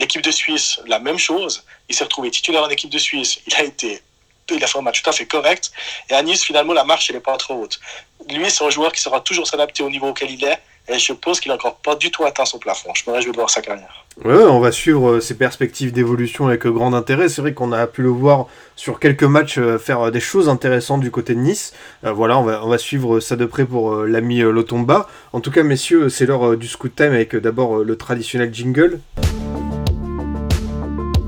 L'équipe 0.00 0.22
de 0.22 0.32
Suisse, 0.32 0.80
la 0.86 0.98
même 0.98 1.18
chose. 1.18 1.64
Il 1.88 1.94
s'est 1.94 2.04
retrouvé 2.04 2.30
titulaire 2.30 2.64
en 2.64 2.68
équipe 2.68 2.90
de 2.90 2.98
Suisse. 2.98 3.38
Il 3.46 3.54
a 3.54 3.62
été 3.62 4.02
il 4.50 4.62
a 4.62 4.66
fait 4.66 4.78
un 4.78 4.82
match 4.82 5.02
tout 5.02 5.10
à 5.10 5.12
fait 5.12 5.26
correct. 5.26 5.72
Et 6.10 6.14
à 6.14 6.22
Nice, 6.22 6.44
finalement, 6.44 6.72
la 6.72 6.84
marche, 6.84 7.08
elle 7.08 7.16
n'est 7.16 7.22
pas 7.22 7.36
trop 7.36 7.54
haute. 7.54 7.80
Lui, 8.28 8.50
c'est 8.50 8.64
un 8.64 8.70
joueur 8.70 8.92
qui 8.92 9.00
saura 9.00 9.20
toujours 9.20 9.46
s'adapter 9.46 9.82
au 9.82 9.90
niveau 9.90 10.08
auquel 10.08 10.30
il 10.30 10.44
est. 10.44 10.60
Et 10.86 10.98
je 10.98 11.14
pense 11.14 11.40
qu'il 11.40 11.48
n'a 11.48 11.54
encore 11.54 11.76
pas 11.76 11.96
du 11.96 12.10
tout 12.10 12.24
atteint 12.24 12.44
son 12.44 12.58
plafond. 12.58 12.90
Je 12.94 13.08
me 13.08 13.14
réjouis 13.16 13.32
de 13.32 13.36
voir 13.36 13.48
sa 13.48 13.62
carrière. 13.62 14.04
Ouais, 14.22 14.34
on 14.34 14.60
va 14.60 14.70
suivre 14.70 15.18
ses 15.18 15.34
perspectives 15.34 15.92
d'évolution 15.92 16.46
avec 16.46 16.66
grand 16.66 16.92
intérêt. 16.92 17.28
C'est 17.30 17.40
vrai 17.40 17.54
qu'on 17.54 17.72
a 17.72 17.86
pu 17.86 18.02
le 18.02 18.10
voir 18.10 18.46
sur 18.76 19.00
quelques 19.00 19.24
matchs 19.24 19.58
faire 19.78 20.12
des 20.12 20.20
choses 20.20 20.48
intéressantes 20.48 21.00
du 21.00 21.10
côté 21.10 21.34
de 21.34 21.40
Nice. 21.40 21.72
Euh, 22.04 22.12
voilà, 22.12 22.38
on 22.38 22.44
va, 22.44 22.64
on 22.64 22.68
va 22.68 22.78
suivre 22.78 23.18
ça 23.18 23.34
de 23.36 23.46
près 23.46 23.64
pour 23.64 23.94
euh, 23.94 24.06
l'ami 24.06 24.40
Lotomba. 24.40 25.08
En 25.32 25.40
tout 25.40 25.50
cas, 25.50 25.62
messieurs, 25.62 26.10
c'est 26.10 26.26
l'heure 26.26 26.56
du 26.56 26.68
scoot 26.68 26.94
time 26.94 27.12
avec 27.12 27.34
d'abord 27.34 27.78
le 27.78 27.96
traditionnel 27.96 28.52
jingle. 28.52 29.00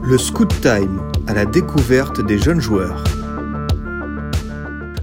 Le 0.04 0.18
scoot 0.18 0.60
time 0.60 1.10
à 1.26 1.32
la 1.32 1.46
découverte 1.46 2.20
des 2.20 2.38
jeunes 2.38 2.60
joueurs. 2.60 3.02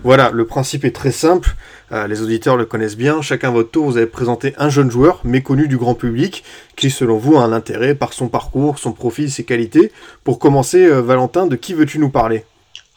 Voilà, 0.04 0.32
le 0.32 0.46
principe 0.46 0.84
est 0.84 0.96
très 0.96 1.12
simple, 1.12 1.56
euh, 1.94 2.08
les 2.08 2.22
auditeurs 2.22 2.58
le 2.58 2.66
connaissent 2.66 2.98
bien, 2.98 3.22
chacun 3.22 3.52
votre 3.52 3.72
tour 3.72 3.86
vous 3.86 3.98
avez 3.98 4.08
présenté 4.08 4.54
un 4.58 4.70
jeune 4.70 4.90
joueur 4.90 5.20
méconnu 5.24 5.68
du 5.68 5.78
grand 5.78 5.96
public 5.96 6.44
qui 6.76 6.90
selon 6.90 7.18
vous 7.18 7.38
a 7.38 7.44
un 7.44 7.54
intérêt 7.54 7.96
par 7.96 8.14
son 8.14 8.28
parcours, 8.28 8.80
son 8.80 8.94
profil, 8.94 9.32
ses 9.32 9.46
qualités. 9.46 9.92
Pour 10.24 10.40
commencer, 10.40 10.86
euh, 10.86 11.02
Valentin, 11.02 11.46
de 11.46 11.56
qui 11.56 11.74
veux-tu 11.74 12.00
nous 12.00 12.10
parler? 12.10 12.46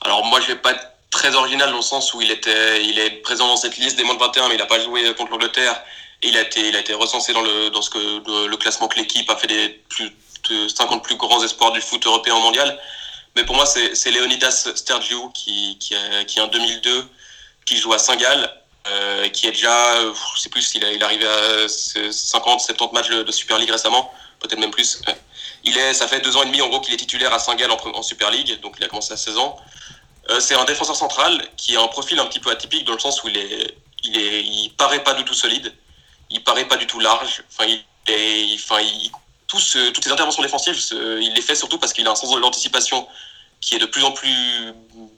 Alors 0.00 0.24
moi 0.24 0.40
je 0.40 0.48
vais 0.48 0.58
pas 0.58 0.72
être 0.72 0.86
très 1.10 1.34
original 1.34 1.70
dans 1.70 1.76
le 1.76 1.82
sens 1.82 2.12
où 2.14 2.20
il, 2.20 2.30
était, 2.30 2.84
il 2.84 2.98
est 2.98 3.22
présent 3.22 3.46
dans 3.46 3.56
cette 3.56 3.76
liste 3.76 3.96
des 3.96 4.04
moins 4.04 4.14
de 4.14 4.20
21 4.20 4.48
mais 4.48 4.54
il 4.54 4.58
n'a 4.58 4.66
pas 4.66 4.80
joué 4.80 5.02
contre 5.14 5.30
l'Angleterre 5.30 5.82
et 6.22 6.28
il 6.28 6.36
a 6.36 6.42
été, 6.42 6.68
il 6.68 6.76
a 6.76 6.80
été 6.80 6.94
recensé 6.94 7.32
dans 7.32 7.42
le, 7.42 7.70
dans 7.70 7.82
ce 7.82 7.90
que, 7.90 8.48
le, 8.48 8.56
classement 8.56 8.88
que 8.88 8.96
l'équipe 8.96 9.28
a 9.30 9.36
fait 9.36 9.46
des 9.46 9.80
plus 9.88 10.10
de 10.50 10.68
50 10.68 11.02
plus 11.02 11.16
grands 11.16 11.42
espoirs 11.42 11.72
du 11.72 11.80
foot 11.80 12.04
européen 12.06 12.38
mondial. 12.38 12.78
Mais 13.34 13.44
pour 13.44 13.54
moi, 13.54 13.66
c'est 13.66 14.10
Leonidas 14.10 14.68
Stergiou 14.74 15.28
qui, 15.30 15.78
qui, 15.78 16.40
en 16.40 16.46
2002, 16.46 17.04
qui 17.66 17.76
joue 17.76 17.92
à 17.92 17.98
Saint-Gall, 17.98 18.50
euh, 18.88 19.28
qui 19.30 19.46
est 19.48 19.52
déjà, 19.52 20.00
je 20.36 20.40
sais 20.40 20.48
plus, 20.48 20.74
il, 20.74 20.84
est 20.84 21.02
arrivé 21.02 21.26
à 21.26 21.68
50, 21.68 22.60
70 22.60 22.92
matchs 22.92 23.08
de 23.08 23.32
Super 23.32 23.58
League 23.58 23.70
récemment, 23.70 24.12
peut-être 24.38 24.60
même 24.60 24.70
plus. 24.70 25.00
Il 25.64 25.76
est, 25.76 25.92
ça 25.94 26.06
fait 26.06 26.20
deux 26.20 26.36
ans 26.36 26.42
et 26.42 26.46
demi 26.46 26.62
en 26.62 26.68
gros 26.68 26.80
qu'il 26.80 26.94
est 26.94 26.98
titulaire 26.98 27.32
à 27.32 27.40
Saint-Gall 27.40 27.70
en, 27.70 28.02
Super 28.02 28.30
League, 28.30 28.60
donc 28.60 28.76
il 28.78 28.84
a 28.84 28.88
commencé 28.88 29.12
à 29.12 29.16
16 29.16 29.38
ans. 29.38 29.56
Euh, 30.30 30.38
c'est 30.38 30.54
un 30.54 30.64
défenseur 30.64 30.94
central 30.94 31.48
qui 31.56 31.76
a 31.76 31.82
un 31.82 31.88
profil 31.88 32.18
un 32.20 32.26
petit 32.26 32.38
peu 32.38 32.50
atypique 32.50 32.84
dans 32.84 32.92
le 32.92 33.00
sens 33.00 33.24
où 33.24 33.28
il 33.28 33.36
est, 33.36 33.74
il 34.04 34.72
paraît 34.76 35.02
pas 35.02 35.14
du 35.14 35.24
tout 35.24 35.34
solide, 35.34 35.74
il 36.30 36.44
paraît 36.44 36.66
pas 36.66 36.76
du 36.76 36.86
tout 36.86 37.00
large. 37.00 37.42
Enfin, 37.52 37.66
il, 37.66 37.84
toutes 39.48 39.60
ces 39.60 40.12
interventions 40.12 40.42
défensives, 40.42 40.76
il 40.92 41.32
les 41.34 41.42
fait 41.42 41.56
surtout 41.56 41.78
parce 41.78 41.92
qu'il 41.92 42.06
a 42.06 42.10
un 42.12 42.14
sens 42.14 42.30
de 42.30 42.38
l'anticipation 42.38 43.08
qui 43.60 43.74
est 43.74 43.78
de 43.80 43.86
plus 43.86 44.04
en 44.04 44.12
plus 44.12 44.72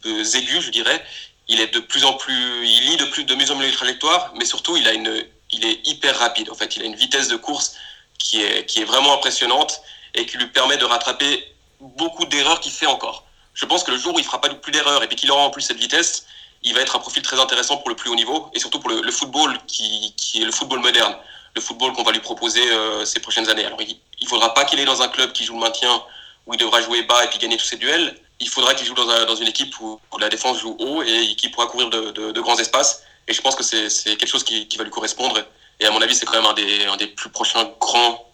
aigu, 0.05 0.63
je 0.63 0.71
dirais. 0.71 1.05
Il 1.49 1.61
est 1.61 1.73
de 1.75 1.81
plus 1.81 2.05
en 2.05 2.15
plus, 2.15 2.67
il 2.67 2.91
lit 2.91 2.97
de 2.97 3.07
plus 3.07 3.25
de 3.25 3.35
mieux 3.35 3.51
en 3.51 3.57
mieux 3.57 3.67
les 3.67 3.73
trajectoires, 3.73 4.33
mais 4.37 4.45
surtout 4.45 4.77
il 4.77 4.87
a 4.87 4.93
une, 4.93 5.25
il 5.51 5.65
est 5.65 5.87
hyper 5.87 6.19
rapide. 6.19 6.51
En 6.51 6.55
fait, 6.55 6.77
il 6.77 6.83
a 6.83 6.85
une 6.85 6.97
vitesse 6.97 7.29
de 7.29 7.37
course 7.37 7.75
qui 8.19 8.43
est, 8.43 8.67
qui 8.67 8.81
est 8.81 8.85
vraiment 8.85 9.15
impressionnante 9.15 9.81
et 10.15 10.27
qui 10.27 10.37
lui 10.37 10.49
permet 10.49 10.77
de 10.77 10.85
rattraper 10.85 11.45
beaucoup 11.81 12.27
d'erreurs 12.27 12.61
qu'il 12.61 12.73
fait 12.73 12.87
encore. 12.87 13.25
Je 13.55 13.65
pense 13.65 13.83
que 13.83 13.91
le 13.91 13.99
jour 13.99 14.15
où 14.15 14.19
il 14.19 14.25
fera 14.25 14.41
pas 14.41 14.49
plus 14.51 14.73
d'erreurs 14.73 15.03
et 15.03 15.09
puis 15.09 15.17
qu'il 15.17 15.31
aura 15.31 15.43
en 15.43 15.51
plus 15.51 15.63
cette 15.63 15.79
vitesse, 15.79 16.27
il 16.63 16.75
va 16.75 16.81
être 16.81 16.97
un 16.97 16.99
profil 16.99 17.23
très 17.23 17.41
intéressant 17.41 17.79
pour 17.79 17.89
le 17.89 17.97
plus 17.97 18.11
haut 18.11 18.15
niveau 18.15 18.51
et 18.53 18.59
surtout 18.59 18.81
pour 18.81 18.91
le, 18.91 19.11
football 19.11 19.59
qui, 19.67 20.13
qui 20.17 20.43
est 20.43 20.45
le 20.45 20.53
football 20.53 20.81
moderne 20.81 21.17
le 21.55 21.61
football 21.61 21.93
qu'on 21.93 22.03
va 22.03 22.13
lui 22.13 22.21
proposer 22.21 22.63
euh, 22.71 23.05
ces 23.05 23.21
prochaines 23.21 23.49
années. 23.49 23.65
Alors, 23.65 23.81
il 23.83 23.99
ne 24.23 24.29
faudra 24.29 24.55
pas 24.55 24.65
qu'il 24.65 24.79
est 24.81 24.85
dans 24.85 25.03
un 25.03 25.09
club 25.09 25.33
qui 25.33 25.45
joue 25.45 25.55
le 25.55 25.61
maintien, 25.61 26.03
où 26.47 26.55
il 26.55 26.57
devra 26.57 26.81
jouer 26.81 27.03
bas 27.03 27.25
et 27.25 27.29
puis 27.29 27.39
gagner 27.39 27.57
tous 27.57 27.67
ses 27.67 27.77
duels. 27.77 28.17
Il 28.41 28.49
faudra 28.49 28.75
qu'il 28.75 28.87
joue 28.87 28.95
dans, 28.95 29.09
un, 29.09 29.27
dans, 29.27 29.35
une 29.35 29.49
équipe 29.49 29.79
où, 29.81 29.99
où, 30.13 30.19
la 30.19 30.29
défense 30.29 30.61
joue 30.61 30.77
haut 30.79 31.03
et 31.03 31.35
qui 31.37 31.49
pourra 31.49 31.67
couvrir 31.67 31.91
de, 31.91 32.11
de, 32.13 32.33
de, 32.33 32.41
grands 32.41 32.59
espaces. 32.59 33.03
Et 33.27 33.33
je 33.33 33.41
pense 33.43 33.57
que 33.57 33.63
c'est 33.63 33.89
quelque 34.17 34.29
chose 34.29 34.45
qui, 34.45 34.69
qui, 34.69 34.79
va 34.79 34.85
lui 34.85 34.91
correspondre. 34.91 35.39
Et 35.81 35.87
à 35.87 35.91
mon 35.91 36.01
avis, 36.01 36.15
c'est 36.15 36.25
quand 36.25 36.41
même 36.41 36.51
un 36.51 36.55
des, 36.55 36.85
un 36.85 36.97
des 36.97 37.09
plus 37.09 37.31
prochains 37.31 37.71
grands, 37.81 38.33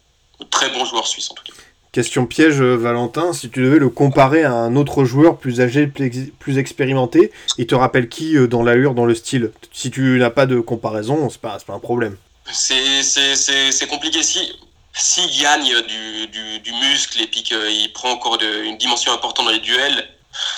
très 0.50 0.70
bons 0.70 0.84
joueurs 0.84 1.06
suisses 1.06 1.30
en 1.30 1.34
tout 1.34 1.44
cas. 1.44 1.52
Question 1.94 2.26
piège, 2.26 2.60
Valentin, 2.60 3.32
si 3.32 3.48
tu 3.50 3.62
devais 3.62 3.78
le 3.78 3.88
comparer 3.88 4.42
à 4.42 4.52
un 4.52 4.74
autre 4.74 5.04
joueur 5.04 5.38
plus 5.38 5.60
âgé, 5.60 5.86
plus 5.86 6.58
expérimenté, 6.58 7.30
il 7.56 7.68
te 7.68 7.76
rappelle 7.76 8.08
qui 8.08 8.36
euh, 8.36 8.48
dans 8.48 8.64
l'allure, 8.64 8.94
dans 8.94 9.06
le 9.06 9.14
style? 9.14 9.52
Si 9.72 9.92
tu 9.92 10.18
n'as 10.18 10.30
pas 10.30 10.46
de 10.46 10.58
comparaison, 10.58 11.30
c'est 11.30 11.40
pas, 11.40 11.56
pas 11.64 11.72
un 11.72 11.78
problème. 11.78 12.16
C'est 12.50 13.86
compliqué. 13.88 14.24
Si 14.24 14.52
s'il 14.94 15.42
gagne 15.42 15.82
du, 15.82 16.26
du, 16.28 16.60
du, 16.60 16.72
muscle 16.72 17.20
et 17.20 17.26
puis 17.26 17.42
qu'il 17.42 17.92
prend 17.92 18.10
encore 18.10 18.38
de, 18.38 18.64
une 18.64 18.78
dimension 18.78 19.12
importante 19.12 19.46
dans 19.46 19.52
les 19.52 19.58
duels, 19.58 20.08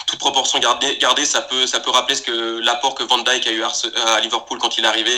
toute 0.07 0.19
proportion 0.19 0.59
gardée, 0.59 0.97
gardée 0.99 1.25
ça, 1.25 1.43
peut, 1.43 1.67
ça 1.67 1.81
peut 1.81 1.91
rappeler 1.91 2.15
ce 2.15 2.23
que 2.23 2.61
l'apport 2.61 2.95
que 2.95 3.03
Van 3.03 3.19
Dyke 3.19 3.47
a 3.47 3.53
eu 3.53 3.63
à 3.63 4.21
Liverpool 4.21 4.59
quand 4.59 4.77
il 4.79 4.85
est 4.85 4.89
arrivé, 4.89 5.13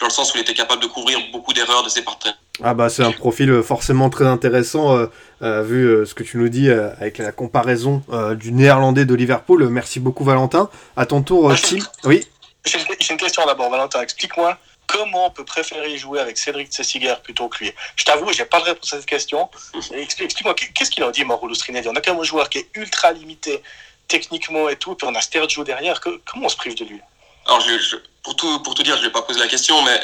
dans 0.00 0.06
le 0.06 0.12
sens 0.12 0.32
où 0.32 0.36
il 0.36 0.40
était 0.40 0.54
capable 0.54 0.82
de 0.82 0.88
couvrir 0.88 1.18
beaucoup 1.32 1.52
d'erreurs 1.52 1.82
de 1.82 1.88
ses 1.88 2.02
partenaires. 2.02 2.36
Ah 2.62 2.74
bah 2.74 2.88
c'est 2.88 3.02
un 3.02 3.12
profil 3.12 3.62
forcément 3.62 4.10
très 4.10 4.26
intéressant 4.26 4.96
euh, 4.96 5.06
euh, 5.42 5.62
vu 5.62 5.84
euh, 5.84 6.04
ce 6.04 6.14
que 6.14 6.22
tu 6.22 6.36
nous 6.36 6.48
dis 6.48 6.68
euh, 6.68 6.92
avec 7.00 7.18
la 7.18 7.32
comparaison 7.32 8.02
euh, 8.12 8.34
du 8.34 8.52
néerlandais 8.52 9.04
de 9.04 9.14
Liverpool. 9.14 9.68
Merci 9.68 10.00
beaucoup 10.00 10.24
Valentin. 10.24 10.68
À 10.96 11.06
ton 11.06 11.22
tour, 11.22 11.50
ah, 11.50 11.56
Tim. 11.56 11.78
Oui. 12.04 12.26
J'ai 12.64 12.78
une, 12.78 12.86
une, 13.10 13.16
question 13.16 13.44
d'abord, 13.46 13.70
Valentin. 13.70 14.02
Explique-moi 14.02 14.56
comment 14.92 15.26
on 15.26 15.30
peut 15.30 15.44
préférer 15.44 15.96
jouer 15.96 16.20
avec 16.20 16.36
Cédric 16.36 16.68
Tessiguer 16.68 17.14
plutôt 17.22 17.48
que 17.48 17.64
lui 17.64 17.72
Je 17.96 18.04
t'avoue, 18.04 18.30
j'ai 18.32 18.44
pas 18.44 18.60
de 18.60 18.64
réponse 18.64 18.92
à 18.92 18.98
cette 18.98 19.06
question. 19.06 19.48
Explique-moi, 19.92 20.54
qu'est-ce 20.54 20.90
qu'il 20.90 21.02
en 21.02 21.10
dit, 21.10 21.24
Mauro 21.24 21.48
Lustrinelli? 21.48 21.88
On 21.88 21.96
a 21.96 22.00
quand 22.00 22.12
même 22.12 22.20
un 22.20 22.24
joueur 22.24 22.50
qui 22.50 22.58
est 22.58 22.68
ultra 22.74 23.12
limité 23.12 23.62
techniquement 24.08 24.68
et 24.68 24.76
tout, 24.76 24.94
puis 24.94 25.06
on 25.08 25.14
a 25.14 25.20
Stergio 25.22 25.64
derrière. 25.64 26.00
Que, 26.00 26.20
comment 26.26 26.46
on 26.46 26.48
se 26.50 26.56
prive 26.56 26.76
de 26.76 26.84
lui? 26.84 27.00
Alors, 27.46 27.60
je, 27.62 27.78
je, 27.78 27.96
pour, 28.22 28.36
tout, 28.36 28.62
pour 28.62 28.74
tout 28.74 28.82
dire, 28.82 28.96
je 28.98 29.02
vais 29.02 29.12
pas 29.12 29.22
poser 29.22 29.40
la 29.40 29.48
question, 29.48 29.80
mais 29.82 29.98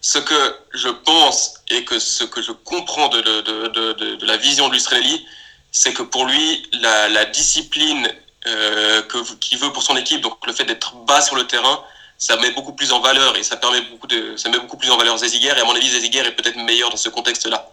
ce 0.00 0.18
que 0.18 0.56
je 0.72 0.88
pense 0.88 1.62
et 1.68 1.84
que 1.84 1.98
ce 1.98 2.24
que 2.24 2.40
je 2.40 2.52
comprends 2.52 3.08
de, 3.08 3.20
de, 3.20 3.40
de, 3.42 3.92
de, 3.92 4.14
de 4.16 4.26
la 4.26 4.38
vision 4.38 4.68
de 4.68 4.74
Lustrinelli, 4.74 5.26
c'est 5.70 5.92
que 5.92 6.02
pour 6.02 6.24
lui, 6.24 6.66
la, 6.72 7.10
la 7.10 7.26
discipline 7.26 8.08
euh, 8.46 9.02
qu'il 9.40 9.58
veut 9.58 9.70
pour 9.72 9.82
son 9.82 9.96
équipe, 9.96 10.22
donc 10.22 10.46
le 10.46 10.54
fait 10.54 10.64
d'être 10.64 10.94
bas 11.04 11.20
sur 11.20 11.36
le 11.36 11.46
terrain, 11.46 11.84
ça 12.20 12.36
met 12.36 12.50
beaucoup 12.52 12.74
plus 12.74 12.92
en 12.92 13.00
valeur 13.00 13.36
et 13.36 13.42
ça 13.42 13.56
permet 13.56 13.80
beaucoup 13.90 14.06
de, 14.06 14.36
ça 14.36 14.50
met 14.50 14.58
beaucoup 14.58 14.76
plus 14.76 14.90
en 14.90 14.98
valeur 14.98 15.16
Zeziguer. 15.18 15.54
Et 15.56 15.60
à 15.60 15.64
mon 15.64 15.74
avis, 15.74 15.88
Zeziguer 15.88 16.20
est 16.20 16.36
peut-être 16.36 16.56
meilleur 16.56 16.90
dans 16.90 16.98
ce 16.98 17.08
contexte-là. 17.08 17.72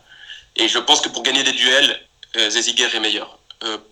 Et 0.56 0.68
je 0.70 0.80
pense 0.80 1.02
que 1.02 1.10
pour 1.10 1.22
gagner 1.22 1.44
des 1.44 1.52
duels, 1.52 2.00
euh, 2.38 2.50
Zeziguer 2.50 2.88
est 2.96 3.00
meilleur. 3.00 3.38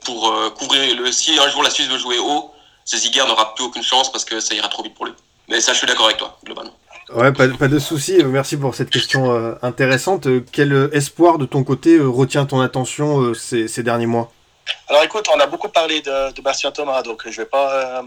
pour 0.05 0.21
couvrir 0.53 0.95
le. 0.95 1.11
Si 1.11 1.37
un 1.37 1.49
jour 1.49 1.63
la 1.63 1.71
Suisse 1.71 1.87
veut 1.87 1.97
jouer 1.97 2.19
haut, 2.19 2.51
Ziger 2.85 3.25
n'aura 3.27 3.55
plus 3.55 3.65
aucune 3.65 3.83
chance 3.83 4.11
parce 4.11 4.23
que 4.23 4.39
ça 4.39 4.53
ira 4.53 4.67
trop 4.67 4.83
vite 4.83 4.93
pour 4.93 5.05
lui. 5.05 5.13
Mais 5.49 5.59
ça, 5.59 5.73
je 5.73 5.79
suis 5.79 5.87
d'accord 5.87 6.05
avec 6.05 6.17
toi, 6.17 6.39
globalement. 6.45 6.75
Ouais, 7.15 7.31
pas, 7.31 7.47
de 7.47 7.79
souci. 7.79 8.23
Merci 8.23 8.57
pour 8.57 8.75
cette 8.75 8.91
question 8.91 9.23
intéressante. 9.63 10.27
Quel 10.51 10.89
espoir 10.93 11.39
de 11.39 11.45
ton 11.45 11.63
côté 11.63 11.99
retient 11.99 12.45
ton 12.45 12.61
attention 12.61 13.33
ces 13.33 13.83
derniers 13.83 14.05
mois? 14.05 14.31
Alors 14.87 15.03
écoute, 15.03 15.27
on 15.33 15.39
a 15.39 15.47
beaucoup 15.47 15.69
parlé 15.69 16.01
de, 16.01 16.41
Bastien 16.41 16.71
Thomas, 16.71 17.01
donc 17.01 17.23
je 17.25 17.29
ne 17.29 17.35
vais 17.35 17.45
pas, 17.45 17.99
euh, 17.99 18.03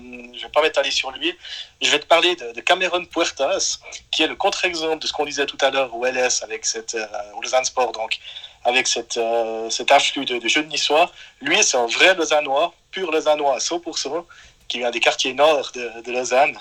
pas 0.52 0.62
m'étaler 0.62 0.90
sur 0.90 1.10
lui. 1.10 1.36
Je 1.80 1.90
vais 1.90 1.98
te 1.98 2.06
parler 2.06 2.36
de, 2.36 2.60
Cameron 2.60 3.04
Puertas, 3.04 3.78
qui 4.10 4.22
est 4.22 4.26
le 4.26 4.36
contre-exemple 4.36 4.98
de 4.98 5.06
ce 5.06 5.12
qu'on 5.12 5.24
disait 5.24 5.46
tout 5.46 5.58
à 5.60 5.70
l'heure 5.70 5.94
au 5.94 6.04
LS 6.04 6.42
avec 6.42 6.64
cette, 6.64 6.94
euh, 6.94 7.06
au 7.36 7.42
Lausanne 7.42 7.64
Sport, 7.64 7.92
donc 7.92 8.18
avec 8.64 8.86
cette, 8.86 9.16
euh, 9.16 9.70
cet 9.70 9.92
afflux 9.92 10.24
de, 10.24 10.38
de 10.38 10.48
jeunes 10.48 10.68
niçois. 10.68 11.10
Lui, 11.40 11.62
c'est 11.62 11.76
un 11.76 11.86
vrai 11.86 12.14
Lausannois, 12.14 12.72
pur 12.90 13.10
Lausannois 13.10 13.56
à 13.56 13.58
100%, 13.58 14.24
qui 14.68 14.78
vient 14.78 14.90
des 14.90 15.00
quartiers 15.00 15.34
nord 15.34 15.72
de, 15.74 16.12
Lausanne. 16.12 16.56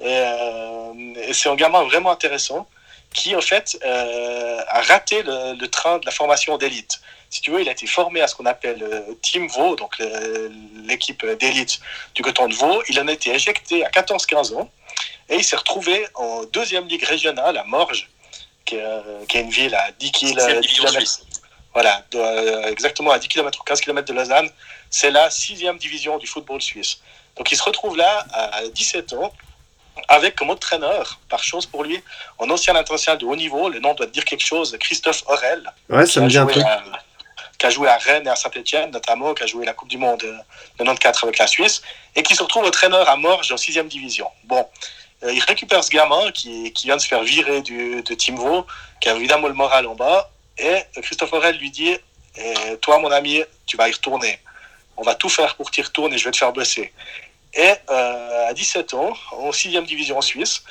Et, 0.00 0.24
et 1.28 1.32
c'est 1.32 1.48
un 1.48 1.54
gamin 1.54 1.82
vraiment 1.84 2.10
intéressant 2.10 2.66
qui, 3.12 3.36
en 3.36 3.40
fait, 3.40 3.78
a 3.84 4.80
raté 4.82 5.22
le 5.22 5.66
train 5.66 5.98
de 5.98 6.06
la 6.06 6.12
formation 6.12 6.56
d'élite 6.56 7.00
si 7.34 7.40
tu 7.40 7.50
veux, 7.50 7.60
il 7.60 7.68
a 7.68 7.72
été 7.72 7.88
formé 7.88 8.20
à 8.20 8.28
ce 8.28 8.36
qu'on 8.36 8.46
appelle 8.46 8.80
euh, 8.80 9.12
Team 9.20 9.48
Vaud, 9.48 9.74
donc 9.74 9.96
l'équipe 10.84 11.26
d'élite 11.40 11.80
du 12.14 12.22
coton 12.22 12.46
de 12.46 12.54
Vaud. 12.54 12.80
Il 12.88 13.00
en 13.00 13.08
a 13.08 13.12
été 13.12 13.34
éjecté 13.34 13.84
à 13.84 13.90
14-15 13.90 14.54
ans 14.54 14.70
et 15.28 15.34
il 15.34 15.42
s'est 15.42 15.56
retrouvé 15.56 16.06
en 16.14 16.44
deuxième 16.44 16.86
ligue 16.86 17.02
régionale 17.02 17.56
à 17.58 17.64
Morges, 17.64 18.08
qui 18.64 18.76
est, 18.76 19.40
une 19.40 19.50
ville 19.50 19.74
à 19.74 19.90
10 19.98 20.12
km. 20.12 21.20
Voilà, 21.72 22.04
euh, 22.14 22.70
exactement 22.70 23.10
à 23.10 23.18
10 23.18 23.26
km 23.26 23.60
ou 23.60 23.64
15 23.64 23.80
km 23.80 24.06
de 24.06 24.16
Lausanne. 24.16 24.48
C'est 24.88 25.10
la 25.10 25.28
sixième 25.28 25.76
division 25.76 26.18
du 26.18 26.28
football 26.28 26.62
suisse. 26.62 27.00
Donc 27.34 27.50
il 27.50 27.56
se 27.56 27.64
retrouve 27.64 27.96
là 27.96 28.24
à 28.32 28.62
17 28.72 29.12
ans 29.14 29.32
avec 30.06 30.36
comme 30.36 30.50
entraîneur, 30.50 31.18
par 31.28 31.42
chose 31.42 31.66
pour 31.66 31.82
lui, 31.82 32.00
un 32.40 32.48
ancien 32.48 32.76
international 32.76 33.18
de 33.18 33.26
haut 33.26 33.36
niveau, 33.36 33.68
le 33.68 33.80
nom 33.80 33.94
doit 33.94 34.06
dire 34.06 34.24
quelque 34.24 34.44
chose, 34.44 34.76
Christophe 34.78 35.24
Aurel. 35.26 35.72
Ouais, 35.88 36.06
ça 36.06 36.20
me 36.20 36.28
vient 36.28 36.42
un 36.42 36.46
truc 36.46 36.64
qui 37.58 37.66
a 37.66 37.70
joué 37.70 37.88
à 37.88 37.96
Rennes 37.96 38.26
et 38.26 38.30
à 38.30 38.36
Saint-Etienne, 38.36 38.90
notamment, 38.90 39.34
qui 39.34 39.42
a 39.42 39.46
joué 39.46 39.64
la 39.64 39.72
Coupe 39.72 39.88
du 39.88 39.98
Monde 39.98 40.20
de 40.20 40.84
94 40.84 41.24
avec 41.24 41.38
la 41.38 41.46
Suisse, 41.46 41.82
et 42.14 42.22
qui 42.22 42.34
se 42.34 42.42
retrouve 42.42 42.64
entraîneur 42.64 43.08
à 43.08 43.16
Morges 43.16 43.52
en 43.52 43.56
6 43.56 43.78
division. 43.84 44.28
Bon, 44.44 44.66
euh, 45.22 45.32
il 45.32 45.40
récupère 45.40 45.82
ce 45.82 45.90
gamin 45.90 46.30
qui, 46.32 46.72
vient 46.84 46.96
de 46.96 47.00
se 47.00 47.06
faire 47.06 47.22
virer 47.22 47.62
du, 47.62 48.02
de 48.02 48.14
Team 48.14 48.36
qui 49.00 49.08
a 49.08 49.14
évidemment 49.14 49.48
le 49.48 49.54
moral 49.54 49.86
en 49.86 49.94
bas, 49.94 50.30
et 50.58 50.82
Christophe 51.02 51.32
Aurel 51.32 51.56
lui 51.56 51.70
dit 51.70 51.96
eh, 52.36 52.76
Toi, 52.80 52.98
mon 52.98 53.10
ami, 53.10 53.42
tu 53.66 53.76
vas 53.76 53.88
y 53.88 53.92
retourner. 53.92 54.38
On 54.96 55.02
va 55.02 55.14
tout 55.14 55.28
faire 55.28 55.56
pour 55.56 55.70
t'y 55.70 55.82
retourner, 55.82 56.18
je 56.18 56.24
vais 56.24 56.30
te 56.30 56.36
faire 56.36 56.52
bosser. 56.52 56.92
Et 57.54 57.72
euh, 57.90 58.48
à 58.48 58.52
17 58.52 58.94
ans, 58.94 59.12
en 59.32 59.52
6 59.52 59.80
division 59.82 60.18
en 60.18 60.22
Suisse, 60.22 60.62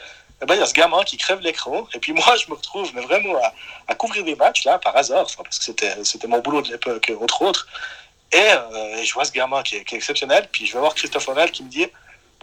eh 0.43 0.45
ben, 0.45 0.55
il 0.55 0.59
y 0.59 0.61
a 0.61 0.65
ce 0.65 0.73
gamin 0.73 1.03
qui 1.03 1.15
crève 1.15 1.39
l'écran. 1.39 1.87
Et 1.93 1.99
puis 1.99 2.11
moi, 2.11 2.35
je 2.35 2.49
me 2.49 2.55
retrouve 2.55 2.91
mais 2.93 3.01
vraiment 3.01 3.39
à, 3.87 3.95
couvrir 3.95 4.25
des 4.25 4.35
matchs, 4.35 4.65
là, 4.65 4.77
par 4.77 4.95
hasard, 4.97 5.25
parce 5.37 5.57
que 5.57 5.63
c'était 6.03 6.27
mon 6.27 6.39
boulot 6.39 6.61
de 6.61 6.69
l'époque, 6.69 7.11
entre 7.21 7.43
autres. 7.43 7.65
Euh, 8.35 8.97
et, 8.97 9.05
je 9.05 9.13
vois 9.13 9.23
ce 9.23 9.31
gamin 9.31 9.63
qui 9.63 9.77
est, 9.77 9.93
exceptionnel. 9.93 10.49
Puis 10.51 10.65
je 10.65 10.73
vais 10.73 10.79
voir 10.79 10.95
Christophe 10.95 11.25
Ronel 11.27 11.49
qui 11.51 11.63
me 11.63 11.69
dit 11.69 11.87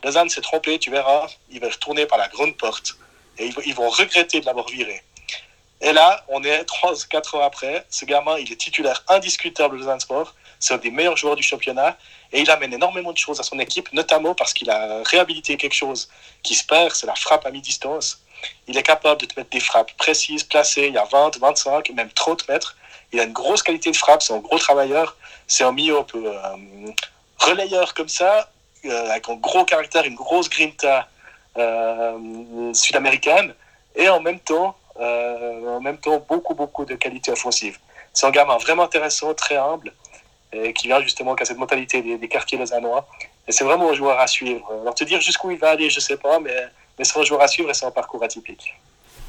Lausanne 0.02 0.30
s'est 0.30 0.40
trompé, 0.40 0.78
tu 0.78 0.90
verras, 0.90 1.26
il 1.50 1.60
va 1.60 1.68
retourner 1.68 2.06
par 2.06 2.16
la 2.16 2.28
grande 2.28 2.56
porte. 2.56 2.96
Et 3.36 3.50
ils, 3.66 3.74
vont 3.74 3.90
regretter 3.90 4.40
de 4.40 4.46
l'avoir 4.46 4.66
viré. 4.68 5.02
Et 5.82 5.92
là, 5.92 6.24
on 6.28 6.42
est 6.42 6.62
3-4 6.62 7.36
ans 7.36 7.42
après. 7.42 7.84
Ce 7.90 8.06
gamin, 8.06 8.38
il 8.38 8.50
est 8.50 8.56
titulaire 8.56 9.04
indiscutable 9.08 9.76
de 9.76 9.82
Lausanne 9.82 10.00
Sport. 10.00 10.34
C'est 10.60 10.74
un 10.74 10.78
des 10.78 10.90
meilleurs 10.90 11.16
joueurs 11.16 11.36
du 11.36 11.42
championnat. 11.42 11.96
Et 12.32 12.40
il 12.42 12.50
amène 12.50 12.72
énormément 12.72 13.12
de 13.12 13.18
choses 13.18 13.40
à 13.40 13.42
son 13.42 13.58
équipe, 13.58 13.92
notamment 13.92 14.34
parce 14.34 14.52
qu'il 14.52 14.70
a 14.70 15.02
réhabilité 15.04 15.56
quelque 15.56 15.74
chose 15.74 16.08
qui 16.42 16.54
se 16.54 16.64
perd, 16.64 16.92
c'est 16.92 17.06
la 17.06 17.16
frappe 17.16 17.44
à 17.46 17.50
mi-distance. 17.50 18.22
Il 18.68 18.76
est 18.76 18.82
capable 18.82 19.20
de 19.20 19.26
te 19.26 19.38
mettre 19.38 19.50
des 19.50 19.60
frappes 19.60 19.92
précises, 19.96 20.44
placées, 20.44 20.86
il 20.86 20.94
y 20.94 20.98
a 20.98 21.04
20, 21.04 21.38
25, 21.38 21.90
même 21.90 22.10
30 22.10 22.48
mètres. 22.48 22.76
Il 23.12 23.18
a 23.18 23.24
une 23.24 23.32
grosse 23.32 23.62
qualité 23.62 23.90
de 23.90 23.96
frappe, 23.96 24.22
c'est 24.22 24.32
un 24.32 24.38
gros 24.38 24.58
travailleur. 24.58 25.16
C'est 25.46 25.64
un 25.64 25.72
milieu 25.72 25.98
un 25.98 26.06
euh, 26.14 26.92
relayeur 27.38 27.94
comme 27.94 28.08
ça, 28.08 28.50
euh, 28.84 29.10
avec 29.10 29.28
un 29.28 29.34
gros 29.34 29.64
caractère, 29.64 30.04
une 30.04 30.14
grosse 30.14 30.48
grinta 30.48 31.08
euh, 31.56 32.72
sud-américaine. 32.72 33.54
Et 33.96 34.08
en 34.08 34.20
même 34.20 34.38
temps, 34.38 34.76
en 34.96 35.80
même 35.80 35.98
temps, 35.98 36.24
beaucoup, 36.28 36.54
beaucoup 36.54 36.84
de 36.84 36.94
qualité 36.94 37.32
offensive. 37.32 37.78
C'est 38.12 38.26
un 38.26 38.30
gamin 38.30 38.58
vraiment 38.58 38.84
intéressant, 38.84 39.32
très 39.34 39.56
humble 39.56 39.92
qui 40.74 40.88
vient 40.88 41.00
justement 41.00 41.34
qu'à 41.34 41.44
cette 41.44 41.58
mentalité 41.58 42.02
des, 42.02 42.28
quartiers 42.28 42.58
lausannois. 42.58 43.06
Et 43.46 43.52
c'est 43.52 43.64
vraiment 43.64 43.90
un 43.90 43.94
joueur 43.94 44.18
à 44.18 44.26
suivre. 44.26 44.68
Alors 44.80 44.94
te 44.94 45.04
dire 45.04 45.20
jusqu'où 45.20 45.50
il 45.50 45.58
va 45.58 45.70
aller, 45.70 45.90
je 45.90 45.96
ne 45.96 46.00
sais 46.00 46.16
pas, 46.16 46.38
mais, 46.40 46.54
mais 46.98 47.04
c'est 47.04 47.18
un 47.18 47.24
joueur 47.24 47.42
à 47.42 47.48
suivre 47.48 47.70
et 47.70 47.74
c'est 47.74 47.86
un 47.86 47.90
parcours 47.90 48.22
atypique. 48.22 48.74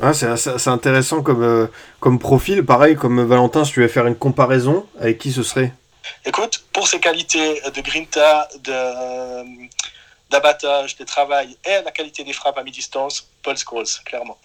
Ah, 0.01 0.13
c'est 0.13 0.67
intéressant 0.67 1.21
comme, 1.21 1.43
euh, 1.43 1.67
comme 1.99 2.17
profil. 2.17 2.65
Pareil, 2.65 2.95
comme 2.95 3.23
Valentin, 3.23 3.63
si 3.65 3.73
tu 3.73 3.81
veux 3.81 3.87
faire 3.87 4.07
une 4.07 4.15
comparaison, 4.15 4.87
avec 4.99 5.19
qui 5.19 5.31
ce 5.31 5.43
serait? 5.43 5.73
Écoute, 6.25 6.63
pour 6.73 6.87
ses 6.87 6.99
qualités 6.99 7.61
de 7.61 7.81
grinta, 7.81 8.47
d'abattage, 10.29 10.95
de, 10.97 11.03
travail 11.03 11.55
et 11.65 11.83
la 11.83 11.91
qualité 11.91 12.23
des 12.23 12.33
frappes 12.33 12.57
à 12.57 12.63
mi-distance, 12.63 13.27
Paul 13.43 13.55
Scholes, 13.57 13.85
clairement. 14.05 14.37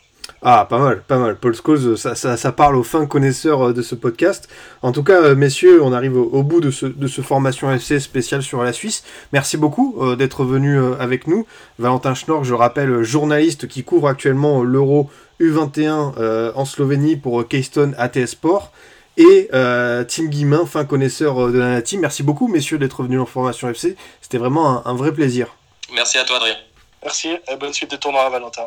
Ah, 0.43 0.67
pas 0.69 0.79
mal, 0.79 1.03
pas 1.03 1.19
mal. 1.19 1.37
Paul 1.37 1.55
Scholes, 1.55 1.97
ça, 1.99 2.15
ça, 2.15 2.53
parle 2.53 2.77
aux 2.77 2.83
fins 2.83 3.07
connaisseurs 3.07 3.69
euh, 3.69 3.73
de 3.73 3.83
ce 3.83 3.95
podcast. 3.95 4.49
En 4.83 4.93
tout 4.93 5.03
cas, 5.03 5.21
euh, 5.23 5.35
messieurs, 5.35 5.83
on 5.83 5.93
arrive 5.93 6.17
au, 6.17 6.43
bout 6.43 6.61
de 6.61 6.71
ce, 6.71 6.87
de 6.87 7.07
ce 7.09 7.21
formation 7.21 7.73
FC 7.73 8.01
spécial 8.01 8.43
sur 8.43 8.63
la 8.63 8.73
Suisse. 8.73 9.03
Merci 9.33 9.57
beaucoup 9.57 9.97
euh, 10.01 10.17
d'être 10.17 10.45
venu 10.45 10.79
avec 11.01 11.27
nous. 11.27 11.47
Valentin 11.79 12.15
Schnorr, 12.15 12.45
je 12.45 12.55
rappelle, 12.55 13.03
journaliste 13.03 13.67
qui 13.67 13.83
couvre 13.83 14.09
actuellement 14.09 14.63
l'Euro 14.63 15.11
U21 15.41 16.53
en 16.55 16.65
Slovénie 16.65 17.17
pour 17.17 17.47
Keystone 17.47 17.95
ATS 17.99 18.27
Sport. 18.27 18.73
Et 19.19 19.49
Tim 19.53 20.25
Guimain, 20.27 20.65
fin 20.67 20.85
connaisseur 20.85 21.49
de 21.49 21.59
la 21.59 21.83
team. 21.83 22.01
Merci 22.01 22.23
beaucoup, 22.23 22.49
messieurs, 22.49 22.79
d'être 22.79 23.03
venus 23.03 23.21
en 23.21 23.27
formation 23.27 23.69
FC. 23.69 23.97
C'était 24.21 24.39
vraiment 24.39 24.87
un, 24.87 24.91
un 24.91 24.95
vrai 24.95 25.13
plaisir. 25.13 25.55
Merci 25.95 26.19
à 26.19 26.25
toi, 26.25 26.37
Adrien. 26.37 26.57
Merci 27.03 27.29
et 27.29 27.57
bonne 27.57 27.73
suite 27.73 27.91
de 27.91 27.97
tournoi, 27.97 28.29
Valentin. 28.31 28.65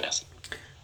Merci. 0.00 0.26